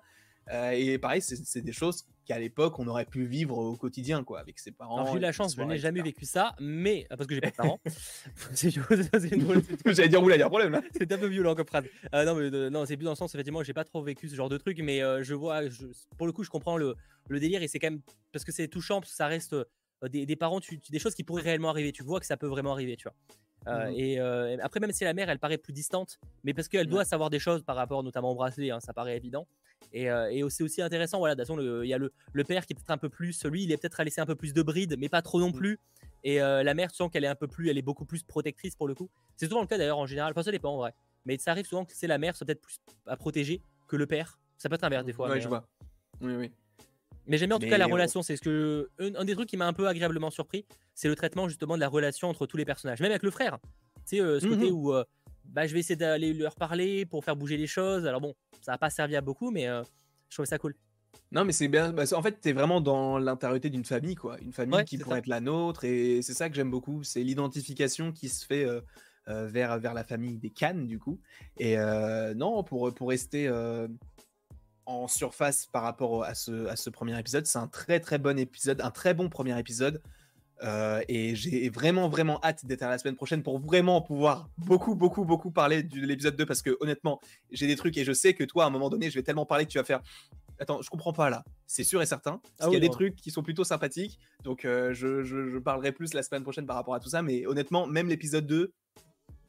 Euh, 0.51 0.71
et 0.71 0.99
pareil, 0.99 1.21
c'est 1.21 1.61
des 1.61 1.73
choses 1.73 2.07
qu'à 2.25 2.39
l'époque 2.39 2.79
on 2.79 2.87
aurait 2.87 3.05
pu 3.05 3.27
vivre 3.27 3.57
au 3.57 3.77
quotidien, 3.77 4.25
quoi, 4.25 4.41
avec 4.41 4.59
ses 4.59 4.71
parents. 4.71 5.07
J'ai 5.07 5.19
eu 5.19 5.21
la 5.21 5.33
chance, 5.33 5.57
je 5.57 5.63
n'ai 5.63 5.79
jamais 5.79 6.03
vécu 6.03 6.25
ça, 6.25 6.55
mais 6.61 7.07
ah, 7.11 7.17
parce 7.17 7.27
que 7.27 7.35
j'ai 7.35 7.41
pas 7.41 7.51
de 7.51 7.57
parents. 7.57 7.81
J'allais 8.55 10.09
dire, 10.09 10.23
oula, 10.23 10.37
il 10.37 10.39
y 10.39 10.43
a 10.43 10.47
un 10.47 10.49
problème 10.49 10.73
là. 10.73 10.83
C'est 10.93 11.11
un 11.13 11.19
peu 11.19 11.27
violent 11.27 11.55
comme 11.55 11.67
phrase. 11.67 11.85
Euh, 12.15 12.25
non, 12.25 12.35
mais 12.35 12.71
non, 12.71 12.87
c'est 12.87 12.97
plus 12.97 13.05
dans 13.05 13.13
le 13.13 13.17
sens, 13.17 13.35
effectivement, 13.35 13.63
j'ai 13.63 13.75
pas 13.75 13.85
trop 13.85 14.03
vécu 14.03 14.29
ce 14.29 14.35
genre 14.35 14.49
de 14.49 14.59
truc, 14.59 14.79
mais 14.83 15.03
euh, 15.03 15.23
je 15.23 15.35
vois, 15.35 15.61
pour 16.17 16.27
le 16.27 16.33
coup, 16.33 16.45
je 16.45 16.51
comprends 16.51 16.77
le, 16.77 16.97
le 17.29 17.41
délire 17.41 17.63
et 17.63 17.69
c'est 17.69 17.79
quand 17.79 17.91
même 17.91 18.01
parce 18.33 18.45
que 18.45 18.53
c'est 18.53 18.69
touchant, 18.69 19.01
parce 19.01 19.11
que 19.11 19.17
ça 19.17 19.27
reste 19.27 19.57
des, 20.09 20.27
des, 20.27 20.37
parents, 20.37 20.61
tu, 20.61 20.79
des 20.91 20.99
choses 20.99 21.15
qui 21.15 21.25
pourraient 21.25 21.43
réellement 21.43 21.71
arriver. 21.71 21.93
Tu 21.93 22.03
vois 22.03 22.21
que 22.21 22.27
ça 22.27 22.37
peut 22.37 22.47
vraiment 22.47 22.73
arriver, 22.73 22.97
tu 22.97 23.05
vois. 23.05 23.15
Mmh 23.67 23.93
et 23.97 24.19
après, 24.63 24.81
même 24.81 24.93
si 24.93 25.05
la 25.05 25.13
mère, 25.13 25.29
elle 25.29 25.39
paraît 25.39 25.59
plus 25.59 25.75
distante, 25.75 26.19
mais 26.43 26.55
parce 26.55 26.69
qu'elle 26.69 26.87
doit 26.87 27.05
savoir 27.05 27.29
des 27.29 27.39
choses 27.39 27.63
par 27.65 27.77
rapport 27.77 28.03
notamment 28.03 28.31
au 28.31 28.35
bracelet, 28.35 28.71
hein, 28.71 28.81
ça 28.81 28.95
paraît 28.95 29.17
évident. 29.17 29.47
Et, 29.93 30.11
euh, 30.11 30.49
c'est 30.51 30.63
aussi 30.63 30.83
intéressant, 30.83 31.19
voilà, 31.19 31.35
il 31.35 31.89
y 31.89 31.95
a 31.95 31.99
le, 31.99 32.13
le, 32.33 32.45
père 32.45 32.67
qui 32.67 32.73
est 32.73 32.77
peut-être 32.77 32.91
un 32.91 32.99
peu 32.99 33.09
plus, 33.09 33.45
lui, 33.45 33.65
il 33.65 33.73
est 33.73 33.77
peut-être 33.77 34.01
à 34.01 34.05
laisser 34.05 34.21
un 34.21 34.27
peu 34.27 34.35
plus 34.35 34.53
de 34.53 34.63
bride, 34.63 34.97
mais 34.99 35.09
pas 35.09 35.23
trop 35.23 35.41
non 35.41 35.49
mmh. 35.49 35.55
plus. 35.55 35.79
Et 36.25 36.43
euh, 36.43 36.63
la 36.63 36.75
mère, 36.75 36.91
tu 36.91 36.97
sens 36.97 37.11
qu'elle 37.11 37.25
est 37.25 37.29
un 37.29 37.35
peu 37.35 37.47
plus, 37.47 37.71
elle 37.71 37.79
est 37.79 37.83
beaucoup 37.83 38.05
plus 38.05 38.23
protectrice 38.23 38.75
pour 38.75 38.89
le 38.89 38.95
coup. 38.95 39.09
C'est 39.37 39.47
souvent 39.47 39.61
le 39.61 39.67
cas 39.67 39.79
d'ailleurs 39.79 39.99
en 39.99 40.07
général, 40.07 40.33
enfin 40.33 40.43
ça 40.43 40.51
dépend 40.51 40.71
en 40.75 40.79
vrai. 40.79 40.95
Mais 41.25 41.39
ça 41.39 41.53
arrive 41.53 41.67
souvent 41.67 41.85
que 41.85 41.93
c'est 41.95 42.07
la 42.07 42.19
mère 42.19 42.37
soit 42.37 42.47
peut-être 42.47 42.61
plus 42.61 42.79
à 43.07 43.17
protéger 43.17 43.63
que 43.87 43.97
le 43.97 44.07
père. 44.07 44.39
Ça 44.57 44.69
peut 44.69 44.75
être 44.75 44.85
inverse 44.85 45.05
des 45.05 45.13
fois. 45.13 45.29
Ouais, 45.29 45.41
je 45.41 45.49
vois. 45.49 45.69
Oui, 46.21 46.35
oui. 46.35 46.51
Mais 47.27 47.37
j'aime 47.37 47.49
bien 47.49 47.57
en 47.57 47.61
tout 47.61 47.69
cas 47.69 47.79
la 47.79 47.87
relation. 47.87 48.23
C'est 48.23 48.37
ce 48.37 48.43
que 48.43 48.91
un, 48.99 49.25
des 49.25 49.35
trucs 49.35 49.49
qui 49.49 49.57
m'a 49.57 49.67
un 49.67 49.73
peu 49.73 49.87
agréablement 49.87 50.31
surpris, 50.31 50.65
c'est 50.95 51.09
le 51.09 51.15
traitement 51.15 51.49
justement 51.49 51.77
de 51.77 51.81
la 51.81 51.89
relation 51.89 52.29
entre 52.29 52.47
tous 52.47 52.57
les 52.57 52.65
personnages, 52.65 53.01
même 53.01 53.11
avec 53.11 53.23
le 53.23 53.31
frère. 53.31 53.59
Tu 54.09 54.17
sais, 54.17 54.21
euh, 54.21 54.41
ce 54.41 54.47
côté 54.47 54.71
mmh 54.71 54.75
où 54.75 54.95
bah, 55.49 55.67
je 55.67 55.75
vais 55.75 55.81
essayer 55.81 55.97
d'aller 55.97 56.33
leur 56.33 56.55
parler 56.55 57.07
pour 57.07 57.25
faire 57.25 57.37
bouger 57.37 57.57
les 57.57 57.67
choses. 57.67 58.07
Alors 58.07 58.21
bon, 58.21 58.35
ça 58.61 58.73
n'a 58.73 58.79
pas 58.79 58.91
servi 58.91 59.17
à 59.17 59.21
beaucoup, 59.21 59.51
mais 59.51 59.67
je 60.29 60.35
trouve 60.35 60.47
ça 60.47 60.59
cool. 60.59 60.75
Non, 61.31 61.45
mais 61.45 61.53
c'est 61.53 61.69
bien. 61.69 61.93
Bah, 61.93 62.05
en 62.13 62.23
fait, 62.23 62.41
tu 62.41 62.49
es 62.49 62.53
vraiment 62.53 62.81
dans 62.81 63.19
l'intériorité 63.19 63.69
d'une 63.69 63.85
famille, 63.85 64.15
quoi. 64.15 64.39
Une 64.41 64.53
famille 64.53 64.85
qui 64.85 64.97
pourrait 64.97 65.19
être 65.19 65.27
la 65.27 65.41
nôtre. 65.41 65.85
Et 65.85 66.23
c'est 66.23 66.33
ça 66.33 66.49
que 66.49 66.57
j'aime 66.57 66.71
beaucoup. 66.71 67.03
C'est 67.05 67.23
l'identification 67.23 68.13
qui 68.13 68.29
se 68.29 68.47
fait 68.47 68.65
euh, 68.65 68.81
euh, 69.29 69.47
vers, 69.47 69.79
vers 69.79 69.93
la 69.93 70.05
famille 70.05 70.39
des 70.39 70.51
Cannes, 70.51 70.87
du 70.87 70.99
coup. 70.99 71.21
Et 71.59 71.79
euh, 71.79 72.33
non, 72.35 72.63
pour, 72.63 72.95
pour 72.95 73.11
rester 73.11 73.51
en 74.87 75.07
surface 75.07 75.67
par 75.67 75.83
rapport 75.83 76.25
à 76.25 76.35
ce, 76.35 76.67
à 76.67 76.77
ce 76.77 76.89
premier 76.89 77.19
épisode, 77.19 77.45
c'est 77.45 77.59
un 77.59 77.69
très 77.69 78.01
très 78.01 78.17
bon 78.17 78.39
épisode, 78.39 78.81
un 78.81 78.91
très 78.91 79.13
bon 79.13 79.29
premier 79.29 79.59
épisode. 79.59 80.01
Et 80.63 81.35
j'ai 81.37 81.69
vraiment 81.69 82.09
vraiment 82.09 82.41
hâte 82.43 82.67
d'être 82.67 82.83
à 82.83 82.89
la 82.89 82.99
semaine 82.99 83.15
prochaine 83.15 83.43
pour 83.43 83.59
vraiment 83.59 84.03
pouvoir 84.03 84.49
beaucoup 84.59 84.95
beaucoup 84.95 85.25
beaucoup 85.25 85.51
parler 85.51 85.83
de 85.83 86.07
l'épisode 86.07 86.37
2 86.37 86.47
parce 86.47 86.63
que 86.63 86.77
honnêtement 86.81 87.21
j'ai 87.51 87.67
des 87.67 87.77
trucs 87.77 87.97
et 87.97 88.05
je 88.05 88.13
sais 88.13 88.35
que 88.35 88.45
toi 88.45 88.65
à 88.65 88.67
un 88.67 88.71
moment 88.71 88.91
donné 88.91 89.11
je 89.11 89.15
vais 89.15 89.23
tellement 89.23 89.47
parler 89.47 89.67
que 89.67 89.71
tu 89.71 89.79
vas 89.79 89.85
faire 89.85 90.03
attends 90.59 90.83
je 90.83 90.91
comprends 90.91 91.13
pas 91.13 91.31
là. 91.31 91.45
C'est 91.67 91.85
sûr 91.85 92.03
et 92.03 92.07
certain 92.07 92.41
parce 92.43 92.53
ah 92.61 92.65
qu'il 92.65 92.75
y 92.75 92.77
a 92.77 92.81
des 92.81 92.91
trucs 92.91 93.17
qui 93.17 93.31
sont 93.31 93.43
plutôt 93.43 93.65
sympathiques. 93.65 94.19
Donc 94.43 94.63
je, 94.65 94.93
je, 94.95 95.59
parlerai 95.59 95.93
plus 95.93 96.15
la 96.15 96.23
semaine 96.23 96.43
prochaine 96.43 96.67
par 96.67 96.77
rapport 96.77 96.95
à 96.95 97.01
tout 97.01 97.11
ça. 97.11 97.23
Mais 97.23 97.47
honnêtement 97.47 97.87
même 97.87 98.09
l'épisode 98.09 98.47
2 98.47 98.73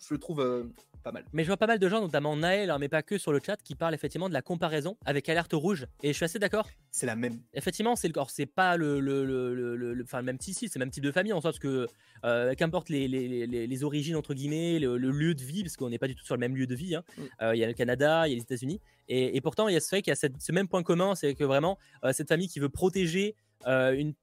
je 0.08 0.14
le 0.14 0.20
trouve 0.20 0.72
pas 1.04 1.12
mal. 1.12 1.26
Mais 1.34 1.43
je 1.43 1.47
vois 1.47 1.58
pas 1.58 1.68
mal 1.68 1.80
de 1.80 1.89
gens, 1.89 2.02
notamment 2.02 2.36
Naël, 2.36 2.70
hein, 2.70 2.78
mais 2.80 2.89
pas 2.89 3.02
que 3.02 3.18
sur 3.18 3.32
le 3.32 3.39
chat, 3.45 3.58
qui 3.64 3.76
parlent 3.76 3.93
effectivement 3.93 4.30
de 4.30 4.34
la 4.34 4.41
comparaison 4.41 4.97
avec 5.06 5.30
Alerte 5.30 5.54
Rouge. 5.54 5.88
Et 6.04 6.10
je 6.10 6.14
suis 6.14 6.26
assez 6.26 6.39
d'accord. 6.39 6.68
C'est 6.91 7.06
la 7.06 7.16
même. 7.16 7.39
Effectivement, 7.54 7.95
c'est 7.95 8.08
le 8.08 8.14
c'est 8.28 8.45
pas 8.45 8.78
le, 8.78 9.00
le, 9.00 9.26
le, 9.26 9.76
le, 9.76 10.04
enfin, 10.04 10.20
le 10.20 10.26
même 10.26 10.38
type, 10.38 10.56
c'est 10.56 10.76
le 10.76 10.80
même 10.80 10.91
type 10.91 11.04
de 11.04 11.12
famille 11.12 11.34
en 11.34 11.41
soi, 11.41 11.52
parce 11.52 11.60
que 11.60 11.88
euh, 12.26 12.54
qu'importe 12.56 12.89
les, 12.89 13.08
les, 13.08 13.47
les, 13.47 13.68
les, 13.68 13.84
origines 13.84 14.16
entre 14.16 14.34
guillemets, 14.34 14.80
le, 14.80 14.97
lieu 14.97 15.34
de 15.34 15.43
vie, 15.43 15.64
parce 15.64 15.78
qu'on 15.78 15.89
n'est 15.89 16.00
pas 16.00 16.08
du 16.08 16.16
tout 16.16 16.26
sur 16.26 16.36
le 16.36 16.39
même 16.39 16.56
lieu 16.56 16.68
de 16.68 16.76
vie. 16.76 16.95
Hein. 16.95 17.04
Mm. 17.18 17.22
Euh, 17.41 17.56
il 17.56 17.60
y 17.60 17.64
a 17.64 17.68
le 17.68 17.74
Canada, 17.74 18.28
il 18.28 18.32
y 18.32 18.34
a 18.34 18.36
les 18.36 18.43
États-Unis, 18.43 18.82
et, 19.08 19.36
et, 19.36 19.41
pourtant 19.41 19.68
il 19.68 19.74
y 19.74 19.78
a 19.78 19.80
ce 19.80 19.89
fait 19.89 20.02
qu'il 20.02 20.12
y 20.12 20.14
a 20.14 20.16
ce 20.16 20.52
même 20.52 20.68
point 20.68 20.84
commun, 20.84 21.16
c'est 21.16 21.34
que 21.34 21.43
vraiment 21.43 21.78
euh, 22.04 22.14
cette 22.14 22.28
famille 22.28 22.47
qui 22.47 22.60
veut 22.60 22.70
protéger 22.70 23.36
une, 23.66 24.14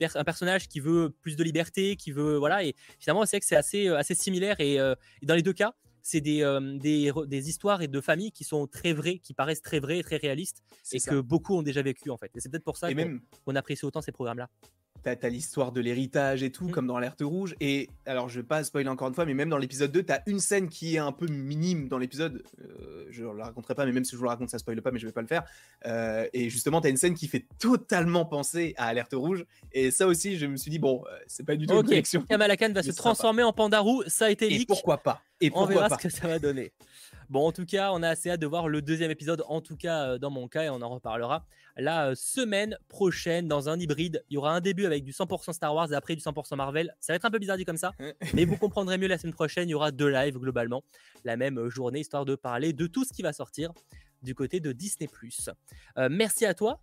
un 0.00 0.24
personnage 0.24 0.68
qui 0.68 0.80
veut 0.80 1.14
plus 1.20 1.36
de 1.36 1.44
liberté, 1.44 1.96
qui 1.96 2.12
veut 2.12 2.36
voilà 2.36 2.64
et 2.64 2.74
finalement 2.98 3.26
c'est 3.26 3.40
que 3.40 3.46
c'est 3.46 3.56
assez 3.56 3.88
assez 3.88 4.14
similaire 4.14 4.56
et, 4.58 4.74
et, 4.74 5.26
dans 5.26 5.34
les 5.34 5.42
deux 5.42 5.52
cas 5.52 5.74
c'est 6.02 6.20
des, 6.20 6.40
des, 6.80 7.12
des, 7.26 7.48
histoires 7.48 7.82
et 7.82 7.88
de 7.88 8.00
familles 8.00 8.30
qui 8.30 8.44
sont 8.44 8.68
très 8.68 8.92
vraies, 8.92 9.18
qui 9.18 9.34
paraissent 9.34 9.60
très 9.60 9.80
vraies 9.80 9.98
et 9.98 10.04
très 10.04 10.18
réalistes, 10.18 10.62
et 10.92 11.00
que 11.00 11.20
beaucoup 11.20 11.56
ont 11.56 11.62
déjà 11.62 11.82
vécu 11.82 12.10
en 12.10 12.16
fait. 12.16 12.30
Et 12.36 12.40
c'est 12.40 12.48
peut-être 12.48 12.62
pour 12.62 12.76
ça 12.76 12.88
qu'on 13.44 13.56
apprécie 13.56 13.84
autant 13.84 14.00
ces 14.00 14.12
programmes-là 14.12 14.48
t'as 15.02 15.28
l'histoire 15.28 15.72
de 15.72 15.80
l'héritage 15.80 16.42
et 16.42 16.50
tout, 16.50 16.68
mmh. 16.68 16.70
comme 16.70 16.86
dans 16.86 16.98
l'alerte 16.98 17.22
rouge. 17.22 17.54
Et 17.60 17.88
alors, 18.06 18.28
je 18.28 18.40
vais 18.40 18.46
pas 18.46 18.64
spoiler 18.64 18.88
encore 18.88 19.08
une 19.08 19.14
fois, 19.14 19.24
mais 19.24 19.34
même 19.34 19.48
dans 19.48 19.58
l'épisode 19.58 19.92
2, 19.92 20.02
t'as 20.02 20.20
une 20.26 20.40
scène 20.40 20.68
qui 20.68 20.96
est 20.96 20.98
un 20.98 21.12
peu 21.12 21.26
minime 21.26 21.88
dans 21.88 21.98
l'épisode. 21.98 22.42
Euh, 22.60 23.06
je 23.10 23.24
la 23.24 23.44
raconterai 23.44 23.74
pas, 23.74 23.86
mais 23.86 23.92
même 23.92 24.04
si 24.04 24.12
je 24.12 24.16
vous 24.16 24.24
la 24.24 24.30
raconte, 24.30 24.50
ça 24.50 24.58
spoile 24.58 24.82
pas, 24.82 24.90
mais 24.90 24.98
je 24.98 25.06
vais 25.06 25.12
pas 25.12 25.20
le 25.20 25.26
faire. 25.26 25.44
Euh, 25.86 26.26
et 26.32 26.50
justement, 26.50 26.80
t'as 26.80 26.90
une 26.90 26.96
scène 26.96 27.14
qui 27.14 27.28
fait 27.28 27.46
totalement 27.58 28.24
penser 28.24 28.74
à 28.76 28.86
alerte 28.86 29.14
rouge. 29.14 29.44
Et 29.72 29.90
ça 29.90 30.06
aussi, 30.06 30.38
je 30.38 30.46
me 30.46 30.56
suis 30.56 30.70
dit, 30.70 30.78
bon, 30.78 31.04
euh, 31.06 31.16
c'est 31.26 31.46
pas 31.46 31.56
du 31.56 31.66
tout 31.66 31.74
une 31.74 31.82
connexion. 31.82 32.24
Khan 32.28 32.72
va 32.72 32.82
se 32.82 32.92
transformer 32.92 33.42
en 33.42 33.52
pandarou, 33.52 34.02
ça 34.06 34.26
a 34.26 34.30
été 34.30 34.48
leak. 34.48 34.62
Et 34.62 34.66
pourquoi 34.66 34.98
pas 34.98 35.22
Et 35.40 35.50
On 35.54 35.66
verra 35.66 35.90
ce 35.90 36.02
que 36.02 36.08
ça 36.08 36.26
va 36.26 36.38
donner. 36.38 36.72
Bon, 37.28 37.46
en 37.46 37.52
tout 37.52 37.66
cas, 37.66 37.90
on 37.92 38.02
a 38.02 38.08
assez 38.08 38.30
hâte 38.30 38.40
de 38.40 38.46
voir 38.46 38.68
le 38.68 38.82
deuxième 38.82 39.10
épisode, 39.10 39.42
en 39.48 39.60
tout 39.60 39.76
cas 39.76 40.18
dans 40.18 40.30
mon 40.30 40.48
cas, 40.48 40.64
et 40.64 40.70
on 40.70 40.80
en 40.80 40.88
reparlera 40.88 41.44
la 41.76 42.14
semaine 42.14 42.78
prochaine 42.88 43.48
dans 43.48 43.68
un 43.68 43.78
hybride. 43.78 44.24
Il 44.30 44.34
y 44.34 44.36
aura 44.36 44.52
un 44.52 44.60
début 44.60 44.86
avec 44.86 45.04
du 45.04 45.12
100% 45.12 45.52
Star 45.52 45.74
Wars 45.74 45.92
et 45.92 45.96
après 45.96 46.14
du 46.14 46.22
100% 46.22 46.56
Marvel. 46.56 46.94
Ça 47.00 47.12
va 47.12 47.16
être 47.16 47.24
un 47.24 47.30
peu 47.30 47.38
bizarre 47.38 47.56
dit 47.56 47.64
comme 47.64 47.76
ça, 47.76 47.92
mais 48.34 48.44
vous 48.44 48.56
comprendrez 48.56 48.98
mieux 48.98 49.08
la 49.08 49.18
semaine 49.18 49.34
prochaine. 49.34 49.68
Il 49.68 49.72
y 49.72 49.74
aura 49.74 49.90
deux 49.90 50.08
lives 50.08 50.38
globalement 50.38 50.84
la 51.24 51.36
même 51.36 51.68
journée, 51.68 52.00
histoire 52.00 52.24
de 52.24 52.34
parler 52.34 52.72
de 52.72 52.86
tout 52.86 53.04
ce 53.04 53.12
qui 53.12 53.22
va 53.22 53.32
sortir 53.32 53.72
du 54.22 54.34
côté 54.34 54.60
de 54.60 54.72
Disney+. 54.72 55.08
Euh, 55.98 56.08
merci 56.10 56.46
à 56.46 56.54
toi 56.54 56.80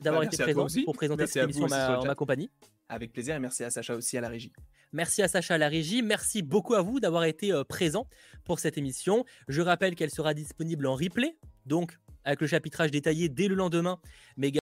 d'avoir 0.00 0.22
été 0.22 0.36
présent 0.42 0.66
pour 0.84 0.94
présenter 0.94 1.26
cette 1.26 1.44
émission 1.44 1.64
en 1.66 2.04
ma 2.04 2.14
compagnie. 2.14 2.50
Avec 2.90 3.12
plaisir 3.12 3.36
et 3.36 3.38
merci 3.38 3.62
à 3.62 3.70
Sacha 3.70 3.94
aussi 3.94 4.18
à 4.18 4.20
la 4.20 4.28
régie. 4.28 4.52
Merci 4.92 5.22
à 5.22 5.28
Sacha 5.28 5.54
à 5.54 5.58
la 5.58 5.68
régie. 5.68 6.02
Merci 6.02 6.42
beaucoup 6.42 6.74
à 6.74 6.82
vous 6.82 6.98
d'avoir 6.98 7.22
été 7.22 7.52
euh, 7.52 7.62
présent 7.62 8.08
pour 8.44 8.58
cette 8.58 8.76
émission. 8.76 9.24
Je 9.46 9.62
rappelle 9.62 9.94
qu'elle 9.94 10.10
sera 10.10 10.34
disponible 10.34 10.86
en 10.86 10.96
replay, 10.96 11.36
donc 11.66 11.96
avec 12.24 12.40
le 12.40 12.48
chapitrage 12.48 12.90
détaillé 12.90 13.28
dès 13.28 13.46
le 13.46 13.54
lendemain, 13.54 14.00